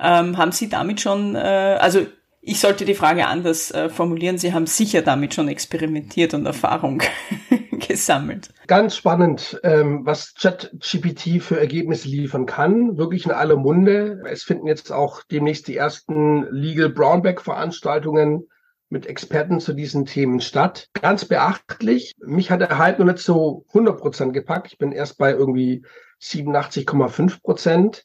Ähm, 0.00 0.38
haben 0.38 0.52
Sie 0.52 0.70
damit 0.70 1.02
schon, 1.02 1.34
äh, 1.34 1.38
also 1.38 2.06
ich 2.40 2.60
sollte 2.60 2.86
die 2.86 2.94
Frage 2.94 3.26
anders 3.26 3.70
äh, 3.72 3.90
formulieren. 3.90 4.38
Sie 4.38 4.54
haben 4.54 4.66
sicher 4.66 5.02
damit 5.02 5.34
schon 5.34 5.48
experimentiert 5.48 6.32
und 6.32 6.46
Erfahrung 6.46 7.02
gesammelt. 7.88 8.50
Ganz 8.66 8.96
spannend, 8.96 9.60
ähm, 9.62 10.04
was 10.04 10.34
ChatGPT 10.34 11.42
für 11.42 11.58
Ergebnisse 11.58 12.08
liefern 12.08 12.46
kann. 12.46 12.96
Wirklich 12.96 13.24
in 13.26 13.32
aller 13.32 13.56
Munde. 13.56 14.22
Es 14.26 14.42
finden 14.42 14.66
jetzt 14.66 14.92
auch 14.92 15.22
demnächst 15.24 15.68
die 15.68 15.76
ersten 15.76 16.46
Legal 16.50 16.90
Brownback-Veranstaltungen 16.90 18.48
mit 18.90 19.06
Experten 19.06 19.60
zu 19.60 19.74
diesen 19.74 20.06
Themen 20.06 20.40
statt. 20.40 20.88
Ganz 20.94 21.24
beachtlich. 21.24 22.14
Mich 22.24 22.50
hat 22.50 22.62
er 22.62 22.78
halt 22.78 22.98
noch 22.98 23.06
nicht 23.06 23.18
so 23.18 23.64
100 23.68 23.98
Prozent 23.98 24.32
gepackt. 24.32 24.68
Ich 24.72 24.78
bin 24.78 24.92
erst 24.92 25.18
bei 25.18 25.32
irgendwie 25.32 25.84
87,5 26.20 27.42
Prozent. 27.42 28.04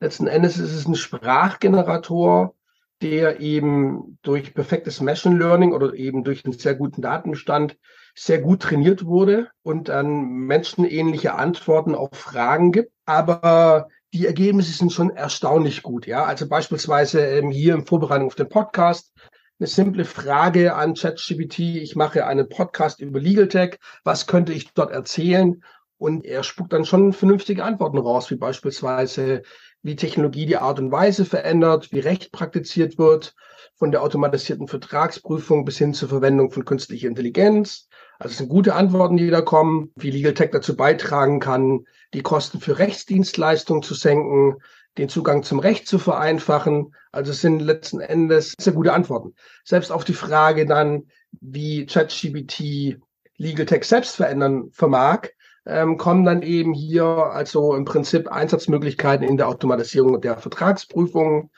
Letzten 0.00 0.26
Endes 0.26 0.58
ist 0.58 0.74
es 0.74 0.86
ein 0.86 0.96
Sprachgenerator, 0.96 2.54
der 3.00 3.40
eben 3.40 4.18
durch 4.22 4.54
perfektes 4.54 5.00
Machine 5.00 5.38
Learning 5.38 5.72
oder 5.72 5.94
eben 5.94 6.24
durch 6.24 6.44
einen 6.44 6.54
sehr 6.54 6.74
guten 6.74 7.02
Datenbestand 7.02 7.76
sehr 8.14 8.40
gut 8.40 8.62
trainiert 8.62 9.04
wurde 9.04 9.48
und 9.62 9.88
dann 9.88 10.22
menschenähnliche 10.46 11.34
Antworten 11.34 11.94
auf 11.94 12.10
Fragen 12.12 12.72
gibt. 12.72 12.92
Aber 13.06 13.88
die 14.12 14.26
Ergebnisse 14.26 14.72
sind 14.72 14.92
schon 14.92 15.10
erstaunlich 15.10 15.82
gut. 15.82 16.06
Ja, 16.06 16.24
also 16.24 16.48
beispielsweise 16.48 17.20
ähm, 17.24 17.50
hier 17.50 17.74
in 17.74 17.86
Vorbereitung 17.86 18.28
auf 18.28 18.36
den 18.36 18.48
Podcast 18.48 19.12
eine 19.58 19.66
simple 19.68 20.04
Frage 20.04 20.74
an 20.74 20.94
ChatGPT. 20.94 21.58
Ich 21.58 21.96
mache 21.96 22.26
einen 22.26 22.48
Podcast 22.48 23.00
über 23.00 23.20
Legal 23.20 23.48
Tech. 23.48 23.78
Was 24.02 24.26
könnte 24.26 24.52
ich 24.52 24.72
dort 24.74 24.90
erzählen? 24.90 25.62
Und 25.96 26.24
er 26.24 26.42
spuckt 26.42 26.72
dann 26.72 26.84
schon 26.84 27.12
vernünftige 27.12 27.64
Antworten 27.64 27.98
raus, 27.98 28.30
wie 28.30 28.36
beispielsweise, 28.36 29.42
wie 29.82 29.96
Technologie 29.96 30.46
die 30.46 30.56
Art 30.56 30.78
und 30.80 30.90
Weise 30.90 31.24
verändert, 31.24 31.92
wie 31.92 32.00
Recht 32.00 32.32
praktiziert 32.32 32.98
wird, 32.98 33.34
von 33.76 33.90
der 33.90 34.02
automatisierten 34.02 34.66
Vertragsprüfung 34.66 35.64
bis 35.64 35.78
hin 35.78 35.94
zur 35.94 36.08
Verwendung 36.08 36.50
von 36.50 36.64
künstlicher 36.64 37.08
Intelligenz. 37.08 37.88
Also 38.18 38.32
es 38.32 38.38
sind 38.38 38.48
gute 38.48 38.74
Antworten, 38.74 39.16
die 39.16 39.30
da 39.30 39.40
kommen, 39.40 39.92
wie 39.96 40.10
Legal 40.10 40.34
Tech 40.34 40.50
dazu 40.52 40.76
beitragen 40.76 41.40
kann, 41.40 41.86
die 42.12 42.22
Kosten 42.22 42.60
für 42.60 42.78
Rechtsdienstleistungen 42.78 43.82
zu 43.82 43.94
senken, 43.94 44.56
den 44.98 45.08
Zugang 45.08 45.42
zum 45.42 45.58
Recht 45.58 45.88
zu 45.88 45.98
vereinfachen. 45.98 46.94
Also 47.10 47.32
es 47.32 47.40
sind 47.40 47.60
letzten 47.60 48.00
Endes 48.00 48.54
sehr 48.58 48.72
gute 48.72 48.92
Antworten. 48.92 49.34
Selbst 49.64 49.90
auf 49.90 50.04
die 50.04 50.14
Frage 50.14 50.66
dann, 50.66 51.08
wie 51.40 51.86
ChatGPT 51.86 52.98
Legal 53.36 53.66
Tech 53.66 53.84
selbst 53.84 54.16
verändern 54.16 54.70
vermag, 54.70 55.28
ähm, 55.66 55.96
kommen 55.96 56.24
dann 56.24 56.42
eben 56.42 56.72
hier 56.72 57.04
also 57.04 57.74
im 57.74 57.84
Prinzip 57.84 58.28
Einsatzmöglichkeiten 58.30 59.26
in 59.26 59.36
der 59.36 59.48
Automatisierung 59.48 60.20
der 60.20 60.36
Vertragsprüfung, 60.36 61.50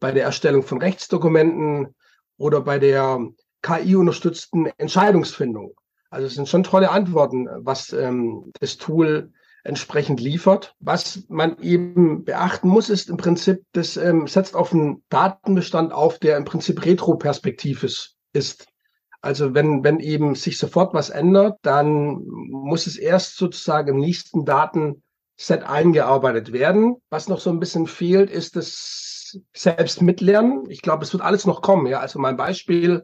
bei 0.00 0.12
der 0.12 0.24
Erstellung 0.24 0.64
von 0.64 0.82
Rechtsdokumenten 0.82 1.94
oder 2.36 2.60
bei 2.60 2.78
der 2.78 3.26
KI-unterstützten 3.62 4.66
Entscheidungsfindung. 4.76 5.74
Also 6.14 6.28
es 6.28 6.34
sind 6.34 6.48
schon 6.48 6.62
tolle 6.62 6.90
Antworten, 6.90 7.48
was 7.56 7.92
ähm, 7.92 8.52
das 8.60 8.76
Tool 8.76 9.32
entsprechend 9.64 10.20
liefert. 10.20 10.76
Was 10.78 11.24
man 11.28 11.58
eben 11.58 12.24
beachten 12.24 12.68
muss, 12.68 12.88
ist 12.88 13.10
im 13.10 13.16
Prinzip, 13.16 13.64
das 13.72 13.96
ähm, 13.96 14.28
setzt 14.28 14.54
auf 14.54 14.72
einen 14.72 15.02
Datenbestand 15.08 15.92
auf, 15.92 16.20
der 16.20 16.36
im 16.36 16.44
Prinzip 16.44 16.84
retroperspektivisch 16.84 18.12
ist. 18.32 18.68
Also 19.22 19.54
wenn, 19.54 19.82
wenn 19.82 19.98
eben 19.98 20.36
sich 20.36 20.56
sofort 20.56 20.94
was 20.94 21.10
ändert, 21.10 21.58
dann 21.62 22.22
muss 22.24 22.86
es 22.86 22.96
erst 22.96 23.36
sozusagen 23.36 23.88
im 23.88 23.98
nächsten 23.98 24.44
Datenset 24.44 25.64
eingearbeitet 25.64 26.52
werden. 26.52 26.96
Was 27.10 27.28
noch 27.28 27.40
so 27.40 27.50
ein 27.50 27.58
bisschen 27.58 27.88
fehlt, 27.88 28.30
ist 28.30 28.54
das 28.54 29.40
selbst 29.52 30.00
mitlernen. 30.00 30.62
Ich 30.68 30.80
glaube, 30.80 31.02
es 31.02 31.12
wird 31.12 31.24
alles 31.24 31.44
noch 31.44 31.60
kommen. 31.60 31.86
Ja, 31.86 31.98
also 31.98 32.20
mein 32.20 32.36
Beispiel. 32.36 33.02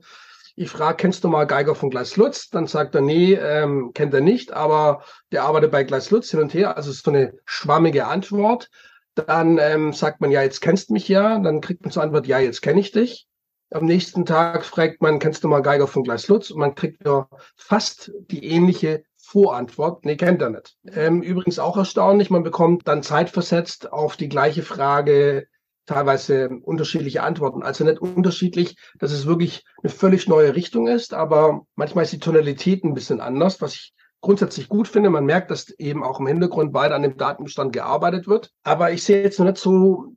Ich 0.60 0.68
frage, 0.68 0.96
kennst 0.98 1.24
du 1.24 1.28
mal 1.28 1.46
Geiger 1.46 1.74
von 1.74 1.88
Gleis 1.88 2.18
Lutz? 2.18 2.50
Dann 2.50 2.66
sagt 2.66 2.94
er, 2.94 3.00
nee, 3.00 3.32
ähm, 3.32 3.92
kennt 3.94 4.12
er 4.12 4.20
nicht, 4.20 4.52
aber 4.52 5.02
der 5.32 5.44
arbeitet 5.44 5.70
bei 5.70 5.84
Gleis 5.84 6.10
Lutz 6.10 6.30
hin 6.30 6.40
und 6.40 6.52
her. 6.52 6.76
Also 6.76 6.90
ist 6.90 7.02
so 7.02 7.10
eine 7.10 7.32
schwammige 7.46 8.06
Antwort. 8.06 8.68
Dann 9.14 9.56
ähm, 9.56 9.94
sagt 9.94 10.20
man, 10.20 10.30
ja, 10.30 10.42
jetzt 10.42 10.60
kennst 10.60 10.90
mich 10.90 11.08
ja. 11.08 11.38
Dann 11.38 11.62
kriegt 11.62 11.80
man 11.80 11.92
zur 11.92 12.02
Antwort, 12.02 12.26
ja, 12.26 12.38
jetzt 12.40 12.60
kenne 12.60 12.78
ich 12.78 12.92
dich. 12.92 13.26
Am 13.70 13.86
nächsten 13.86 14.26
Tag 14.26 14.66
fragt 14.66 15.00
man, 15.00 15.18
kennst 15.18 15.44
du 15.44 15.48
mal 15.48 15.62
Geiger 15.62 15.86
von 15.86 16.02
Gleis 16.02 16.28
Lutz? 16.28 16.50
Und 16.50 16.60
man 16.60 16.74
kriegt 16.74 17.06
ja 17.06 17.26
fast 17.56 18.12
die 18.30 18.44
ähnliche 18.44 19.04
Vorantwort. 19.16 20.04
Nee, 20.04 20.16
kennt 20.16 20.42
er 20.42 20.50
nicht. 20.50 20.76
Ähm, 20.92 21.22
übrigens 21.22 21.58
auch 21.58 21.78
erstaunlich, 21.78 22.28
man 22.28 22.42
bekommt 22.42 22.86
dann 22.86 23.02
zeitversetzt 23.02 23.90
auf 23.90 24.18
die 24.18 24.28
gleiche 24.28 24.62
Frage 24.62 25.46
teilweise 25.90 26.48
unterschiedliche 26.62 27.22
Antworten. 27.22 27.62
Also 27.62 27.84
nicht 27.84 28.00
unterschiedlich, 28.00 28.76
dass 28.98 29.10
es 29.10 29.26
wirklich 29.26 29.64
eine 29.82 29.90
völlig 29.90 30.28
neue 30.28 30.54
Richtung 30.54 30.86
ist, 30.86 31.14
aber 31.14 31.66
manchmal 31.74 32.04
ist 32.04 32.12
die 32.12 32.20
Tonalität 32.20 32.84
ein 32.84 32.94
bisschen 32.94 33.20
anders, 33.20 33.60
was 33.60 33.74
ich 33.74 33.92
grundsätzlich 34.20 34.68
gut 34.68 34.86
finde. 34.86 35.10
Man 35.10 35.24
merkt, 35.24 35.50
dass 35.50 35.70
eben 35.78 36.04
auch 36.04 36.20
im 36.20 36.28
Hintergrund 36.28 36.74
weiter 36.74 36.94
an 36.94 37.02
dem 37.02 37.16
Datenbestand 37.16 37.72
gearbeitet 37.72 38.28
wird. 38.28 38.52
Aber 38.62 38.92
ich 38.92 39.02
sehe 39.02 39.22
jetzt 39.22 39.38
noch 39.40 39.46
nicht 39.46 39.58
so 39.58 40.14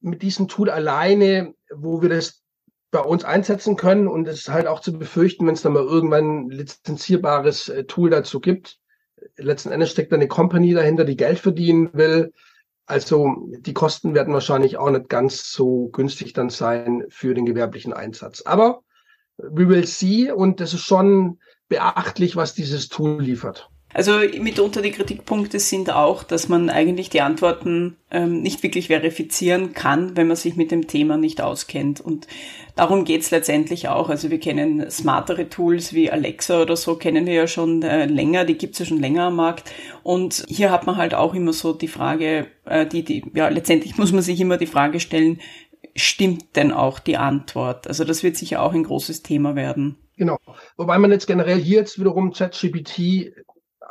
mit 0.00 0.22
diesem 0.22 0.48
Tool 0.48 0.70
alleine, 0.70 1.54
wo 1.72 2.02
wir 2.02 2.08
das 2.08 2.42
bei 2.90 3.00
uns 3.00 3.24
einsetzen 3.24 3.76
können 3.76 4.08
und 4.08 4.26
es 4.26 4.40
ist 4.40 4.48
halt 4.48 4.66
auch 4.66 4.80
zu 4.80 4.92
befürchten, 4.98 5.46
wenn 5.46 5.54
es 5.54 5.62
dann 5.62 5.72
mal 5.72 5.84
irgendwann 5.84 6.46
ein 6.46 6.50
lizenzierbares 6.50 7.68
äh, 7.68 7.84
Tool 7.84 8.10
dazu 8.10 8.40
gibt. 8.40 8.78
Letzten 9.36 9.70
Endes 9.70 9.92
steckt 9.92 10.12
eine 10.12 10.26
Company 10.26 10.74
dahinter, 10.74 11.04
die 11.04 11.16
Geld 11.16 11.38
verdienen 11.38 11.90
will. 11.92 12.32
Also 12.86 13.48
die 13.58 13.74
Kosten 13.74 14.14
werden 14.14 14.34
wahrscheinlich 14.34 14.76
auch 14.76 14.90
nicht 14.90 15.08
ganz 15.08 15.52
so 15.52 15.88
günstig 15.88 16.32
dann 16.32 16.50
sein 16.50 17.04
für 17.08 17.34
den 17.34 17.46
gewerblichen 17.46 17.92
Einsatz. 17.92 18.42
Aber 18.42 18.82
we 19.38 19.68
will 19.68 19.86
see 19.86 20.30
und 20.30 20.60
das 20.60 20.74
ist 20.74 20.82
schon 20.82 21.38
beachtlich, 21.68 22.36
was 22.36 22.54
dieses 22.54 22.88
Tool 22.88 23.22
liefert. 23.22 23.71
Also 23.94 24.18
mitunter 24.40 24.80
die 24.80 24.92
Kritikpunkte 24.92 25.58
sind 25.58 25.90
auch, 25.90 26.22
dass 26.22 26.48
man 26.48 26.70
eigentlich 26.70 27.10
die 27.10 27.20
Antworten 27.20 27.96
ähm, 28.10 28.40
nicht 28.40 28.62
wirklich 28.62 28.86
verifizieren 28.86 29.74
kann, 29.74 30.16
wenn 30.16 30.28
man 30.28 30.36
sich 30.36 30.56
mit 30.56 30.70
dem 30.70 30.86
Thema 30.86 31.16
nicht 31.16 31.40
auskennt. 31.40 32.00
Und 32.00 32.26
darum 32.74 33.04
geht's 33.04 33.30
letztendlich 33.30 33.88
auch. 33.88 34.08
Also 34.08 34.30
wir 34.30 34.40
kennen 34.40 34.90
smartere 34.90 35.48
Tools 35.48 35.92
wie 35.92 36.10
Alexa 36.10 36.62
oder 36.62 36.76
so, 36.76 36.96
kennen 36.96 37.26
wir 37.26 37.34
ja 37.34 37.46
schon 37.46 37.82
äh, 37.82 38.06
länger, 38.06 38.44
die 38.44 38.56
gibt's 38.56 38.78
ja 38.78 38.86
schon 38.86 39.00
länger 39.00 39.24
am 39.24 39.36
Markt. 39.36 39.70
Und 40.02 40.44
hier 40.48 40.70
hat 40.70 40.86
man 40.86 40.96
halt 40.96 41.14
auch 41.14 41.34
immer 41.34 41.52
so 41.52 41.72
die 41.72 41.88
Frage, 41.88 42.46
äh, 42.64 42.86
die, 42.86 43.04
die, 43.04 43.24
ja, 43.34 43.48
letztendlich 43.48 43.96
muss 43.98 44.12
man 44.12 44.22
sich 44.22 44.40
immer 44.40 44.56
die 44.56 44.66
Frage 44.66 45.00
stellen, 45.00 45.40
stimmt 45.94 46.56
denn 46.56 46.72
auch 46.72 46.98
die 46.98 47.18
Antwort? 47.18 47.86
Also 47.86 48.04
das 48.04 48.22
wird 48.22 48.36
sicher 48.36 48.62
auch 48.62 48.72
ein 48.72 48.84
großes 48.84 49.22
Thema 49.22 49.54
werden. 49.54 49.96
Genau. 50.16 50.38
Wobei 50.76 50.98
man 50.98 51.10
jetzt 51.10 51.26
generell 51.26 51.58
hier 51.58 51.80
jetzt 51.80 51.98
wiederum 51.98 52.32
ChatGPT 52.32 53.32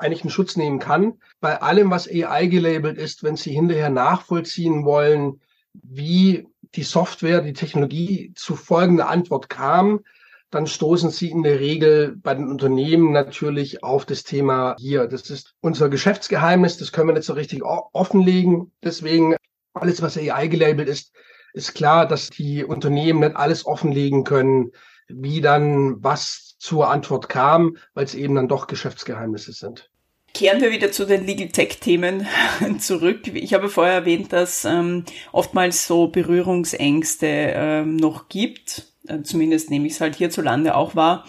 eigentlich 0.02 0.24
einen 0.24 0.32
Schutz 0.32 0.58
nehmen 0.58 0.80
kann. 0.80 1.14
Bei 1.40 1.62
allem, 1.62 1.92
was 1.92 2.10
AI 2.10 2.48
gelabelt 2.48 2.98
ist, 2.98 3.24
wenn 3.24 3.36
Sie 3.36 3.52
hinterher 3.52 3.90
nachvollziehen 3.90 4.84
wollen, 4.86 5.40
wie 5.74 6.48
die 6.76 6.84
Software, 6.84 7.42
die 7.42 7.54
Technologie 7.54 8.34
zu 8.36 8.56
folgender 8.56 9.10
Antwort 9.10 9.50
kam, 9.50 10.02
dann 10.50 10.68
stoßen 10.68 11.12
Sie 11.12 11.30
in 11.30 11.44
der 11.44 11.60
Regel 11.60 12.16
bei 12.18 12.36
den 12.36 12.50
Unternehmen 12.50 13.14
natürlich 13.14 13.84
auf 13.84 14.06
das 14.06 14.24
Thema 14.24 14.76
hier. 14.80 15.08
Das 15.08 15.30
ist 15.30 15.56
unser 15.62 15.88
Geschäftsgeheimnis, 15.88 16.78
das 16.78 16.92
können 16.92 17.08
wir 17.08 17.14
nicht 17.14 17.26
so 17.26 17.34
richtig 17.34 17.64
offenlegen. 17.64 18.72
Deswegen 18.84 19.36
alles, 19.74 20.02
was 20.02 20.18
AI 20.18 20.48
gelabelt 20.48 20.90
ist, 20.90 21.14
ist 21.54 21.74
klar, 21.74 22.08
dass 22.08 22.30
die 22.30 22.64
Unternehmen 22.64 23.20
nicht 23.20 23.36
alles 23.36 23.66
offenlegen 23.66 24.24
können, 24.24 24.72
wie 25.08 25.42
dann 25.42 26.04
was 26.04 26.56
zur 26.60 26.90
Antwort 26.90 27.30
kam, 27.30 27.78
weil 27.94 28.06
es 28.06 28.16
eben 28.16 28.36
dann 28.36 28.48
doch 28.48 28.68
Geschäftsgeheimnisse 28.68 29.54
sind. 29.54 29.91
Kehren 30.34 30.62
wir 30.62 30.72
wieder 30.72 30.92
zu 30.92 31.06
den 31.06 31.26
Legal 31.26 31.50
Tech-Themen 31.50 32.28
zurück. 32.80 33.28
Ich 33.34 33.54
habe 33.54 33.70
vorher 33.70 33.96
erwähnt, 33.96 34.32
dass 34.32 34.66
ähm, 34.66 35.04
oftmals 35.32 35.88
so 35.88 36.08
Berührungsängste 36.08 37.28
ähm, 37.28 37.98
noch 37.98 38.30
gibt. 38.30 38.88
Äh, 39.08 39.24
zumindest 39.24 39.70
nehme 39.70 39.88
ich 39.88 39.94
es 39.94 40.02
halt 40.02 40.16
hierzulande 40.16 40.76
auch 40.76 40.96
wahr. 40.96 41.26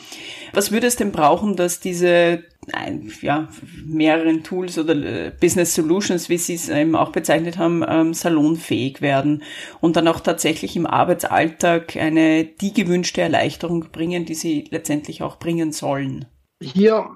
Was 0.52 0.70
würde 0.70 0.86
es 0.86 0.96
denn 0.96 1.10
brauchen, 1.12 1.56
dass 1.56 1.80
diese 1.80 2.44
ein, 2.72 3.12
ja, 3.22 3.48
mehreren 3.84 4.44
Tools 4.44 4.78
oder 4.78 4.94
äh, 4.94 5.32
Business 5.40 5.74
Solutions, 5.74 6.28
wie 6.28 6.38
Sie 6.38 6.54
es 6.54 6.68
eben 6.68 6.94
auch 6.94 7.10
bezeichnet 7.10 7.58
haben, 7.58 7.84
ähm, 7.88 8.14
salonfähig 8.14 9.00
werden 9.00 9.42
und 9.80 9.96
dann 9.96 10.06
auch 10.06 10.20
tatsächlich 10.20 10.76
im 10.76 10.86
Arbeitsalltag 10.86 11.96
eine 11.96 12.44
die 12.44 12.72
gewünschte 12.72 13.20
Erleichterung 13.20 13.86
bringen, 13.90 14.26
die 14.26 14.34
sie 14.34 14.64
letztendlich 14.70 15.22
auch 15.22 15.40
bringen 15.40 15.72
sollen? 15.72 16.26
Hier, 16.62 17.10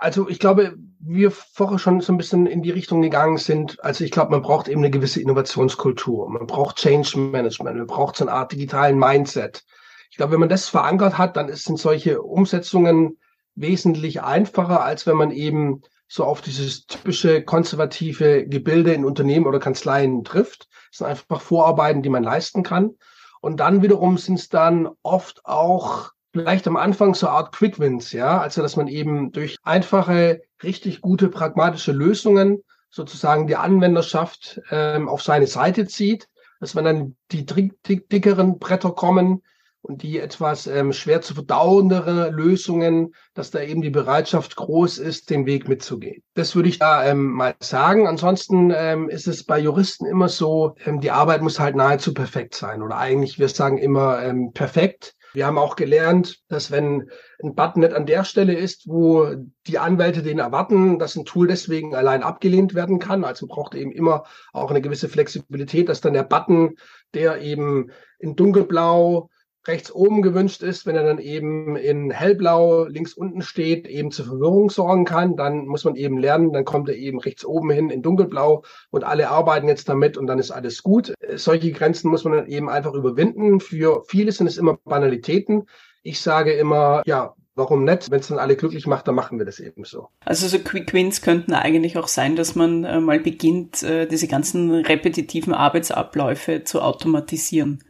also 0.00 0.28
ich 0.28 0.38
glaube, 0.38 0.76
wir 0.98 1.30
vorher 1.30 1.78
schon 1.78 2.00
so 2.00 2.12
ein 2.12 2.16
bisschen 2.18 2.46
in 2.46 2.62
die 2.62 2.70
Richtung 2.70 3.00
gegangen 3.02 3.38
sind. 3.38 3.82
Also 3.82 4.04
ich 4.04 4.10
glaube, 4.10 4.32
man 4.32 4.42
braucht 4.42 4.68
eben 4.68 4.80
eine 4.80 4.90
gewisse 4.90 5.20
Innovationskultur. 5.20 6.28
Man 6.28 6.46
braucht 6.46 6.76
Change 6.76 7.18
Management. 7.18 7.76
Man 7.76 7.86
braucht 7.86 8.16
so 8.16 8.24
eine 8.24 8.32
Art 8.32 8.52
digitalen 8.52 8.98
Mindset. 8.98 9.64
Ich 10.10 10.16
glaube, 10.16 10.32
wenn 10.32 10.40
man 10.40 10.48
das 10.48 10.68
verankert 10.68 11.18
hat, 11.18 11.36
dann 11.36 11.52
sind 11.54 11.78
solche 11.78 12.20
Umsetzungen 12.20 13.18
wesentlich 13.54 14.22
einfacher, 14.22 14.82
als 14.82 15.06
wenn 15.06 15.16
man 15.16 15.30
eben 15.30 15.82
so 16.08 16.24
auf 16.24 16.40
dieses 16.40 16.86
typische 16.86 17.42
konservative 17.42 18.46
Gebilde 18.46 18.92
in 18.92 19.04
Unternehmen 19.04 19.46
oder 19.46 19.60
Kanzleien 19.60 20.24
trifft. 20.24 20.68
Das 20.90 20.98
sind 20.98 21.06
einfach 21.06 21.40
Vorarbeiten, 21.40 22.02
die 22.02 22.10
man 22.10 22.24
leisten 22.24 22.64
kann. 22.64 22.96
Und 23.40 23.60
dann 23.60 23.82
wiederum 23.82 24.18
sind 24.18 24.38
es 24.38 24.48
dann 24.48 24.88
oft 25.02 25.46
auch 25.46 26.10
vielleicht 26.32 26.66
am 26.66 26.76
Anfang 26.76 27.14
so 27.14 27.26
eine 27.26 27.36
Art 27.36 27.52
Quick 27.52 27.78
Wins, 27.78 28.12
ja, 28.12 28.40
also 28.40 28.62
dass 28.62 28.76
man 28.76 28.88
eben 28.88 29.32
durch 29.32 29.56
einfache, 29.62 30.42
richtig 30.62 31.00
gute, 31.00 31.28
pragmatische 31.28 31.92
Lösungen 31.92 32.62
sozusagen 32.90 33.46
die 33.46 33.56
Anwenderschaft 33.56 34.60
ähm, 34.70 35.08
auf 35.08 35.22
seine 35.22 35.46
Seite 35.46 35.86
zieht, 35.86 36.28
dass 36.60 36.74
wenn 36.74 36.84
dann 36.84 37.16
die 37.30 37.46
dickeren 37.46 38.58
Bretter 38.58 38.92
kommen, 38.92 39.42
und 39.82 40.02
die 40.02 40.18
etwas 40.18 40.66
ähm, 40.66 40.92
schwer 40.92 41.22
zu 41.22 41.34
verdauendere 41.34 42.30
Lösungen, 42.30 43.14
dass 43.34 43.50
da 43.50 43.60
eben 43.60 43.80
die 43.80 43.90
Bereitschaft 43.90 44.56
groß 44.56 44.98
ist, 44.98 45.30
den 45.30 45.46
Weg 45.46 45.68
mitzugehen. 45.68 46.22
Das 46.34 46.54
würde 46.54 46.68
ich 46.68 46.78
da 46.78 47.04
ähm, 47.04 47.32
mal 47.32 47.54
sagen. 47.60 48.06
Ansonsten 48.06 48.72
ähm, 48.74 49.08
ist 49.08 49.26
es 49.26 49.44
bei 49.44 49.58
Juristen 49.58 50.06
immer 50.06 50.28
so, 50.28 50.74
ähm, 50.84 51.00
die 51.00 51.10
Arbeit 51.10 51.42
muss 51.42 51.60
halt 51.60 51.76
nahezu 51.76 52.12
perfekt 52.12 52.54
sein 52.54 52.82
oder 52.82 52.98
eigentlich, 52.98 53.38
wir 53.38 53.48
sagen 53.48 53.78
immer 53.78 54.22
ähm, 54.22 54.52
perfekt. 54.52 55.14
Wir 55.32 55.46
haben 55.46 55.58
auch 55.58 55.76
gelernt, 55.76 56.40
dass 56.48 56.70
wenn 56.70 57.10
ein 57.42 57.54
Button 57.54 57.80
nicht 57.80 57.94
an 57.94 58.06
der 58.06 58.24
Stelle 58.24 58.54
ist, 58.54 58.88
wo 58.88 59.34
die 59.66 59.78
Anwälte 59.78 60.22
den 60.22 60.38
erwarten, 60.38 60.98
dass 60.98 61.16
ein 61.16 61.24
Tool 61.24 61.46
deswegen 61.46 61.94
allein 61.94 62.22
abgelehnt 62.22 62.74
werden 62.74 62.98
kann. 62.98 63.24
Also 63.24 63.46
braucht 63.46 63.74
eben 63.74 63.92
immer 63.92 64.24
auch 64.52 64.70
eine 64.70 64.80
gewisse 64.80 65.08
Flexibilität, 65.08 65.88
dass 65.88 66.00
dann 66.00 66.12
der 66.14 66.24
Button, 66.24 66.76
der 67.14 67.40
eben 67.40 67.90
in 68.18 68.36
dunkelblau 68.36 69.29
rechts 69.66 69.92
oben 69.92 70.22
gewünscht 70.22 70.62
ist, 70.62 70.86
wenn 70.86 70.96
er 70.96 71.04
dann 71.04 71.18
eben 71.18 71.76
in 71.76 72.10
hellblau 72.10 72.84
links 72.84 73.12
unten 73.12 73.42
steht, 73.42 73.86
eben 73.86 74.10
zur 74.10 74.26
Verwirrung 74.26 74.70
sorgen 74.70 75.04
kann, 75.04 75.36
dann 75.36 75.66
muss 75.66 75.84
man 75.84 75.96
eben 75.96 76.18
lernen, 76.18 76.52
dann 76.52 76.64
kommt 76.64 76.88
er 76.88 76.96
eben 76.96 77.20
rechts 77.20 77.44
oben 77.44 77.70
hin 77.70 77.90
in 77.90 78.02
dunkelblau 78.02 78.64
und 78.90 79.04
alle 79.04 79.28
arbeiten 79.28 79.68
jetzt 79.68 79.88
damit 79.88 80.16
und 80.16 80.26
dann 80.26 80.38
ist 80.38 80.50
alles 80.50 80.82
gut. 80.82 81.14
Solche 81.34 81.72
Grenzen 81.72 82.10
muss 82.10 82.24
man 82.24 82.32
dann 82.32 82.46
eben 82.46 82.70
einfach 82.70 82.94
überwinden. 82.94 83.60
Für 83.60 84.02
viele 84.06 84.32
sind 84.32 84.46
es 84.46 84.56
immer 84.56 84.78
Banalitäten. 84.84 85.66
Ich 86.02 86.20
sage 86.20 86.52
immer, 86.52 87.02
ja, 87.04 87.34
warum 87.54 87.84
nicht? 87.84 88.10
Wenn 88.10 88.20
es 88.20 88.28
dann 88.28 88.38
alle 88.38 88.56
glücklich 88.56 88.86
macht, 88.86 89.06
dann 89.06 89.14
machen 89.14 89.38
wir 89.38 89.44
das 89.44 89.60
eben 89.60 89.84
so. 89.84 90.08
Also 90.24 90.48
so 90.48 90.58
Quick 90.58 90.92
Wins 90.94 91.20
könnten 91.20 91.52
eigentlich 91.52 91.98
auch 91.98 92.08
sein, 92.08 92.34
dass 92.34 92.54
man 92.54 92.84
äh, 92.84 93.00
mal 93.00 93.20
beginnt, 93.20 93.82
äh, 93.82 94.06
diese 94.06 94.26
ganzen 94.26 94.70
repetitiven 94.72 95.52
Arbeitsabläufe 95.52 96.64
zu 96.64 96.80
automatisieren. 96.80 97.84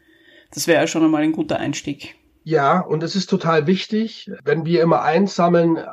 Das 0.52 0.66
wäre 0.66 0.80
ja 0.80 0.86
schon 0.86 1.04
einmal 1.04 1.22
ein 1.22 1.32
guter 1.32 1.58
Einstieg. 1.58 2.16
Ja, 2.42 2.80
und 2.80 3.02
es 3.02 3.16
ist 3.16 3.28
total 3.28 3.66
wichtig, 3.66 4.30
wenn 4.44 4.64
wir 4.64 4.82
immer 4.82 5.02
einsammeln 5.02 5.76
äh, 5.76 5.86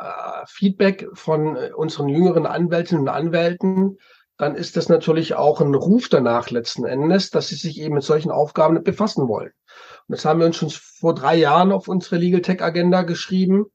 Feedback 0.47 1.07
von 1.13 1.55
äh, 1.55 1.71
unseren 1.75 2.07
jüngeren 2.07 2.45
Anwältinnen 2.45 3.03
und 3.03 3.09
Anwälten, 3.09 3.97
dann 4.37 4.55
ist 4.55 4.77
das 4.77 4.87
natürlich 4.87 5.35
auch 5.35 5.61
ein 5.61 5.75
Ruf 5.75 6.09
danach 6.09 6.49
letzten 6.49 6.85
Endes, 6.85 7.31
dass 7.31 7.49
sie 7.49 7.55
sich 7.55 7.81
eben 7.81 7.95
mit 7.95 8.03
solchen 8.03 8.31
Aufgaben 8.31 8.81
befassen 8.83 9.27
wollen. 9.27 9.51
Und 10.07 10.15
das 10.15 10.25
haben 10.25 10.39
wir 10.39 10.45
uns 10.45 10.55
schon 10.55 10.69
vor 10.69 11.13
drei 11.13 11.35
Jahren 11.35 11.71
auf 11.71 11.87
unsere 11.87 12.17
Legal 12.17 12.41
Tech 12.41 12.61
Agenda 12.61 13.01
geschrieben. 13.01 13.65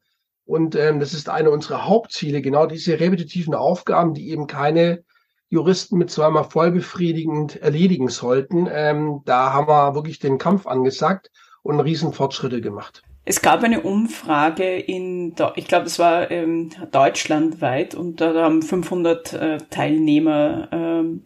Und 0.44 0.74
ähm, 0.74 0.98
das 0.98 1.14
ist 1.14 1.28
eine 1.28 1.50
unserer 1.50 1.86
Hauptziele, 1.86 2.42
genau 2.42 2.66
diese 2.66 2.98
repetitiven 2.98 3.54
Aufgaben, 3.54 4.14
die 4.14 4.30
eben 4.30 4.46
keine 4.46 5.04
Juristen 5.52 5.98
mit 5.98 6.10
zweimal 6.10 6.44
vollbefriedigend 6.44 7.56
erledigen 7.56 8.08
sollten. 8.08 8.66
Ähm, 8.72 9.20
da 9.26 9.52
haben 9.52 9.68
wir 9.68 9.94
wirklich 9.94 10.18
den 10.18 10.38
Kampf 10.38 10.66
angesagt 10.66 11.30
und 11.62 11.78
Riesenfortschritte 11.78 12.62
gemacht. 12.62 13.02
Es 13.26 13.42
gab 13.42 13.62
eine 13.62 13.82
Umfrage 13.82 14.78
in, 14.78 15.34
ich 15.56 15.68
glaube, 15.68 15.86
es 15.86 15.98
war 15.98 16.30
ähm, 16.30 16.70
deutschlandweit 16.90 17.94
und 17.94 18.22
da 18.22 18.32
haben 18.42 18.62
500 18.62 19.32
äh, 19.34 19.58
Teilnehmer 19.68 20.68
ähm, 20.72 21.24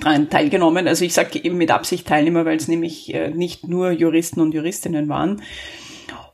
daran 0.00 0.30
teilgenommen. 0.30 0.88
Also 0.88 1.04
ich 1.04 1.12
sage 1.12 1.44
eben 1.44 1.58
mit 1.58 1.70
Absicht 1.70 2.08
Teilnehmer, 2.08 2.46
weil 2.46 2.56
es 2.56 2.68
nämlich 2.68 3.12
äh, 3.12 3.28
nicht 3.28 3.68
nur 3.68 3.90
Juristen 3.90 4.40
und 4.40 4.54
Juristinnen 4.54 5.10
waren. 5.10 5.42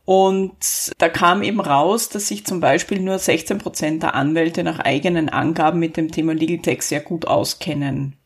Und 0.04 0.92
da 0.98 1.08
kam 1.08 1.42
eben 1.42 1.60
raus, 1.60 2.08
dass 2.08 2.28
sich 2.28 2.44
zum 2.44 2.60
Beispiel 2.60 3.00
nur 3.00 3.18
16 3.18 3.58
Prozent 3.58 4.02
der 4.02 4.14
Anwälte 4.14 4.64
nach 4.64 4.80
eigenen 4.80 5.28
Angaben 5.28 5.78
mit 5.78 5.96
dem 5.96 6.10
Thema 6.10 6.34
Legal 6.34 6.58
Tech 6.58 6.82
sehr 6.82 7.00
gut 7.00 7.26
auskennen. 7.26 8.16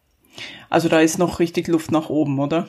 Also 0.70 0.88
da 0.88 1.00
ist 1.00 1.18
noch 1.18 1.38
richtig 1.38 1.68
Luft 1.68 1.92
nach 1.92 2.08
oben, 2.08 2.38
oder? 2.38 2.68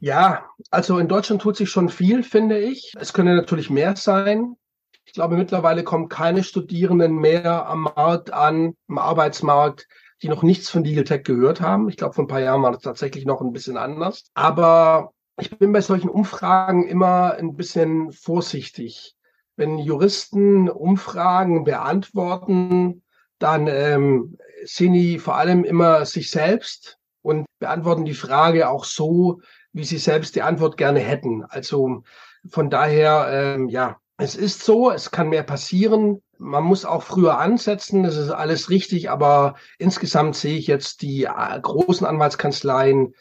Ja, 0.00 0.46
also 0.70 0.98
in 0.98 1.08
Deutschland 1.08 1.42
tut 1.42 1.56
sich 1.56 1.70
schon 1.70 1.88
viel, 1.88 2.22
finde 2.22 2.58
ich. 2.58 2.92
Es 2.98 3.12
könnte 3.12 3.34
natürlich 3.34 3.70
mehr 3.70 3.96
sein. 3.96 4.56
Ich 5.04 5.12
glaube, 5.12 5.36
mittlerweile 5.36 5.84
kommen 5.84 6.08
keine 6.08 6.42
Studierenden 6.42 7.14
mehr 7.14 7.66
am 7.66 7.82
Markt 7.94 8.32
an, 8.32 8.74
im 8.88 8.98
Arbeitsmarkt, 8.98 9.86
die 10.22 10.28
noch 10.28 10.42
nichts 10.42 10.68
von 10.68 10.84
Legal 10.84 11.04
Tech 11.04 11.22
gehört 11.24 11.60
haben. 11.60 11.88
Ich 11.88 11.96
glaube, 11.96 12.14
vor 12.14 12.24
ein 12.24 12.28
paar 12.28 12.40
Jahren 12.40 12.62
war 12.62 12.72
das 12.72 12.82
tatsächlich 12.82 13.24
noch 13.24 13.40
ein 13.40 13.52
bisschen 13.52 13.76
anders. 13.76 14.24
Aber 14.34 15.12
ich 15.38 15.58
bin 15.58 15.72
bei 15.72 15.80
solchen 15.80 16.08
Umfragen 16.08 16.86
immer 16.86 17.34
ein 17.34 17.56
bisschen 17.56 18.12
vorsichtig. 18.12 19.16
Wenn 19.56 19.78
Juristen 19.78 20.68
Umfragen 20.68 21.64
beantworten, 21.64 23.02
dann 23.38 23.66
ähm, 23.66 24.38
sehen 24.64 24.92
die 24.92 25.18
vor 25.18 25.36
allem 25.36 25.64
immer 25.64 26.04
sich 26.06 26.30
selbst 26.30 26.98
und 27.22 27.46
beantworten 27.58 28.04
die 28.04 28.14
Frage 28.14 28.68
auch 28.68 28.84
so, 28.84 29.40
wie 29.72 29.84
sie 29.84 29.98
selbst 29.98 30.36
die 30.36 30.42
Antwort 30.42 30.76
gerne 30.76 31.00
hätten. 31.00 31.44
Also 31.44 32.02
Von 32.48 32.70
daher, 32.70 33.28
ähm, 33.30 33.68
ja, 33.68 33.98
es 34.18 34.36
ist 34.36 34.64
so, 34.64 34.90
es 34.90 35.10
kann 35.10 35.28
mehr 35.28 35.42
passieren. 35.42 36.22
Man 36.38 36.64
muss 36.64 36.84
auch 36.84 37.02
früher 37.02 37.38
ansetzen, 37.38 38.02
das 38.02 38.16
ist 38.16 38.30
alles 38.30 38.70
richtig, 38.70 39.10
aber 39.10 39.56
insgesamt 39.78 40.36
sehe 40.36 40.56
ich 40.56 40.66
jetzt 40.66 41.02
die 41.02 41.24
äh, 41.24 41.60
großen 41.60 42.06
Anwaltskanzleien, 42.06 43.14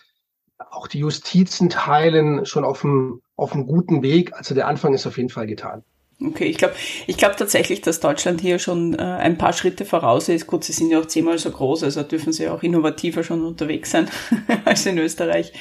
auch 0.72 0.88
die 0.88 1.00
Justizen 1.00 1.70
teilen 1.70 2.46
schon 2.46 2.64
auf 2.64 2.84
einem, 2.84 3.22
auf 3.36 3.54
einem 3.54 3.66
guten 3.66 4.02
Weg. 4.02 4.34
Also 4.34 4.56
der 4.56 4.68
Anfang 4.68 4.94
ist 4.94 5.06
auf 5.08 5.18
jeden 5.18 5.30
Fall 5.30 5.48
getan. 5.48 5.84
Okay, 6.24 6.46
ich 6.46 6.58
glaube 6.58 6.76
ich 7.08 7.18
glaube 7.18 7.36
tatsächlich, 7.36 7.82
dass 7.82 8.00
Deutschland 8.00 8.40
hier 8.40 8.58
schon 8.58 8.94
äh, 8.94 9.02
ein 9.02 9.38
paar 9.38 9.52
Schritte 9.52 9.84
voraus 9.84 10.30
ist. 10.30 10.48
Gut, 10.48 10.64
sie 10.64 10.72
sind 10.72 10.90
ja 10.90 11.02
auch 11.02 11.06
zehnmal 11.08 11.38
so 11.38 11.52
groß, 11.52 11.84
also 11.84 12.04
dürfen 12.04 12.32
sie 12.32 12.48
auch 12.48 12.64
innovativer 12.64 13.24
schon 13.24 13.44
unterwegs 13.44 13.92
sein 13.92 14.10
als 14.66 14.86
in 14.86 14.98
Österreich. 14.98 15.52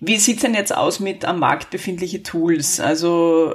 Wie 0.00 0.16
sieht's 0.16 0.42
denn 0.42 0.54
jetzt 0.54 0.76
aus 0.76 0.98
mit 0.98 1.24
am 1.24 1.38
Markt 1.38 1.70
befindliche 1.70 2.24
Tools? 2.24 2.80
Also 2.80 3.54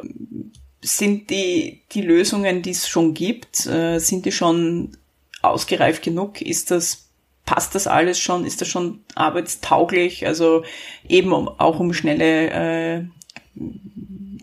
sind 0.81 1.29
die, 1.29 1.81
die 1.91 2.01
Lösungen, 2.01 2.61
die 2.61 2.71
es 2.71 2.87
schon 2.87 3.13
gibt, 3.13 3.65
äh, 3.65 3.99
sind 3.99 4.25
die 4.25 4.31
schon 4.31 4.97
ausgereift 5.41 6.03
genug? 6.03 6.41
Ist 6.41 6.71
das, 6.71 7.08
passt 7.49 7.73
das 7.73 7.87
alles 7.87 8.19
schon? 8.19 8.45
Ist 8.45 8.61
das 8.61 8.67
schon 8.67 9.03
arbeitstauglich? 9.15 10.27
Also 10.27 10.63
eben 11.07 11.33
um, 11.33 11.47
auch 11.47 11.79
um 11.79 11.93
schnelle 11.93 12.51
äh, 12.51 13.05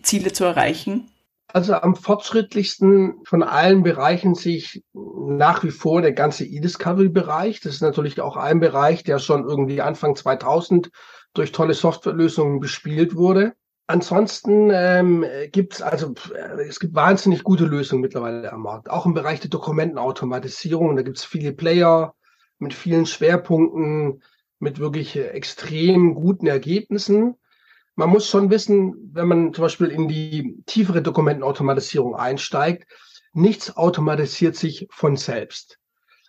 Ziele 0.03 0.33
zu 0.33 0.43
erreichen? 0.43 1.09
Also 1.47 1.75
am 1.75 1.95
fortschrittlichsten 1.95 3.21
von 3.23 3.43
allen 3.43 3.83
Bereichen 3.83 4.35
sehe 4.35 4.57
ich 4.57 4.83
nach 4.93 5.63
wie 5.63 5.71
vor 5.71 6.01
der 6.01 6.11
ganze 6.11 6.43
E-Discovery-Bereich. 6.43 7.61
Das 7.61 7.75
ist 7.75 7.81
natürlich 7.81 8.19
auch 8.19 8.35
ein 8.35 8.59
Bereich, 8.59 9.03
der 9.03 9.19
schon 9.19 9.47
irgendwie 9.47 9.79
Anfang 9.81 10.17
2000 10.17 10.89
durch 11.33 11.53
tolle 11.53 11.75
Softwarelösungen 11.75 12.59
bespielt 12.59 13.15
wurde. 13.15 13.53
Ansonsten 13.87 14.69
ähm, 14.69 15.23
gibt 15.53 15.75
es 15.75 15.81
also 15.81 16.13
es 16.67 16.81
gibt 16.81 16.93
wahnsinnig 16.93 17.45
gute 17.45 17.63
Lösungen 17.63 18.01
mittlerweile 18.01 18.51
am 18.51 18.63
Markt, 18.63 18.89
auch 18.89 19.05
im 19.05 19.13
Bereich 19.13 19.39
der 19.39 19.49
Dokumentenautomatisierung. 19.49 20.97
Da 20.97 21.03
gibt 21.03 21.19
es 21.19 21.23
viele 21.23 21.53
Player 21.53 22.13
mit 22.59 22.73
vielen 22.73 23.05
Schwerpunkten, 23.05 24.23
mit 24.59 24.79
wirklich 24.79 25.15
extrem 25.15 26.15
guten 26.15 26.47
Ergebnissen. 26.47 27.35
Man 27.95 28.09
muss 28.09 28.27
schon 28.27 28.49
wissen, 28.49 29.11
wenn 29.13 29.27
man 29.27 29.53
zum 29.53 29.63
Beispiel 29.63 29.87
in 29.87 30.07
die 30.07 30.61
tiefere 30.65 31.01
Dokumentenautomatisierung 31.01 32.15
einsteigt, 32.15 32.87
nichts 33.33 33.75
automatisiert 33.77 34.55
sich 34.55 34.87
von 34.89 35.15
selbst. 35.15 35.79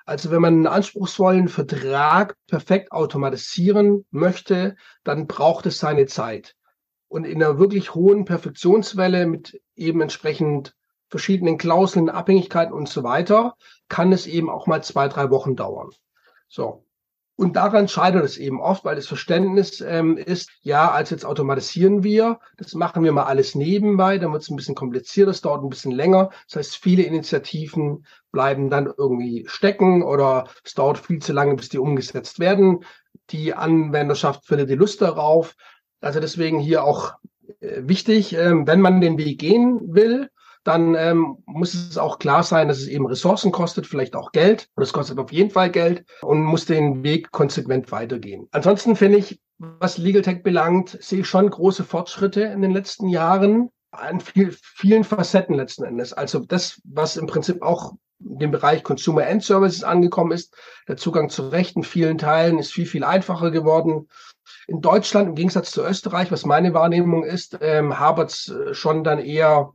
Also 0.04 0.30
wenn 0.30 0.40
man 0.40 0.54
einen 0.54 0.66
anspruchsvollen 0.66 1.48
Vertrag 1.48 2.36
perfekt 2.46 2.92
automatisieren 2.92 4.06
möchte, 4.10 4.76
dann 5.04 5.26
braucht 5.26 5.66
es 5.66 5.78
seine 5.78 6.06
Zeit 6.06 6.54
und 7.08 7.24
in 7.24 7.42
einer 7.42 7.58
wirklich 7.58 7.94
hohen 7.94 8.24
Perfektionswelle 8.24 9.26
mit 9.26 9.60
eben 9.74 10.00
entsprechend 10.00 10.74
verschiedenen 11.08 11.56
Klauseln, 11.56 12.10
Abhängigkeiten 12.10 12.74
und 12.74 12.88
so 12.88 13.02
weiter, 13.02 13.56
kann 13.88 14.12
es 14.12 14.26
eben 14.26 14.50
auch 14.50 14.66
mal 14.66 14.82
zwei, 14.84 15.08
drei 15.08 15.30
Wochen 15.30 15.56
dauern. 15.56 15.90
So. 16.48 16.84
Und 17.36 17.54
daran 17.54 17.86
scheitert 17.86 18.24
es 18.24 18.36
eben 18.36 18.60
oft, 18.60 18.84
weil 18.84 18.96
das 18.96 19.06
Verständnis 19.06 19.80
ähm, 19.80 20.16
ist, 20.16 20.50
ja, 20.62 20.90
als 20.90 21.10
jetzt 21.10 21.24
automatisieren 21.24 22.02
wir, 22.02 22.40
das 22.56 22.74
machen 22.74 23.04
wir 23.04 23.12
mal 23.12 23.26
alles 23.26 23.54
nebenbei, 23.54 24.18
dann 24.18 24.32
wird 24.32 24.42
es 24.42 24.50
ein 24.50 24.56
bisschen 24.56 24.74
komplizierter, 24.74 25.30
das 25.30 25.40
dauert 25.40 25.62
ein 25.62 25.70
bisschen 25.70 25.92
länger. 25.92 26.30
Das 26.48 26.56
heißt, 26.56 26.76
viele 26.76 27.04
Initiativen 27.04 28.04
bleiben 28.32 28.70
dann 28.70 28.92
irgendwie 28.96 29.44
stecken 29.46 30.02
oder 30.02 30.48
es 30.64 30.74
dauert 30.74 30.98
viel 30.98 31.20
zu 31.20 31.32
lange, 31.32 31.54
bis 31.54 31.68
die 31.68 31.78
umgesetzt 31.78 32.40
werden. 32.40 32.84
Die 33.30 33.54
Anwenderschaft 33.54 34.44
findet 34.44 34.70
die 34.70 34.74
Lust 34.74 35.00
darauf 35.00 35.54
also 36.00 36.20
deswegen 36.20 36.58
hier 36.58 36.84
auch 36.84 37.14
äh, 37.60 37.82
wichtig, 37.82 38.34
äh, 38.34 38.66
wenn 38.66 38.80
man 38.80 39.00
den 39.00 39.18
Weg 39.18 39.38
gehen 39.38 39.80
will, 39.94 40.30
dann 40.64 40.94
ähm, 40.94 41.38
muss 41.46 41.74
es 41.74 41.98
auch 41.98 42.18
klar 42.18 42.42
sein, 42.42 42.68
dass 42.68 42.78
es 42.78 42.88
eben 42.88 43.06
Ressourcen 43.06 43.52
kostet, 43.52 43.86
vielleicht 43.86 44.16
auch 44.16 44.32
Geld. 44.32 44.68
Und 44.74 44.82
es 44.82 44.92
kostet 44.92 45.18
auf 45.18 45.32
jeden 45.32 45.50
Fall 45.50 45.70
Geld 45.70 46.04
und 46.22 46.42
muss 46.42 46.66
den 46.66 47.02
Weg 47.02 47.30
konsequent 47.30 47.90
weitergehen. 47.92 48.48
Ansonsten 48.50 48.96
finde 48.96 49.18
ich, 49.18 49.40
was 49.58 49.98
Legal 49.98 50.22
Tech 50.22 50.42
belangt, 50.42 50.96
sehe 51.00 51.20
ich 51.20 51.28
schon 51.28 51.50
große 51.50 51.84
Fortschritte 51.84 52.42
in 52.42 52.62
den 52.62 52.70
letzten 52.70 53.08
Jahren 53.08 53.70
an 53.90 54.20
viel, 54.20 54.52
vielen 54.52 55.04
Facetten 55.04 55.54
letzten 55.54 55.84
Endes. 55.84 56.12
Also 56.12 56.40
das, 56.40 56.80
was 56.84 57.16
im 57.16 57.26
Prinzip 57.26 57.62
auch 57.62 57.94
dem 58.18 58.50
Bereich 58.50 58.82
Consumer 58.82 59.26
End 59.26 59.44
Services 59.44 59.84
angekommen 59.84 60.32
ist, 60.32 60.54
der 60.88 60.96
Zugang 60.96 61.28
zu 61.28 61.48
Rechten 61.48 61.80
in 61.80 61.84
vielen 61.84 62.18
Teilen 62.18 62.58
ist 62.58 62.72
viel, 62.72 62.86
viel 62.86 63.04
einfacher 63.04 63.50
geworden. 63.50 64.08
In 64.66 64.80
Deutschland, 64.80 65.28
im 65.28 65.34
Gegensatz 65.34 65.70
zu 65.70 65.82
Österreich, 65.82 66.30
was 66.30 66.44
meine 66.44 66.74
Wahrnehmung 66.74 67.24
ist, 67.24 67.58
ähm, 67.60 67.94
es 68.18 68.48
äh, 68.48 68.74
schon 68.74 69.04
dann 69.04 69.18
eher 69.18 69.72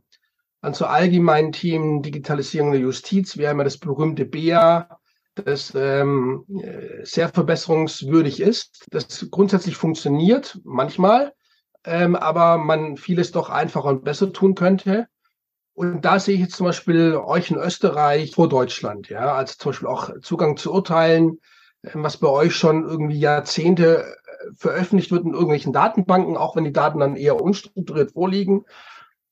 an 0.64 0.72
so 0.72 0.86
allgemeinen 0.86 1.52
Themen 1.52 2.00
Digitalisierung 2.00 2.72
der 2.72 2.80
Justiz. 2.80 3.36
Wir 3.36 3.50
haben 3.50 3.58
ja 3.58 3.64
das 3.64 3.76
berühmte 3.76 4.24
BEA, 4.24 4.98
das 5.34 5.74
ähm, 5.74 6.46
äh, 6.62 7.04
sehr 7.04 7.28
verbesserungswürdig 7.28 8.40
ist, 8.40 8.86
das 8.90 9.28
grundsätzlich 9.30 9.76
funktioniert 9.76 10.58
manchmal, 10.64 11.34
ähm, 11.84 12.16
aber 12.16 12.56
man 12.56 12.96
vieles 12.96 13.30
doch 13.30 13.50
einfacher 13.50 13.88
und 13.88 14.04
besser 14.04 14.32
tun 14.32 14.54
könnte. 14.54 15.06
Und 15.74 16.02
da 16.02 16.18
sehe 16.18 16.36
ich 16.36 16.40
jetzt 16.40 16.56
zum 16.56 16.66
Beispiel 16.66 17.16
euch 17.16 17.50
in 17.50 17.58
Österreich 17.58 18.32
vor 18.34 18.48
Deutschland, 18.48 19.10
ja, 19.10 19.34
also 19.34 19.54
zum 19.58 19.72
Beispiel 19.72 19.88
auch 19.88 20.10
Zugang 20.22 20.56
zu 20.56 20.72
Urteilen, 20.72 21.40
ähm, 21.82 22.04
was 22.04 22.16
bei 22.16 22.28
euch 22.28 22.56
schon 22.56 22.88
irgendwie 22.88 23.18
Jahrzehnte 23.18 24.04
äh, 24.04 24.54
veröffentlicht 24.56 25.10
wird 25.10 25.26
in 25.26 25.34
irgendwelchen 25.34 25.74
Datenbanken, 25.74 26.38
auch 26.38 26.56
wenn 26.56 26.64
die 26.64 26.72
Daten 26.72 27.00
dann 27.00 27.16
eher 27.16 27.38
unstrukturiert 27.38 28.12
vorliegen, 28.12 28.64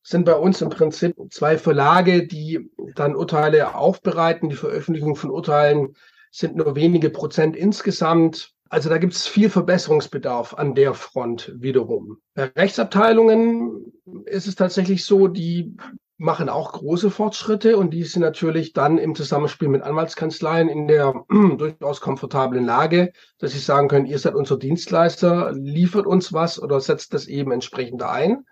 sind 0.02 0.24
bei 0.24 0.34
uns 0.34 0.60
im 0.60 0.70
Prinzip 0.70 1.16
zwei 1.30 1.58
Verlage, 1.58 2.26
die 2.26 2.70
dann 2.94 3.16
Urteile 3.16 3.74
aufbereiten. 3.74 4.48
Die 4.48 4.56
Veröffentlichung 4.56 5.16
von 5.16 5.30
Urteilen 5.30 5.94
sind 6.30 6.56
nur 6.56 6.74
wenige 6.74 7.10
Prozent 7.10 7.56
insgesamt. 7.56 8.52
Also 8.68 8.88
da 8.88 8.98
gibt 8.98 9.12
es 9.12 9.26
viel 9.26 9.50
Verbesserungsbedarf 9.50 10.54
an 10.54 10.74
der 10.74 10.94
Front 10.94 11.52
wiederum. 11.56 12.18
Bei 12.34 12.44
Rechtsabteilungen 12.56 13.92
ist 14.24 14.48
es 14.48 14.54
tatsächlich 14.54 15.04
so, 15.04 15.28
die 15.28 15.76
machen 16.22 16.48
auch 16.48 16.72
große 16.72 17.10
Fortschritte 17.10 17.76
und 17.76 17.90
die 17.90 18.04
sind 18.04 18.22
natürlich 18.22 18.72
dann 18.72 18.96
im 18.96 19.14
Zusammenspiel 19.14 19.68
mit 19.68 19.82
Anwaltskanzleien 19.82 20.68
in 20.68 20.88
der 20.88 21.24
durchaus 21.28 22.00
komfortablen 22.00 22.64
Lage, 22.64 23.12
dass 23.38 23.52
sie 23.52 23.58
sagen 23.58 23.88
können, 23.88 24.06
ihr 24.06 24.18
seid 24.18 24.34
unser 24.34 24.56
Dienstleister, 24.56 25.52
liefert 25.52 26.06
uns 26.06 26.32
was 26.32 26.62
oder 26.62 26.80
setzt 26.80 27.12
das 27.12 27.26
eben 27.26 27.52
entsprechend 27.52 28.02
ein. 28.02 28.46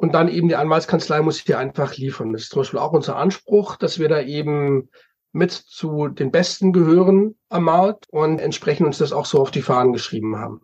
Und 0.00 0.14
dann 0.14 0.28
eben 0.28 0.48
die 0.48 0.56
Anwaltskanzlei 0.56 1.20
muss 1.20 1.40
hier 1.40 1.58
einfach 1.58 1.94
liefern. 1.94 2.32
Das 2.32 2.44
ist 2.44 2.52
zum 2.52 2.60
Beispiel 2.60 2.80
auch 2.80 2.92
unser 2.92 3.16
Anspruch, 3.16 3.76
dass 3.76 3.98
wir 3.98 4.08
da 4.08 4.22
eben 4.22 4.88
mit 5.30 5.52
zu 5.52 6.08
den 6.08 6.30
Besten 6.30 6.72
gehören 6.72 7.34
am 7.50 7.64
Markt 7.64 8.08
und 8.08 8.38
entsprechend 8.38 8.86
uns 8.86 8.96
das 8.96 9.12
auch 9.12 9.26
so 9.26 9.42
auf 9.42 9.50
die 9.50 9.60
Fahnen 9.60 9.92
geschrieben 9.92 10.38
haben. 10.38 10.62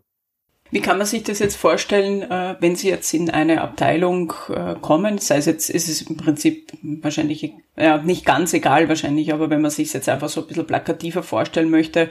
Wie 0.70 0.81
kann 0.81 0.98
man 0.98 1.07
sich 1.07 1.22
das 1.22 1.38
jetzt 1.38 1.57
vorstellen, 1.57 2.22
äh, 2.22 2.57
wenn 2.61 2.74
Sie 2.74 2.88
jetzt 2.88 3.12
in 3.14 3.31
eine 3.31 3.61
Abteilung 3.61 4.33
äh, 4.48 4.74
kommen? 4.81 5.18
Sei 5.18 5.37
es 5.37 5.46
jetzt, 5.46 5.70
ist 5.70 5.88
es 5.88 6.02
im 6.02 6.16
Prinzip 6.16 6.72
wahrscheinlich, 6.83 7.52
ja, 7.76 7.98
nicht 7.98 8.24
ganz 8.24 8.52
egal 8.52 8.88
wahrscheinlich, 8.88 9.33
aber 9.33 9.48
wenn 9.48 9.61
man 9.61 9.70
sich 9.70 9.92
jetzt 9.92 10.09
einfach 10.09 10.29
so 10.29 10.40
ein 10.40 10.46
bisschen 10.48 10.66
plakativer 10.66 11.22
vorstellen 11.22 11.70
möchte, 11.70 12.09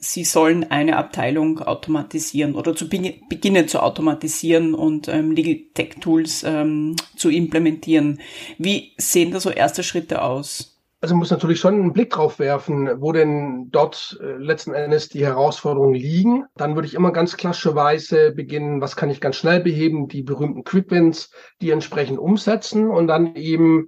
Sie 0.00 0.24
sollen 0.24 0.70
eine 0.70 0.96
Abteilung 0.96 1.60
automatisieren 1.60 2.54
oder 2.54 2.74
zu 2.74 2.88
beginnen 2.88 3.68
zu 3.68 3.82
automatisieren 3.82 4.74
und 4.74 5.08
ähm, 5.08 5.32
Legal 5.32 5.60
Tech 5.74 5.96
Tools 6.00 6.44
ähm, 6.44 6.96
zu 7.16 7.28
implementieren. 7.28 8.20
Wie 8.56 8.92
sehen 8.96 9.32
da 9.32 9.40
so 9.40 9.50
erste 9.50 9.82
Schritte 9.82 10.22
aus? 10.22 10.77
Also 11.00 11.14
muss 11.14 11.30
natürlich 11.30 11.60
schon 11.60 11.74
einen 11.74 11.92
Blick 11.92 12.10
drauf 12.10 12.40
werfen, 12.40 13.00
wo 13.00 13.12
denn 13.12 13.70
dort 13.70 14.18
äh, 14.20 14.32
letzten 14.36 14.74
Endes 14.74 15.08
die 15.08 15.24
Herausforderungen 15.24 15.94
liegen. 15.94 16.46
Dann 16.56 16.74
würde 16.74 16.88
ich 16.88 16.94
immer 16.94 17.12
ganz 17.12 17.36
klassischerweise 17.36 18.32
beginnen, 18.32 18.80
was 18.80 18.96
kann 18.96 19.08
ich 19.08 19.20
ganz 19.20 19.36
schnell 19.36 19.60
beheben, 19.60 20.08
die 20.08 20.22
berühmten 20.22 20.64
Quickwins, 20.64 21.30
die 21.60 21.70
entsprechend 21.70 22.18
umsetzen 22.18 22.90
und 22.90 23.06
dann 23.06 23.36
eben 23.36 23.86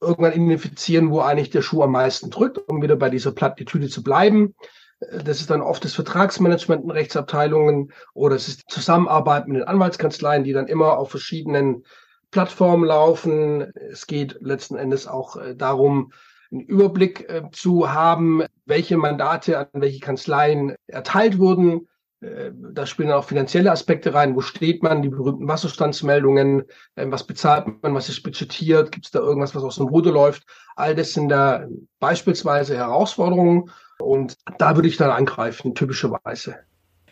irgendwann 0.00 0.34
identifizieren, 0.34 1.10
wo 1.10 1.20
eigentlich 1.20 1.50
der 1.50 1.62
Schuh 1.62 1.82
am 1.82 1.92
meisten 1.92 2.30
drückt, 2.30 2.58
um 2.68 2.80
wieder 2.80 2.94
bei 2.94 3.10
dieser 3.10 3.32
Plattitüde 3.32 3.88
zu 3.88 4.04
bleiben. 4.04 4.54
Äh, 5.00 5.24
das 5.24 5.40
ist 5.40 5.50
dann 5.50 5.62
oft 5.62 5.84
das 5.84 5.94
Vertragsmanagement 5.94 6.84
in 6.84 6.90
Rechtsabteilungen 6.92 7.92
oder 8.14 8.36
es 8.36 8.46
ist 8.46 8.60
die 8.60 8.72
Zusammenarbeit 8.72 9.48
mit 9.48 9.56
den 9.56 9.68
Anwaltskanzleien, 9.68 10.44
die 10.44 10.52
dann 10.52 10.68
immer 10.68 10.96
auf 10.96 11.10
verschiedenen 11.10 11.84
Plattformen 12.30 12.84
laufen. 12.84 13.72
Es 13.90 14.06
geht 14.06 14.36
letzten 14.40 14.76
Endes 14.76 15.08
auch 15.08 15.36
äh, 15.36 15.56
darum, 15.56 16.12
einen 16.50 16.60
Überblick 16.62 17.28
äh, 17.28 17.42
zu 17.52 17.92
haben, 17.92 18.42
welche 18.64 18.96
Mandate 18.96 19.58
an 19.58 19.66
welche 19.72 20.00
Kanzleien 20.00 20.74
erteilt 20.86 21.38
wurden. 21.38 21.88
Äh, 22.20 22.52
da 22.72 22.86
spielen 22.86 23.12
auch 23.12 23.24
finanzielle 23.24 23.70
Aspekte 23.70 24.14
rein. 24.14 24.34
Wo 24.34 24.40
steht 24.40 24.82
man? 24.82 25.02
Die 25.02 25.08
berühmten 25.08 25.48
Wasserstandsmeldungen. 25.48 26.64
Äh, 26.94 27.06
was 27.08 27.26
bezahlt 27.26 27.66
man? 27.82 27.94
Was 27.94 28.08
ist 28.08 28.22
budgetiert? 28.22 28.92
Gibt 28.92 29.06
es 29.06 29.12
da 29.12 29.20
irgendwas, 29.20 29.54
was 29.54 29.64
aus 29.64 29.76
dem 29.76 29.88
Ruder 29.88 30.12
läuft? 30.12 30.44
All 30.76 30.94
das 30.94 31.12
sind 31.12 31.28
da 31.28 31.66
beispielsweise 32.00 32.76
Herausforderungen. 32.76 33.70
Und 33.98 34.36
da 34.58 34.76
würde 34.76 34.88
ich 34.88 34.96
dann 34.96 35.10
angreifen, 35.10 35.74
typischerweise. 35.74 36.56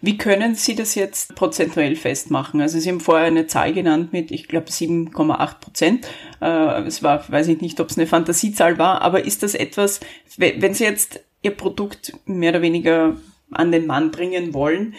Wie 0.00 0.18
können 0.18 0.54
Sie 0.54 0.74
das 0.74 0.94
jetzt 0.94 1.34
prozentuell 1.34 1.96
festmachen? 1.96 2.60
Also 2.60 2.78
Sie 2.78 2.90
haben 2.90 3.00
vorher 3.00 3.26
eine 3.26 3.46
Zahl 3.46 3.72
genannt 3.72 4.12
mit, 4.12 4.30
ich 4.30 4.48
glaube, 4.48 4.66
7,8 4.68 5.60
Prozent. 5.60 6.06
Äh, 6.40 6.82
es 6.82 7.02
war, 7.02 7.24
weiß 7.30 7.48
ich 7.48 7.60
nicht, 7.60 7.80
ob 7.80 7.90
es 7.90 7.96
eine 7.96 8.06
Fantasiezahl 8.06 8.78
war, 8.78 9.02
aber 9.02 9.24
ist 9.24 9.42
das 9.42 9.54
etwas, 9.54 10.00
wenn 10.36 10.74
Sie 10.74 10.84
jetzt 10.84 11.20
Ihr 11.42 11.52
Produkt 11.52 12.12
mehr 12.26 12.50
oder 12.50 12.62
weniger 12.62 13.16
an 13.50 13.72
den 13.72 13.86
Mann 13.86 14.10
bringen 14.10 14.54
wollen, 14.54 14.94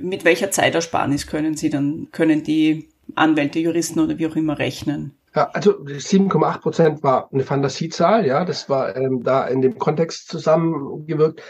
mit 0.00 0.24
welcher 0.24 0.50
Zeitersparnis 0.50 1.26
können 1.26 1.56
Sie 1.56 1.70
dann, 1.70 2.08
können 2.12 2.42
die 2.42 2.88
Anwälte, 3.14 3.58
Juristen 3.58 4.00
oder 4.00 4.18
wie 4.18 4.26
auch 4.26 4.36
immer 4.36 4.58
rechnen? 4.58 5.16
Ja, 5.34 5.50
also 5.52 5.72
7,8 5.72 6.60
Prozent 6.60 7.02
war 7.02 7.28
eine 7.32 7.44
Fantasiezahl, 7.44 8.26
ja, 8.26 8.44
das 8.44 8.68
war 8.70 8.96
ähm, 8.96 9.22
da 9.22 9.46
in 9.46 9.60
dem 9.60 9.78
Kontext 9.78 10.28
zusammengewirkt. 10.28 11.42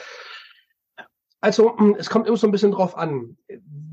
Also 1.46 1.78
hm, 1.78 1.94
es 1.96 2.10
kommt 2.10 2.26
immer 2.26 2.36
so 2.36 2.48
ein 2.48 2.50
bisschen 2.50 2.72
drauf 2.72 2.96
an, 2.98 3.36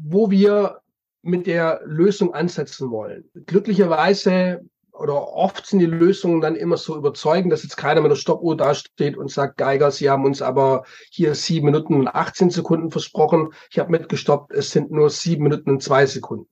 wo 0.04 0.32
wir 0.32 0.80
mit 1.22 1.46
der 1.46 1.82
Lösung 1.86 2.34
ansetzen 2.34 2.90
wollen. 2.90 3.26
Glücklicherweise 3.46 4.62
oder 4.92 5.28
oft 5.28 5.68
sind 5.68 5.78
die 5.78 5.86
Lösungen 5.86 6.42
dann 6.42 6.56
immer 6.56 6.78
so 6.78 6.98
überzeugend, 6.98 7.54
dass 7.54 7.62
jetzt 7.62 7.78
keiner 7.78 8.02
mit 8.02 8.10
der 8.10 8.16
Stoppuhr 8.16 8.58
dasteht 8.58 9.18
und 9.18 9.30
sagt, 9.30 9.58
Geiger, 9.58 9.92
Sie 9.92 10.10
haben 10.10 10.26
uns 10.26 10.42
aber 10.42 10.84
hier 11.12 11.36
sieben 11.36 11.68
Minuten 11.68 11.94
und 11.94 12.08
18 12.08 12.50
Sekunden 12.50 12.90
versprochen. 12.90 13.54
Ich 13.70 13.78
habe 13.78 13.92
mitgestoppt, 13.92 14.52
es 14.52 14.72
sind 14.72 14.90
nur 14.90 15.12
sieben 15.12 15.44
Minuten 15.44 15.70
und 15.70 15.84
zwei 15.84 16.08
Sekunden. 16.08 16.48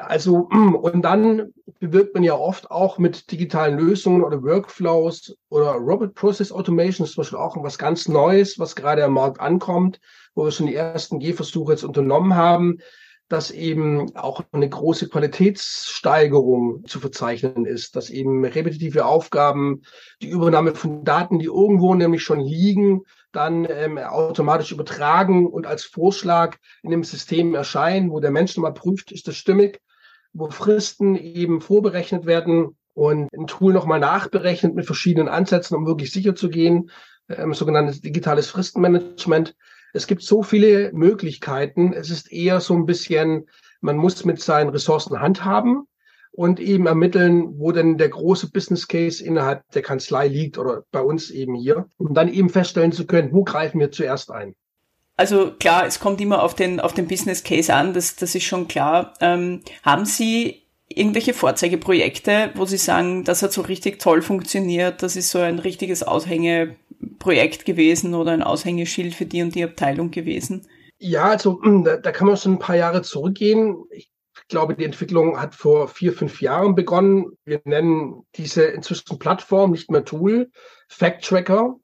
Also, 0.00 0.48
und 0.82 1.02
dann 1.02 1.52
bewirkt 1.80 2.14
man 2.14 2.22
ja 2.22 2.34
oft 2.34 2.70
auch 2.70 2.98
mit 2.98 3.30
digitalen 3.30 3.78
Lösungen 3.78 4.22
oder 4.22 4.42
Workflows 4.42 5.36
oder 5.48 5.72
Robot 5.72 6.14
Process 6.14 6.52
Automation 6.52 7.04
ist 7.04 7.14
zum 7.14 7.22
Beispiel 7.22 7.38
auch 7.38 7.56
was 7.62 7.78
ganz 7.78 8.08
Neues, 8.08 8.58
was 8.58 8.76
gerade 8.76 9.04
am 9.04 9.14
Markt 9.14 9.40
ankommt, 9.40 10.00
wo 10.34 10.44
wir 10.44 10.50
schon 10.50 10.66
die 10.66 10.74
ersten 10.74 11.18
Gehversuche 11.18 11.72
jetzt 11.72 11.84
unternommen 11.84 12.34
haben, 12.34 12.78
dass 13.28 13.50
eben 13.50 14.16
auch 14.16 14.42
eine 14.52 14.68
große 14.68 15.08
Qualitätssteigerung 15.08 16.84
zu 16.86 16.98
verzeichnen 16.98 17.66
ist, 17.66 17.94
dass 17.94 18.08
eben 18.10 18.44
repetitive 18.44 19.04
Aufgaben, 19.04 19.82
die 20.22 20.30
Übernahme 20.30 20.74
von 20.74 21.04
Daten, 21.04 21.38
die 21.38 21.46
irgendwo 21.46 21.94
nämlich 21.94 22.22
schon 22.22 22.40
liegen, 22.40 23.02
dann 23.32 23.66
ähm, 23.68 23.98
automatisch 23.98 24.72
übertragen 24.72 25.46
und 25.46 25.66
als 25.66 25.84
Vorschlag 25.84 26.56
in 26.82 26.90
dem 26.90 27.04
System 27.04 27.54
erscheinen, 27.54 28.10
wo 28.10 28.20
der 28.20 28.30
Mensch 28.30 28.56
nochmal 28.56 28.74
prüft, 28.74 29.12
ist 29.12 29.28
das 29.28 29.36
stimmig, 29.36 29.80
wo 30.32 30.50
Fristen 30.50 31.16
eben 31.16 31.60
vorberechnet 31.60 32.26
werden 32.26 32.76
und 32.94 33.32
ein 33.32 33.46
Tool 33.46 33.72
nochmal 33.72 34.00
nachberechnet 34.00 34.74
mit 34.74 34.86
verschiedenen 34.86 35.28
Ansätzen, 35.28 35.76
um 35.76 35.86
wirklich 35.86 36.10
sicher 36.10 36.34
zu 36.34 36.48
gehen, 36.48 36.90
ähm, 37.28 37.54
sogenanntes 37.54 38.00
digitales 38.00 38.48
Fristenmanagement. 38.50 39.54
Es 39.92 40.06
gibt 40.06 40.22
so 40.22 40.42
viele 40.42 40.92
Möglichkeiten. 40.92 41.92
Es 41.92 42.10
ist 42.10 42.32
eher 42.32 42.60
so 42.60 42.74
ein 42.74 42.86
bisschen, 42.86 43.48
man 43.80 43.96
muss 43.96 44.24
mit 44.24 44.40
seinen 44.40 44.70
Ressourcen 44.70 45.20
handhaben 45.20 45.86
und 46.38 46.60
eben 46.60 46.86
ermitteln, 46.86 47.58
wo 47.58 47.72
denn 47.72 47.98
der 47.98 48.10
große 48.10 48.52
Business 48.52 48.86
Case 48.86 49.24
innerhalb 49.24 49.68
der 49.72 49.82
Kanzlei 49.82 50.28
liegt 50.28 50.56
oder 50.56 50.84
bei 50.92 51.00
uns 51.00 51.30
eben 51.30 51.56
hier, 51.56 51.86
um 51.96 52.14
dann 52.14 52.32
eben 52.32 52.48
feststellen 52.48 52.92
zu 52.92 53.08
können, 53.08 53.32
wo 53.32 53.42
greifen 53.42 53.80
wir 53.80 53.90
zuerst 53.90 54.30
ein. 54.30 54.54
Also 55.16 55.50
klar, 55.58 55.84
es 55.84 55.98
kommt 55.98 56.20
immer 56.20 56.44
auf 56.44 56.54
den, 56.54 56.78
auf 56.78 56.94
den 56.94 57.08
Business 57.08 57.42
Case 57.42 57.74
an, 57.74 57.92
das, 57.92 58.14
das 58.14 58.36
ist 58.36 58.44
schon 58.44 58.68
klar. 58.68 59.14
Ähm, 59.20 59.62
haben 59.82 60.04
Sie 60.04 60.62
irgendwelche 60.86 61.34
Vorzeigeprojekte, 61.34 62.52
wo 62.54 62.66
Sie 62.66 62.76
sagen, 62.76 63.24
das 63.24 63.42
hat 63.42 63.52
so 63.52 63.62
richtig 63.62 63.98
toll 63.98 64.22
funktioniert, 64.22 65.02
das 65.02 65.16
ist 65.16 65.30
so 65.30 65.40
ein 65.40 65.58
richtiges 65.58 66.04
Aushängeprojekt 66.04 67.64
gewesen 67.64 68.14
oder 68.14 68.30
ein 68.30 68.44
Aushängeschild 68.44 69.12
für 69.12 69.26
die 69.26 69.42
und 69.42 69.56
die 69.56 69.64
Abteilung 69.64 70.12
gewesen? 70.12 70.68
Ja, 70.98 71.30
also 71.30 71.60
da, 71.84 71.96
da 71.96 72.12
kann 72.12 72.28
man 72.28 72.36
schon 72.36 72.52
ein 72.52 72.58
paar 72.60 72.76
Jahre 72.76 73.02
zurückgehen. 73.02 73.82
Ich 73.90 74.08
ich 74.48 74.50
glaube, 74.50 74.74
die 74.74 74.86
Entwicklung 74.86 75.38
hat 75.38 75.54
vor 75.54 75.88
vier, 75.88 76.14
fünf 76.14 76.40
Jahren 76.40 76.74
begonnen. 76.74 77.36
Wir 77.44 77.60
nennen 77.64 78.22
diese 78.34 78.62
inzwischen 78.64 79.18
Plattform, 79.18 79.72
nicht 79.72 79.90
mehr 79.90 80.06
Tool, 80.06 80.50
Fact 80.88 81.22
Tracker. 81.22 81.76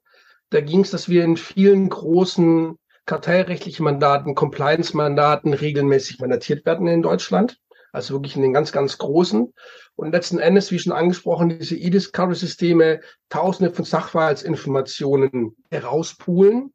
Da 0.49 0.61
ging 0.61 0.79
es, 0.79 0.89
dass 0.89 1.07
wir 1.07 1.23
in 1.23 1.37
vielen 1.37 1.89
großen 1.89 2.79
kartellrechtlichen 3.05 3.83
Mandaten, 3.83 4.33
Compliance-Mandaten 4.33 5.53
regelmäßig 5.53 6.17
mandatiert 6.17 6.65
werden 6.65 6.87
in 6.87 7.03
Deutschland. 7.03 7.59
Also 7.91 8.15
wirklich 8.15 8.35
in 8.35 8.41
den 8.41 8.53
ganz, 8.53 8.71
ganz 8.71 8.97
großen. 8.97 9.53
Und 9.95 10.11
letzten 10.11 10.39
Endes, 10.39 10.71
wie 10.71 10.79
schon 10.79 10.91
angesprochen, 10.91 11.59
diese 11.59 11.75
E-Discovery-Systeme 11.75 12.99
tausende 13.29 13.71
von 13.75 13.85
Sachverhaltsinformationen 13.85 15.55
herauspulen. 15.69 16.73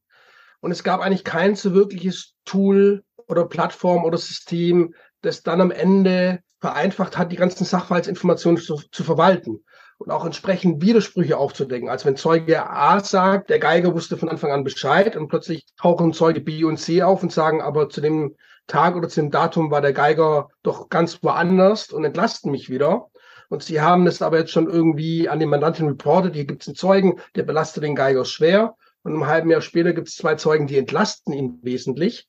Und 0.60 0.70
es 0.70 0.84
gab 0.84 1.00
eigentlich 1.00 1.24
kein 1.24 1.56
so 1.56 1.74
wirkliches 1.74 2.36
Tool 2.44 3.02
oder 3.26 3.44
Plattform 3.46 4.04
oder 4.04 4.18
System, 4.18 4.94
das 5.22 5.42
dann 5.42 5.60
am 5.60 5.70
Ende 5.70 6.40
vereinfacht 6.60 7.16
hat, 7.16 7.32
die 7.32 7.36
ganzen 7.36 7.64
Sachverhaltsinformationen 7.64 8.60
zu, 8.60 8.80
zu 8.90 9.04
verwalten 9.04 9.64
und 9.98 10.10
auch 10.10 10.24
entsprechend 10.24 10.82
Widersprüche 10.82 11.36
aufzudecken. 11.36 11.88
Als 11.88 12.04
wenn 12.04 12.16
Zeuge 12.16 12.68
A 12.68 13.00
sagt, 13.00 13.50
der 13.50 13.58
Geiger 13.58 13.94
wusste 13.94 14.16
von 14.16 14.28
Anfang 14.28 14.50
an 14.50 14.64
Bescheid 14.64 15.16
und 15.16 15.28
plötzlich 15.28 15.66
tauchen 15.76 16.12
Zeuge 16.12 16.40
B 16.40 16.64
und 16.64 16.78
C 16.78 17.02
auf 17.02 17.22
und 17.22 17.32
sagen, 17.32 17.60
aber 17.60 17.88
zu 17.88 18.00
dem 18.00 18.34
Tag 18.66 18.96
oder 18.96 19.08
zu 19.08 19.20
dem 19.20 19.30
Datum 19.30 19.70
war 19.70 19.80
der 19.80 19.92
Geiger 19.92 20.48
doch 20.62 20.88
ganz 20.88 21.22
woanders 21.22 21.90
und 21.90 22.04
entlasten 22.04 22.50
mich 22.50 22.70
wieder. 22.70 23.08
Und 23.48 23.62
sie 23.62 23.80
haben 23.80 24.06
es 24.06 24.22
aber 24.22 24.38
jetzt 24.38 24.52
schon 24.52 24.70
irgendwie 24.70 25.28
an 25.28 25.40
den 25.40 25.48
Mandanten 25.48 25.88
reportet, 25.88 26.34
hier 26.34 26.44
gibt 26.44 26.62
es 26.62 26.68
einen 26.68 26.76
Zeugen, 26.76 27.20
der 27.34 27.42
belastet 27.42 27.82
den 27.82 27.96
Geiger 27.96 28.24
schwer. 28.24 28.76
Und 29.02 29.14
ein 29.14 29.26
halben 29.26 29.50
Jahr 29.50 29.60
später 29.60 29.92
gibt 29.92 30.08
es 30.08 30.16
zwei 30.16 30.36
Zeugen, 30.36 30.66
die 30.66 30.78
entlasten 30.78 31.32
ihn 31.32 31.58
wesentlich 31.62 32.28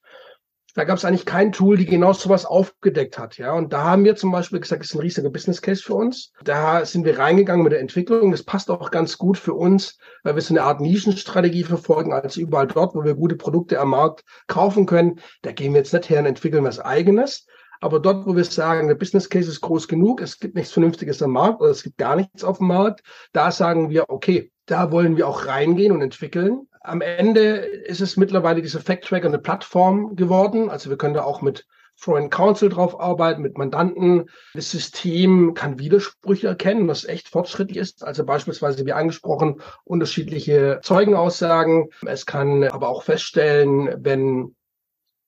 da 0.74 0.84
gab 0.84 0.98
es 0.98 1.06
eigentlich 1.06 1.26
kein 1.26 1.52
Tool, 1.52 1.78
die 1.78 1.86
genau 1.86 2.14
sowas 2.14 2.46
aufgedeckt 2.46 3.18
hat. 3.18 3.38
Ja, 3.38 3.54
und 3.54 3.74
da 3.74 3.84
haben 3.84 4.06
wir 4.06 4.16
zum 4.16 4.32
Beispiel 4.32 4.60
gesagt, 4.60 4.82
das 4.82 4.90
ist 4.90 4.96
ein 4.96 5.02
riesiger 5.02 5.30
Business 5.30 5.62
Case 5.62 5.84
für 5.84 5.96
uns. 5.96 6.32
Da 6.44 6.86
sind 6.86 7.06
wir 7.06 7.20
reingegangen 7.20 7.64
mit 7.64 7.74
der 7.74 7.82
Entwicklung. 7.82 8.32
Das 8.32 8.44
passt 8.44 8.70
auch 8.70 8.92
ganz 8.92 9.18
gut 9.18 9.38
für 9.38 9.54
uns, 9.54 9.98
weil 10.24 10.36
wir 10.36 10.42
so 10.42 10.54
eine 10.54 10.64
Art 10.64 10.80
Nischenstrategie 10.80 11.64
verfolgen, 11.64 12.14
als 12.14 12.38
überall 12.38 12.68
dort, 12.68 12.96
wo 12.96 13.04
wir 13.04 13.16
gute 13.16 13.36
Produkte 13.36 13.80
am 13.80 13.90
Markt 13.90 14.24
kaufen 14.48 14.86
können. 14.86 15.20
Da 15.42 15.52
gehen 15.52 15.74
wir 15.74 15.80
jetzt 15.80 15.94
nicht 15.94 16.10
her 16.10 16.20
und 16.20 16.26
entwickeln 16.26 16.64
was 16.64 16.80
Eigenes. 16.80 17.48
Aber 17.82 18.00
dort, 18.00 18.28
wo 18.28 18.36
wir 18.36 18.46
sagen, 18.46 18.88
der 18.88 18.96
Business 18.96 19.28
Case 19.28 19.50
ist 19.50 19.62
groß 19.62 19.88
genug, 19.88 20.22
es 20.22 20.40
gibt 20.40 20.56
nichts 20.56 20.72
Vernünftiges 20.72 21.22
am 21.24 21.32
Markt 21.32 21.62
oder 21.62 21.72
es 21.72 21.82
gibt 21.82 21.98
gar 21.98 22.16
nichts 22.16 22.44
auf 22.44 22.60
dem 22.60 22.68
Markt, 22.68 23.02
da 23.34 23.52
sagen 23.52 23.90
wir, 23.90 24.06
okay, 24.08 24.52
da 24.68 24.92
wollen 24.92 25.18
wir 25.18 25.28
auch 25.28 25.48
reingehen 25.48 25.92
und 25.92 26.02
entwickeln 26.04 26.68
am 26.84 27.02
Ende 27.02 27.58
ist 27.58 28.02
es 28.02 28.18
mittlerweile 28.18 28.62
diese 28.62 28.80
Fact 28.80 29.06
Tracker 29.06 29.28
eine 29.28 29.40
Plattform 29.40 30.16
geworden. 30.16 30.70
Also 30.70 30.90
wir 30.90 30.98
können 30.98 31.14
da 31.14 31.24
auch 31.24 31.42
mit 31.42 31.66
Foreign 31.96 32.32
Counsel 32.32 32.70
drauf 32.70 33.00
arbeiten, 33.00 33.44
mit 33.44 33.58
Mandanten. 33.58 34.30
Das 34.56 34.72
System 34.72 35.54
kann 35.54 35.78
Widersprüche 35.78 36.48
erkennen, 36.48 36.88
was 36.88 37.06
echt 37.06 37.30
fortschrittlich 37.30 37.78
ist. 37.78 38.04
Also 38.04 38.26
beispielsweise, 38.26 38.86
wie 38.86 38.94
angesprochen, 38.94 39.62
unterschiedliche 39.84 40.80
Zeugenaussagen. 40.82 41.90
Es 42.06 42.26
kann 42.26 42.64
aber 42.64 42.90
auch 42.90 43.04
feststellen, 43.04 43.94
wenn 44.00 44.56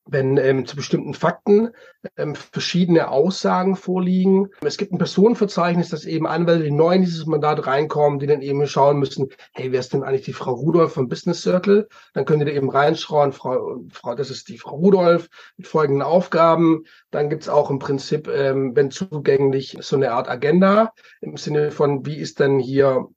wenn 0.05 0.37
ähm, 0.37 0.65
zu 0.65 0.75
bestimmten 0.75 1.13
Fakten 1.13 1.69
ähm, 2.17 2.35
verschiedene 2.35 3.09
Aussagen 3.09 3.75
vorliegen. 3.75 4.49
Es 4.61 4.77
gibt 4.77 4.91
ein 4.91 4.97
Personenverzeichnis, 4.97 5.89
dass 5.89 6.05
eben 6.05 6.27
Anwälte, 6.27 6.65
die 6.65 6.71
neu 6.71 6.95
in 6.95 7.01
dieses 7.01 7.25
Mandat 7.25 7.65
reinkommen, 7.65 8.19
die 8.19 8.27
dann 8.27 8.41
eben 8.41 8.65
schauen 8.67 8.99
müssen, 8.99 9.29
hey, 9.53 9.71
wer 9.71 9.79
ist 9.79 9.93
denn 9.93 10.03
eigentlich 10.03 10.25
die 10.25 10.33
Frau 10.33 10.53
Rudolph 10.53 10.93
vom 10.93 11.07
Business 11.07 11.41
Circle? 11.41 11.87
Dann 12.13 12.25
könnt 12.25 12.41
ihr 12.41 12.45
da 12.45 12.51
eben 12.51 12.69
reinschauen, 12.69 13.31
Frau, 13.31 13.81
Frau, 13.91 14.15
das 14.15 14.29
ist 14.29 14.49
die 14.49 14.57
Frau 14.57 14.75
Rudolph 14.75 15.29
mit 15.57 15.67
folgenden 15.67 16.01
Aufgaben. 16.01 16.83
Dann 17.11 17.29
gibt's 17.29 17.49
auch 17.49 17.69
im 17.69 17.79
Prinzip, 17.79 18.27
ähm, 18.27 18.75
wenn 18.75 18.91
zugänglich, 18.91 19.77
so 19.79 19.95
eine 19.95 20.11
Art 20.11 20.29
Agenda 20.29 20.93
im 21.21 21.37
Sinne 21.37 21.71
von, 21.71 22.05
wie 22.05 22.17
ist 22.17 22.39
denn 22.39 22.59
hier 22.59 23.07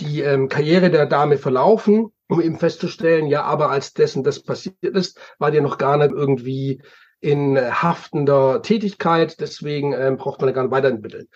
die 0.00 0.20
ähm, 0.20 0.48
Karriere 0.48 0.90
der 0.90 1.06
Dame 1.06 1.38
verlaufen? 1.38 2.10
um 2.28 2.40
eben 2.40 2.58
festzustellen, 2.58 3.26
ja, 3.26 3.42
aber 3.42 3.70
als 3.70 3.92
dessen 3.92 4.24
das 4.24 4.42
passiert 4.42 4.76
ist, 4.82 5.18
war 5.38 5.50
der 5.50 5.62
noch 5.62 5.78
gar 5.78 5.96
nicht 5.96 6.12
irgendwie 6.12 6.82
in 7.20 7.58
haftender 7.58 8.62
Tätigkeit, 8.62 9.40
deswegen 9.40 9.92
ähm, 9.92 10.16
braucht 10.16 10.40
man 10.40 10.52
gar 10.52 10.62
nicht 10.62 10.72
weiterentwickeln. 10.72 11.28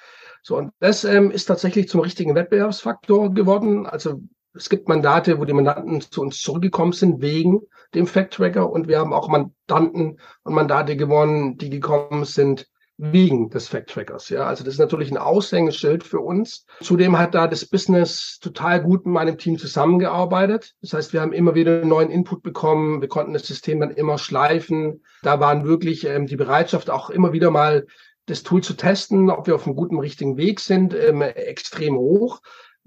So, 0.42 0.56
und 0.56 0.72
das 0.80 1.04
ähm, 1.04 1.30
ist 1.30 1.46
tatsächlich 1.46 1.88
zum 1.88 2.00
richtigen 2.00 2.34
Wettbewerbsfaktor 2.34 3.32
geworden. 3.32 3.86
Also 3.86 4.20
es 4.54 4.68
gibt 4.68 4.88
Mandate, 4.88 5.38
wo 5.38 5.44
die 5.44 5.52
Mandanten 5.52 6.00
zu 6.00 6.20
uns 6.20 6.40
zurückgekommen 6.40 6.92
sind 6.92 7.20
wegen 7.20 7.60
dem 7.94 8.06
Fact-Tracker 8.06 8.70
und 8.70 8.88
wir 8.88 8.98
haben 8.98 9.12
auch 9.12 9.28
Mandanten 9.28 10.20
und 10.42 10.54
Mandate 10.54 10.96
gewonnen, 10.96 11.56
die 11.56 11.70
gekommen 11.70 12.24
sind 12.24 12.68
wegen 12.98 13.48
des 13.48 13.68
Fact-Trackers. 13.68 14.28
Ja, 14.28 14.46
also 14.46 14.64
das 14.64 14.74
ist 14.74 14.80
natürlich 14.80 15.10
ein 15.10 15.16
Aushängeschild 15.16 16.02
für 16.02 16.18
uns. 16.18 16.66
Zudem 16.82 17.16
hat 17.16 17.34
da 17.34 17.46
das 17.46 17.64
Business 17.64 18.38
total 18.40 18.82
gut 18.82 19.06
mit 19.06 19.14
meinem 19.14 19.38
Team 19.38 19.56
zusammengearbeitet. 19.56 20.74
Das 20.82 20.92
heißt, 20.92 21.12
wir 21.12 21.20
haben 21.20 21.32
immer 21.32 21.54
wieder 21.54 21.84
neuen 21.84 22.10
Input 22.10 22.42
bekommen. 22.42 23.00
Wir 23.00 23.08
konnten 23.08 23.32
das 23.32 23.46
System 23.46 23.80
dann 23.80 23.92
immer 23.92 24.18
schleifen. 24.18 25.04
Da 25.22 25.38
waren 25.38 25.64
wirklich 25.64 26.06
ähm, 26.06 26.26
die 26.26 26.36
Bereitschaft 26.36 26.90
auch 26.90 27.08
immer 27.08 27.32
wieder 27.32 27.52
mal 27.52 27.86
das 28.26 28.42
Tool 28.42 28.62
zu 28.62 28.74
testen, 28.74 29.30
ob 29.30 29.46
wir 29.46 29.54
auf 29.54 29.66
einem 29.66 29.76
guten, 29.76 29.98
richtigen 29.98 30.36
Weg 30.36 30.60
sind, 30.60 30.94
ähm, 30.94 31.22
extrem 31.22 31.96
hoch 31.96 32.40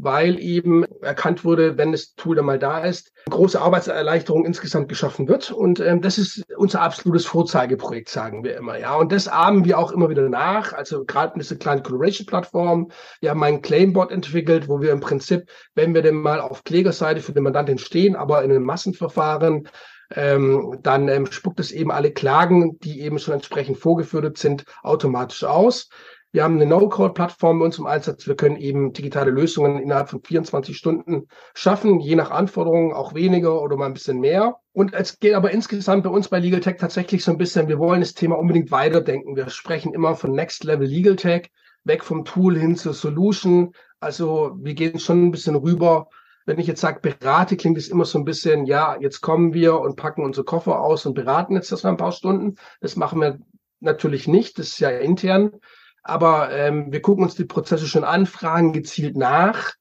weil 0.03 0.39
eben 0.39 0.83
erkannt 1.01 1.45
wurde, 1.45 1.77
wenn 1.77 1.91
das 1.91 2.15
Tool 2.15 2.35
dann 2.35 2.45
mal 2.45 2.57
da 2.57 2.79
ist, 2.79 3.11
große 3.29 3.61
Arbeitserleichterung 3.61 4.45
insgesamt 4.45 4.89
geschaffen 4.89 5.27
wird. 5.27 5.51
Und 5.51 5.79
ähm, 5.79 6.01
das 6.01 6.17
ist 6.17 6.43
unser 6.57 6.81
absolutes 6.81 7.27
Vorzeigeprojekt, 7.27 8.09
sagen 8.09 8.43
wir 8.43 8.57
immer. 8.57 8.79
Ja, 8.79 8.95
und 8.95 9.11
das 9.11 9.27
ahmen 9.27 9.63
wir 9.63 9.77
auch 9.77 9.91
immer 9.91 10.09
wieder 10.09 10.27
nach. 10.27 10.73
Also 10.73 11.05
gerade 11.05 11.33
mit 11.37 11.45
dieser 11.45 11.57
kleinen 11.57 11.83
Collaboration-Plattform. 11.83 12.89
Wir 13.19 13.29
haben 13.29 13.43
einen 13.43 13.61
Claimbot 13.61 14.11
entwickelt, 14.11 14.67
wo 14.67 14.81
wir 14.81 14.91
im 14.91 15.01
Prinzip, 15.01 15.47
wenn 15.75 15.93
wir 15.93 16.01
denn 16.01 16.15
mal 16.15 16.41
auf 16.41 16.63
Klägerseite 16.63 17.21
für 17.21 17.33
den 17.33 17.43
Mandanten 17.43 17.77
stehen, 17.77 18.15
aber 18.15 18.43
in 18.43 18.49
einem 18.49 18.63
Massenverfahren 18.63 19.69
ähm, 20.15 20.79
dann 20.81 21.07
ähm, 21.09 21.27
spuckt 21.27 21.59
es 21.59 21.71
eben 21.71 21.91
alle 21.91 22.11
Klagen, 22.11 22.79
die 22.79 23.01
eben 23.01 23.19
schon 23.19 23.35
entsprechend 23.35 23.77
vorgeführt 23.77 24.37
sind, 24.37 24.65
automatisch 24.81 25.43
aus. 25.43 25.89
Wir 26.33 26.45
haben 26.45 26.55
eine 26.55 26.65
No-Code-Plattform 26.65 27.59
bei 27.59 27.65
uns 27.65 27.77
im 27.77 27.85
Einsatz. 27.85 28.25
Wir 28.25 28.35
können 28.35 28.55
eben 28.55 28.93
digitale 28.93 29.31
Lösungen 29.31 29.79
innerhalb 29.79 30.09
von 30.09 30.23
24 30.23 30.77
Stunden 30.77 31.27
schaffen, 31.53 31.99
je 31.99 32.15
nach 32.15 32.31
Anforderungen 32.31 32.93
auch 32.93 33.13
weniger 33.13 33.61
oder 33.61 33.75
mal 33.75 33.87
ein 33.87 33.93
bisschen 33.93 34.21
mehr. 34.21 34.55
Und 34.71 34.93
es 34.93 35.19
geht 35.19 35.33
aber 35.33 35.51
insgesamt 35.51 36.03
bei 36.03 36.09
uns 36.09 36.29
bei 36.29 36.39
Legal 36.39 36.61
Tech 36.61 36.77
tatsächlich 36.79 37.25
so 37.25 37.31
ein 37.31 37.37
bisschen, 37.37 37.67
wir 37.67 37.79
wollen 37.79 37.99
das 37.99 38.13
Thema 38.13 38.37
unbedingt 38.37 38.71
weiterdenken. 38.71 39.35
Wir 39.35 39.49
sprechen 39.49 39.93
immer 39.93 40.15
von 40.15 40.31
Next 40.31 40.63
Level 40.63 40.87
Legal 40.87 41.17
Tech, 41.17 41.49
weg 41.83 42.01
vom 42.01 42.23
Tool 42.23 42.57
hin 42.57 42.77
zur 42.77 42.93
Solution. 42.93 43.73
Also 43.99 44.53
wir 44.57 44.73
gehen 44.73 44.99
schon 44.99 45.25
ein 45.25 45.31
bisschen 45.31 45.55
rüber. 45.55 46.07
Wenn 46.45 46.59
ich 46.59 46.67
jetzt 46.67 46.79
sage, 46.79 47.01
berate, 47.01 47.57
klingt 47.57 47.77
es 47.77 47.89
immer 47.89 48.05
so 48.05 48.17
ein 48.17 48.23
bisschen, 48.23 48.65
ja, 48.65 48.97
jetzt 49.01 49.19
kommen 49.19 49.53
wir 49.53 49.81
und 49.81 49.97
packen 49.97 50.23
unsere 50.23 50.45
Koffer 50.45 50.79
aus 50.79 51.05
und 51.05 51.13
beraten 51.13 51.55
jetzt 51.55 51.73
das 51.73 51.83
mal 51.83 51.89
ein 51.89 51.97
paar 51.97 52.13
Stunden. 52.13 52.55
Das 52.79 52.95
machen 52.95 53.19
wir 53.19 53.39
natürlich 53.81 54.29
nicht. 54.29 54.57
Das 54.59 54.69
ist 54.69 54.79
ja 54.79 54.91
intern 54.91 55.59
aber 56.03 56.51
ähm, 56.51 56.91
wir 56.91 57.01
gucken 57.01 57.23
uns 57.23 57.35
die 57.35 57.45
Prozesse 57.45 57.87
schon 57.87 58.03
an, 58.03 58.25
fragen 58.25 58.73
gezielt 58.73 59.15
nach 59.15 59.73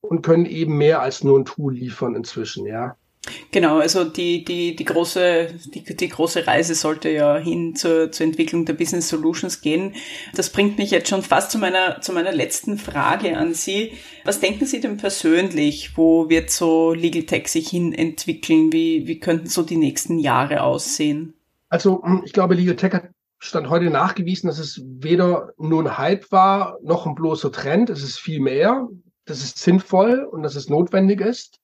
und 0.00 0.22
können 0.22 0.46
eben 0.46 0.76
mehr 0.76 1.00
als 1.00 1.24
nur 1.24 1.38
ein 1.38 1.44
Tool 1.44 1.74
liefern 1.74 2.14
inzwischen, 2.14 2.66
ja. 2.66 2.96
Genau, 3.50 3.78
also 3.78 4.04
die, 4.04 4.44
die, 4.44 4.74
die, 4.76 4.84
große, 4.84 5.48
die, 5.74 5.84
die 5.84 6.08
große 6.08 6.46
Reise 6.46 6.74
sollte 6.74 7.10
ja 7.10 7.36
hin 7.36 7.74
zur, 7.74 8.10
zur 8.10 8.26
Entwicklung 8.26 8.64
der 8.64 8.72
Business 8.74 9.08
Solutions 9.08 9.60
gehen. 9.60 9.94
Das 10.34 10.50
bringt 10.50 10.78
mich 10.78 10.90
jetzt 10.90 11.08
schon 11.08 11.22
fast 11.22 11.50
zu 11.50 11.58
meiner, 11.58 12.00
zu 12.00 12.12
meiner 12.12 12.32
letzten 12.32 12.78
Frage 12.78 13.36
an 13.36 13.54
Sie. 13.54 13.92
Was 14.24 14.40
denken 14.40 14.66
Sie 14.66 14.80
denn 14.80 14.96
persönlich? 14.96 15.96
Wo 15.96 16.28
wird 16.28 16.50
so 16.50 16.92
Legal 16.94 17.24
Tech 17.24 17.48
sich 17.48 17.68
hin 17.68 17.92
entwickeln? 17.92 18.72
Wie, 18.72 19.06
wie 19.06 19.18
könnten 19.18 19.48
so 19.48 19.62
die 19.62 19.76
nächsten 19.76 20.18
Jahre 20.18 20.62
aussehen? 20.62 21.34
Also, 21.68 22.02
ich 22.24 22.32
glaube, 22.32 22.54
Legal 22.54 22.76
Tech 22.76 22.92
hat 22.92 23.10
Stand 23.38 23.70
heute 23.70 23.90
nachgewiesen, 23.90 24.48
dass 24.48 24.58
es 24.58 24.82
weder 24.84 25.52
nur 25.56 25.82
ein 25.82 25.96
Hype 25.96 26.30
war, 26.32 26.78
noch 26.82 27.06
ein 27.06 27.14
bloßer 27.14 27.52
Trend. 27.52 27.88
Es 27.88 28.02
ist 28.02 28.18
viel 28.18 28.40
mehr. 28.40 28.88
Das 29.24 29.38
ist 29.38 29.58
sinnvoll 29.58 30.24
und 30.24 30.42
dass 30.42 30.56
es 30.56 30.68
notwendig 30.68 31.20
ist. 31.20 31.60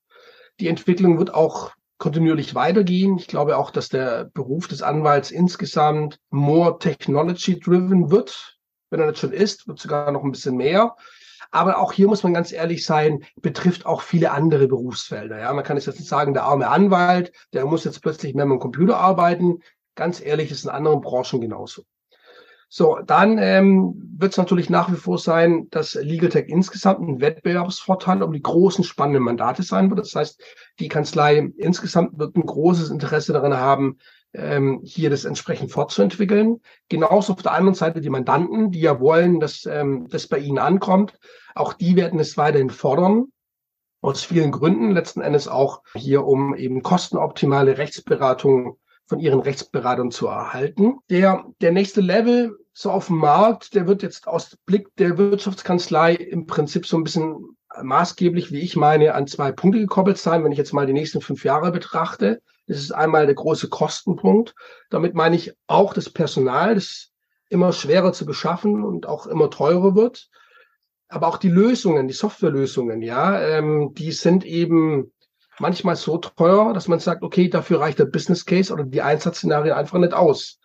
Die 0.60 0.68
Entwicklung 0.68 1.18
wird 1.18 1.34
auch 1.34 1.72
kontinuierlich 1.98 2.54
weitergehen. 2.54 3.18
Ich 3.18 3.26
glaube 3.26 3.56
auch, 3.56 3.70
dass 3.70 3.88
der 3.88 4.26
Beruf 4.34 4.68
des 4.68 4.82
Anwalts 4.82 5.30
insgesamt 5.30 6.18
more 6.30 6.78
technology 6.78 7.58
driven 7.58 8.10
wird. 8.10 8.58
Wenn 8.90 9.00
er 9.00 9.06
das 9.10 9.18
schon 9.18 9.32
ist, 9.32 9.66
wird 9.66 9.78
sogar 9.80 10.12
noch 10.12 10.22
ein 10.22 10.30
bisschen 10.30 10.56
mehr. 10.56 10.94
Aber 11.50 11.78
auch 11.78 11.92
hier 11.92 12.06
muss 12.06 12.22
man 12.22 12.34
ganz 12.34 12.52
ehrlich 12.52 12.84
sein, 12.84 13.24
betrifft 13.40 13.86
auch 13.86 14.02
viele 14.02 14.32
andere 14.32 14.68
Berufsfelder. 14.68 15.38
Ja, 15.38 15.52
man 15.52 15.64
kann 15.64 15.76
jetzt 15.76 15.86
nicht 15.86 16.08
sagen, 16.08 16.34
der 16.34 16.44
arme 16.44 16.68
Anwalt, 16.68 17.32
der 17.52 17.64
muss 17.64 17.84
jetzt 17.84 18.02
plötzlich 18.02 18.34
mehr 18.34 18.46
mit 18.46 18.56
dem 18.56 18.60
Computer 18.60 18.98
arbeiten. 18.98 19.60
Ganz 19.94 20.20
ehrlich, 20.20 20.50
ist 20.50 20.64
in 20.64 20.70
anderen 20.70 21.00
Branchen 21.00 21.40
genauso. 21.40 21.82
So, 22.68 22.98
dann 23.06 23.38
ähm, 23.38 23.94
wird 24.18 24.32
es 24.32 24.36
natürlich 24.36 24.68
nach 24.68 24.90
wie 24.90 24.96
vor 24.96 25.18
sein, 25.18 25.68
dass 25.70 25.94
Legal 25.94 26.30
Tech 26.30 26.46
insgesamt 26.48 27.00
ein 27.00 27.20
Wettbewerbsvorteil 27.20 28.20
um 28.22 28.32
die 28.32 28.42
großen 28.42 28.82
spannenden 28.82 29.22
Mandate 29.22 29.62
sein 29.62 29.90
wird. 29.90 30.00
Das 30.00 30.16
heißt, 30.16 30.42
die 30.80 30.88
Kanzlei 30.88 31.52
insgesamt 31.56 32.18
wird 32.18 32.34
ein 32.34 32.44
großes 32.44 32.90
Interesse 32.90 33.32
daran 33.32 33.56
haben, 33.56 33.98
ähm, 34.32 34.80
hier 34.82 35.08
das 35.08 35.24
entsprechend 35.24 35.70
fortzuentwickeln. 35.70 36.60
Genauso 36.88 37.34
auf 37.34 37.42
der 37.42 37.52
anderen 37.52 37.76
Seite 37.76 38.00
die 38.00 38.10
Mandanten, 38.10 38.72
die 38.72 38.80
ja 38.80 38.98
wollen, 38.98 39.38
dass 39.38 39.66
ähm, 39.66 40.08
das 40.10 40.26
bei 40.26 40.38
ihnen 40.38 40.58
ankommt. 40.58 41.16
Auch 41.54 41.74
die 41.74 41.94
werden 41.94 42.18
es 42.18 42.36
weiterhin 42.36 42.70
fordern. 42.70 43.26
Aus 44.00 44.24
vielen 44.24 44.50
Gründen, 44.50 44.90
letzten 44.90 45.20
Endes 45.20 45.46
auch 45.46 45.82
hier, 45.94 46.24
um 46.26 46.56
eben 46.56 46.82
kostenoptimale 46.82 47.78
Rechtsberatung 47.78 48.78
von 49.06 49.20
ihren 49.20 49.40
Rechtsberatern 49.40 50.10
zu 50.10 50.26
erhalten. 50.26 50.98
Der, 51.10 51.44
der 51.60 51.72
nächste 51.72 52.00
Level 52.00 52.56
so 52.72 52.90
auf 52.90 53.06
dem 53.06 53.18
Markt, 53.18 53.74
der 53.74 53.86
wird 53.86 54.02
jetzt 54.02 54.26
aus 54.26 54.56
Blick 54.66 54.88
der 54.96 55.16
Wirtschaftskanzlei 55.16 56.14
im 56.14 56.46
Prinzip 56.46 56.86
so 56.86 56.96
ein 56.96 57.04
bisschen 57.04 57.56
maßgeblich, 57.82 58.52
wie 58.52 58.60
ich 58.60 58.76
meine, 58.76 59.14
an 59.14 59.26
zwei 59.26 59.52
Punkte 59.52 59.80
gekoppelt 59.80 60.18
sein, 60.18 60.44
wenn 60.44 60.52
ich 60.52 60.58
jetzt 60.58 60.72
mal 60.72 60.86
die 60.86 60.92
nächsten 60.92 61.20
fünf 61.20 61.44
Jahre 61.44 61.70
betrachte. 61.70 62.42
Das 62.66 62.78
ist 62.78 62.92
einmal 62.92 63.26
der 63.26 63.34
große 63.34 63.68
Kostenpunkt. 63.68 64.54
Damit 64.90 65.14
meine 65.14 65.36
ich 65.36 65.52
auch 65.66 65.92
das 65.92 66.10
Personal, 66.10 66.74
das 66.74 67.10
immer 67.48 67.72
schwerer 67.72 68.12
zu 68.12 68.26
beschaffen 68.26 68.84
und 68.84 69.06
auch 69.06 69.26
immer 69.26 69.50
teurer 69.50 69.94
wird. 69.94 70.28
Aber 71.08 71.28
auch 71.28 71.36
die 71.36 71.50
Lösungen, 71.50 72.08
die 72.08 72.14
Softwarelösungen, 72.14 73.02
ja, 73.02 73.40
ähm, 73.40 73.92
die 73.94 74.12
sind 74.12 74.44
eben 74.44 75.12
manchmal 75.58 75.96
so 75.96 76.18
teuer, 76.18 76.72
dass 76.72 76.88
man 76.88 76.98
sagt, 76.98 77.22
okay, 77.22 77.48
dafür 77.48 77.80
reicht 77.80 77.98
der 77.98 78.06
Business 78.06 78.44
Case 78.44 78.72
oder 78.72 78.84
die 78.84 79.02
Einsatzszenarien 79.02 79.74
einfach 79.74 79.98
nicht 79.98 80.14
aus. 80.14 80.58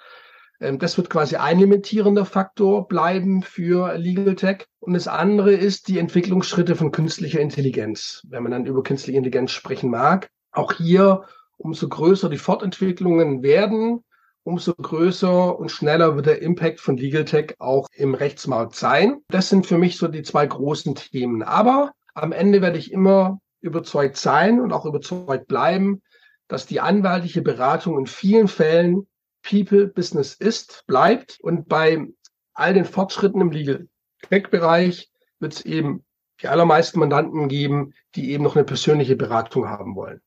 Ähm, 0.60 0.80
das 0.80 0.98
wird 0.98 1.10
quasi 1.10 1.36
ein 1.36 1.60
limitierender 1.60 2.26
Faktor 2.26 2.88
bleiben 2.88 3.44
für 3.44 3.98
Legal 3.98 4.36
Tech. 4.36 4.66
Und 4.80 4.94
das 4.94 5.08
andere 5.08 5.54
ist 5.54 5.88
die 5.88 6.00
Entwicklungsschritte 6.00 6.76
von 6.76 6.92
künstlicher 6.92 7.40
Intelligenz. 7.40 8.26
Wenn 8.28 8.44
man 8.44 8.52
dann 8.52 8.66
über 8.66 8.84
künstliche 8.84 9.18
Intelligenz 9.18 9.52
sprechen 9.52 9.90
mag, 9.90 10.30
auch 10.52 10.74
hier, 10.74 11.24
umso 11.58 11.90
größer 11.90 12.30
die 12.30 12.38
Fortentwicklungen 12.38 13.44
werden, 13.44 14.04
umso 14.44 14.74
größer 14.74 15.60
und 15.60 15.70
schneller 15.70 16.16
wird 16.16 16.26
der 16.26 16.42
Impact 16.42 16.80
von 16.80 16.98
Legal 16.98 17.26
Tech 17.26 17.56
auch 17.60 17.88
im 17.94 18.16
Rechtsmarkt 18.16 18.76
sein. 18.76 19.22
Das 19.30 19.50
sind 19.50 19.68
für 19.68 19.78
mich 19.78 19.98
so 19.98 20.08
die 20.08 20.24
zwei 20.24 20.48
großen 20.48 20.96
Themen. 20.96 21.44
Aber 21.44 21.92
am 22.14 22.32
Ende 22.32 22.62
werde 22.62 22.78
ich 22.78 22.92
immer 22.92 23.40
überzeugt 23.62 24.18
sein 24.18 24.60
und 24.60 24.72
auch 24.74 24.86
überzeugt 24.86 25.47
bleiben, 25.47 26.01
dass 26.47 26.66
die 26.66 26.80
anwaltliche 26.80 27.41
Beratung 27.41 27.97
in 27.99 28.07
vielen 28.07 28.47
Fällen 28.47 29.07
People 29.41 29.88
Business 29.88 30.34
ist, 30.34 30.84
bleibt. 30.88 31.39
Und 31.41 31.68
bei 31.70 32.07
all 32.53 32.74
den 32.74 32.86
Fortschritten 32.86 33.41
im 33.41 33.51
Legal 33.51 33.88
Tech-Bereich 34.28 35.10
wird 35.39 35.53
es 35.53 35.66
eben 35.66 36.03
die 36.41 36.47
allermeisten 36.47 36.99
Mandanten 36.99 37.47
geben, 37.47 37.93
die 38.16 38.32
eben 38.32 38.43
noch 38.43 38.55
eine 38.55 38.66
persönliche 38.66 39.16
Beratung 39.16 39.68
haben 39.68 39.95
wollen. 39.95 40.22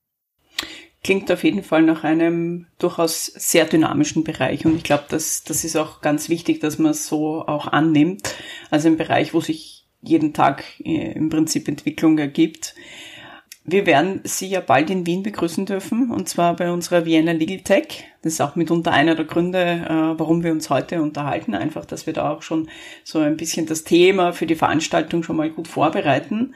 Klingt 1.02 1.32
auf 1.32 1.42
jeden 1.42 1.64
Fall 1.64 1.82
nach 1.82 2.04
einem 2.04 2.66
durchaus 2.78 3.26
sehr 3.26 3.64
dynamischen 3.64 4.22
Bereich. 4.22 4.64
Und 4.64 4.76
ich 4.76 4.84
glaube, 4.84 5.04
dass 5.08 5.42
das 5.42 5.64
ist 5.64 5.76
auch 5.76 6.00
ganz 6.00 6.28
wichtig, 6.28 6.60
dass 6.60 6.78
man 6.78 6.92
es 6.92 7.08
so 7.08 7.44
auch 7.44 7.66
annimmt. 7.66 8.34
Also 8.70 8.88
ein 8.88 8.96
Bereich, 8.96 9.34
wo 9.34 9.40
sich 9.40 9.88
jeden 10.00 10.32
Tag 10.32 10.64
äh, 10.80 11.12
im 11.12 11.28
Prinzip 11.28 11.66
Entwicklung 11.66 12.18
ergibt. 12.18 12.74
Wir 13.64 13.86
werden 13.86 14.22
Sie 14.24 14.48
ja 14.48 14.58
bald 14.58 14.90
in 14.90 15.06
Wien 15.06 15.22
begrüßen 15.22 15.66
dürfen, 15.66 16.10
und 16.10 16.28
zwar 16.28 16.56
bei 16.56 16.72
unserer 16.72 17.04
Vienna 17.04 17.30
Legal 17.30 17.60
Tech. 17.60 18.04
Das 18.22 18.32
ist 18.32 18.40
auch 18.40 18.56
mitunter 18.56 18.90
einer 18.90 19.14
der 19.14 19.24
Gründe, 19.24 19.58
äh, 19.58 20.18
warum 20.18 20.42
wir 20.42 20.50
uns 20.50 20.68
heute 20.68 21.00
unterhalten. 21.00 21.54
Einfach, 21.54 21.84
dass 21.84 22.06
wir 22.06 22.12
da 22.12 22.30
auch 22.30 22.42
schon 22.42 22.68
so 23.04 23.20
ein 23.20 23.36
bisschen 23.36 23.66
das 23.66 23.84
Thema 23.84 24.32
für 24.32 24.46
die 24.46 24.56
Veranstaltung 24.56 25.22
schon 25.22 25.36
mal 25.36 25.48
gut 25.48 25.68
vorbereiten. 25.68 26.54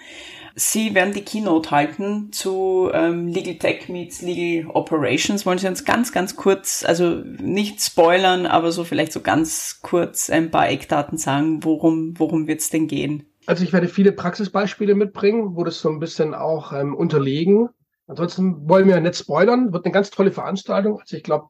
Sie 0.57 0.95
werden 0.95 1.15
die 1.15 1.23
Keynote 1.23 1.71
halten 1.71 2.33
zu 2.33 2.91
ähm, 2.93 3.29
Legal 3.29 3.57
Tech 3.57 3.89
meets 3.89 4.23
Legal 4.23 4.69
Operations. 4.71 5.47
Wollen 5.47 5.59
Sie 5.59 5.69
uns 5.69 5.85
ganz, 5.85 6.11
ganz 6.11 6.35
kurz, 6.35 6.83
also 6.85 7.23
nicht 7.41 7.81
spoilern, 7.83 8.47
aber 8.47 8.73
so 8.73 8.83
vielleicht 8.83 9.13
so 9.13 9.21
ganz 9.21 9.81
kurz 9.83 10.29
ein 10.29 10.51
paar 10.51 10.69
Eckdaten 10.71 11.19
sagen, 11.19 11.63
worum, 11.63 12.19
worum 12.19 12.49
wird 12.49 12.61
es 12.61 12.71
denn 12.71 12.89
gehen? 12.89 13.27
Also 13.47 13.63
ich 13.63 13.73
werde 13.73 13.89
viele 13.89 14.13
Praxisbeispiele 14.13 14.95
mitbringen, 14.95 15.55
wo 15.55 15.63
das 15.63 15.81
so 15.81 15.89
ein 15.89 16.01
bisschen 16.01 16.35
auch 16.35 16.73
ähm, 16.73 16.95
unterlegen. 16.95 17.69
Ansonsten 18.09 18.69
wollen 18.69 18.89
wir 18.89 19.01
nicht 19.01 19.17
spoilern, 19.17 19.73
wird 19.73 19.85
eine 19.85 19.93
ganz 19.93 20.11
tolle 20.11 20.33
Veranstaltung. 20.33 21.01
Also 21.01 21.17
ich 21.17 21.23
glaube, 21.23 21.49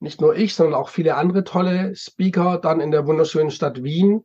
nicht 0.00 0.20
nur 0.20 0.36
ich, 0.36 0.54
sondern 0.54 0.74
auch 0.74 0.88
viele 0.88 1.16
andere 1.16 1.44
tolle 1.44 1.94
Speaker 1.94 2.58
dann 2.58 2.80
in 2.80 2.90
der 2.90 3.06
wunderschönen 3.06 3.50
Stadt 3.50 3.82
Wien. 3.82 4.22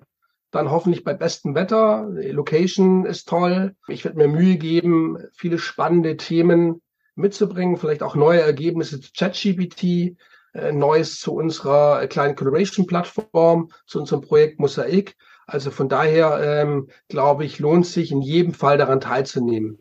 Dann 0.51 0.71
hoffentlich 0.71 1.03
bei 1.03 1.13
bestem 1.13 1.55
Wetter. 1.55 2.09
Die 2.21 2.31
Location 2.31 3.05
ist 3.05 3.27
toll. 3.27 3.75
Ich 3.87 4.03
werde 4.03 4.17
mir 4.17 4.27
Mühe 4.27 4.57
geben, 4.57 5.17
viele 5.33 5.59
spannende 5.59 6.17
Themen 6.17 6.81
mitzubringen, 7.15 7.77
vielleicht 7.77 8.01
auch 8.01 8.15
neue 8.15 8.41
Ergebnisse 8.41 8.99
zu 8.99 9.11
ChatGPT, 9.15 10.17
äh, 10.53 10.71
Neues 10.71 11.19
zu 11.19 11.33
unserer 11.33 12.07
kleinen 12.07 12.35
Collaboration-Plattform, 12.35 13.71
zu 13.85 13.99
unserem 13.99 14.21
Projekt 14.21 14.59
Mosaik. 14.59 15.15
Also 15.51 15.71
von 15.71 15.89
daher 15.89 16.39
ähm, 16.41 16.89
glaube 17.07 17.45
ich, 17.45 17.59
lohnt 17.59 17.85
sich 17.85 18.11
in 18.11 18.21
jedem 18.21 18.53
Fall 18.53 18.77
daran 18.77 19.01
teilzunehmen. 19.01 19.79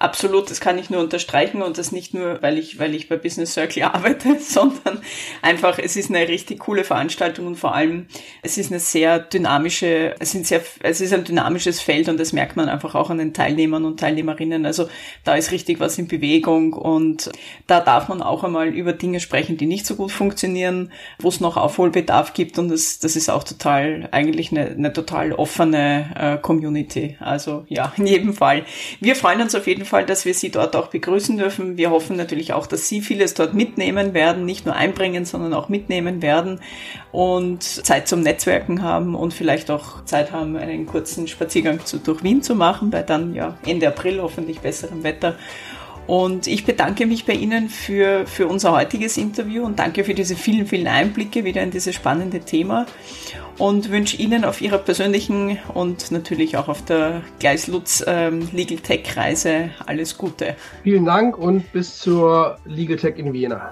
Absolut, 0.00 0.48
das 0.48 0.60
kann 0.60 0.78
ich 0.78 0.90
nur 0.90 1.00
unterstreichen 1.00 1.60
und 1.60 1.76
das 1.76 1.90
nicht 1.90 2.14
nur, 2.14 2.40
weil 2.40 2.56
ich, 2.56 2.78
weil 2.78 2.94
ich 2.94 3.08
bei 3.08 3.16
Business 3.16 3.54
Circle 3.54 3.82
arbeite, 3.94 4.38
sondern 4.38 5.00
einfach, 5.42 5.78
es 5.78 5.96
ist 5.96 6.10
eine 6.10 6.28
richtig 6.28 6.60
coole 6.60 6.84
Veranstaltung 6.84 7.46
und 7.46 7.56
vor 7.56 7.74
allem, 7.74 8.06
es 8.42 8.58
ist 8.58 8.70
eine 8.70 8.80
sehr 8.80 9.18
dynamische, 9.18 10.14
es 10.20 10.30
sind 10.30 10.46
sehr, 10.46 10.62
es 10.80 11.00
ist 11.00 11.12
ein 11.12 11.24
dynamisches 11.24 11.80
Feld 11.80 12.08
und 12.08 12.18
das 12.20 12.32
merkt 12.32 12.56
man 12.56 12.68
einfach 12.68 12.94
auch 12.94 13.10
an 13.10 13.18
den 13.18 13.34
Teilnehmern 13.34 13.84
und 13.84 13.98
Teilnehmerinnen. 13.98 14.66
Also 14.66 14.88
da 15.24 15.34
ist 15.34 15.50
richtig 15.50 15.80
was 15.80 15.98
in 15.98 16.06
Bewegung 16.06 16.72
und 16.74 17.30
da 17.66 17.80
darf 17.80 18.08
man 18.08 18.22
auch 18.22 18.44
einmal 18.44 18.68
über 18.68 18.92
Dinge 18.92 19.20
sprechen, 19.20 19.56
die 19.56 19.66
nicht 19.66 19.84
so 19.84 19.96
gut 19.96 20.12
funktionieren, 20.12 20.92
wo 21.18 21.28
es 21.28 21.40
noch 21.40 21.56
Aufholbedarf 21.56 22.34
gibt 22.34 22.58
und 22.58 22.68
das, 22.68 23.00
das 23.00 23.16
ist 23.16 23.30
auch 23.30 23.42
total, 23.44 24.08
eigentlich 24.12 24.52
eine, 24.52 24.66
eine 24.66 24.92
total 24.92 25.32
offene 25.32 26.10
äh, 26.16 26.36
Community. 26.40 27.16
Also 27.20 27.64
ja, 27.68 27.92
in 27.96 28.06
jedem 28.06 28.34
Fall. 28.34 28.64
Wir 29.00 29.16
freuen 29.16 29.40
uns 29.40 29.54
auf 29.54 29.66
jeden 29.68 29.84
Fall, 29.84 30.04
dass 30.04 30.24
wir 30.24 30.34
Sie 30.34 30.50
dort 30.50 30.74
auch 30.74 30.88
begrüßen 30.88 31.38
dürfen. 31.38 31.76
Wir 31.76 31.90
hoffen 31.90 32.16
natürlich 32.16 32.52
auch, 32.52 32.66
dass 32.66 32.88
Sie 32.88 33.00
vieles 33.00 33.34
dort 33.34 33.54
mitnehmen 33.54 34.14
werden, 34.14 34.44
nicht 34.44 34.66
nur 34.66 34.74
einbringen, 34.74 35.24
sondern 35.24 35.54
auch 35.54 35.68
mitnehmen 35.68 36.22
werden 36.22 36.60
und 37.12 37.62
Zeit 37.62 38.08
zum 38.08 38.22
Netzwerken 38.22 38.82
haben 38.82 39.14
und 39.14 39.32
vielleicht 39.32 39.70
auch 39.70 40.04
Zeit 40.04 40.32
haben, 40.32 40.56
einen 40.56 40.86
kurzen 40.86 41.28
Spaziergang 41.28 41.84
zu, 41.84 41.98
durch 41.98 42.24
Wien 42.24 42.42
zu 42.42 42.54
machen, 42.54 42.90
bei 42.90 43.02
dann 43.02 43.34
ja 43.34 43.56
Ende 43.64 43.86
April 43.86 44.20
hoffentlich 44.20 44.60
besserem 44.60 45.04
Wetter. 45.04 45.36
Und 46.08 46.46
ich 46.46 46.64
bedanke 46.64 47.04
mich 47.04 47.26
bei 47.26 47.34
Ihnen 47.34 47.68
für, 47.68 48.26
für 48.26 48.48
unser 48.48 48.72
heutiges 48.72 49.18
Interview 49.18 49.62
und 49.62 49.78
danke 49.78 50.04
für 50.04 50.14
diese 50.14 50.36
vielen, 50.36 50.66
vielen 50.66 50.88
Einblicke 50.88 51.44
wieder 51.44 51.62
in 51.62 51.70
dieses 51.70 51.94
spannende 51.94 52.40
Thema 52.40 52.86
und 53.58 53.90
wünsche 53.90 54.16
Ihnen 54.16 54.46
auf 54.46 54.62
Ihrer 54.62 54.78
persönlichen 54.78 55.58
und 55.74 56.10
natürlich 56.10 56.56
auch 56.56 56.68
auf 56.68 56.82
der 56.82 57.20
Gleislutz 57.40 58.02
ähm, 58.06 58.48
Legal 58.54 58.78
Tech 58.78 59.18
Reise 59.18 59.68
alles 59.84 60.16
Gute. 60.16 60.56
Vielen 60.82 61.04
Dank 61.04 61.36
und 61.36 61.70
bis 61.72 61.98
zur 61.98 62.56
Legal 62.64 62.96
Tech 62.96 63.18
in 63.18 63.34
Vienna. 63.34 63.70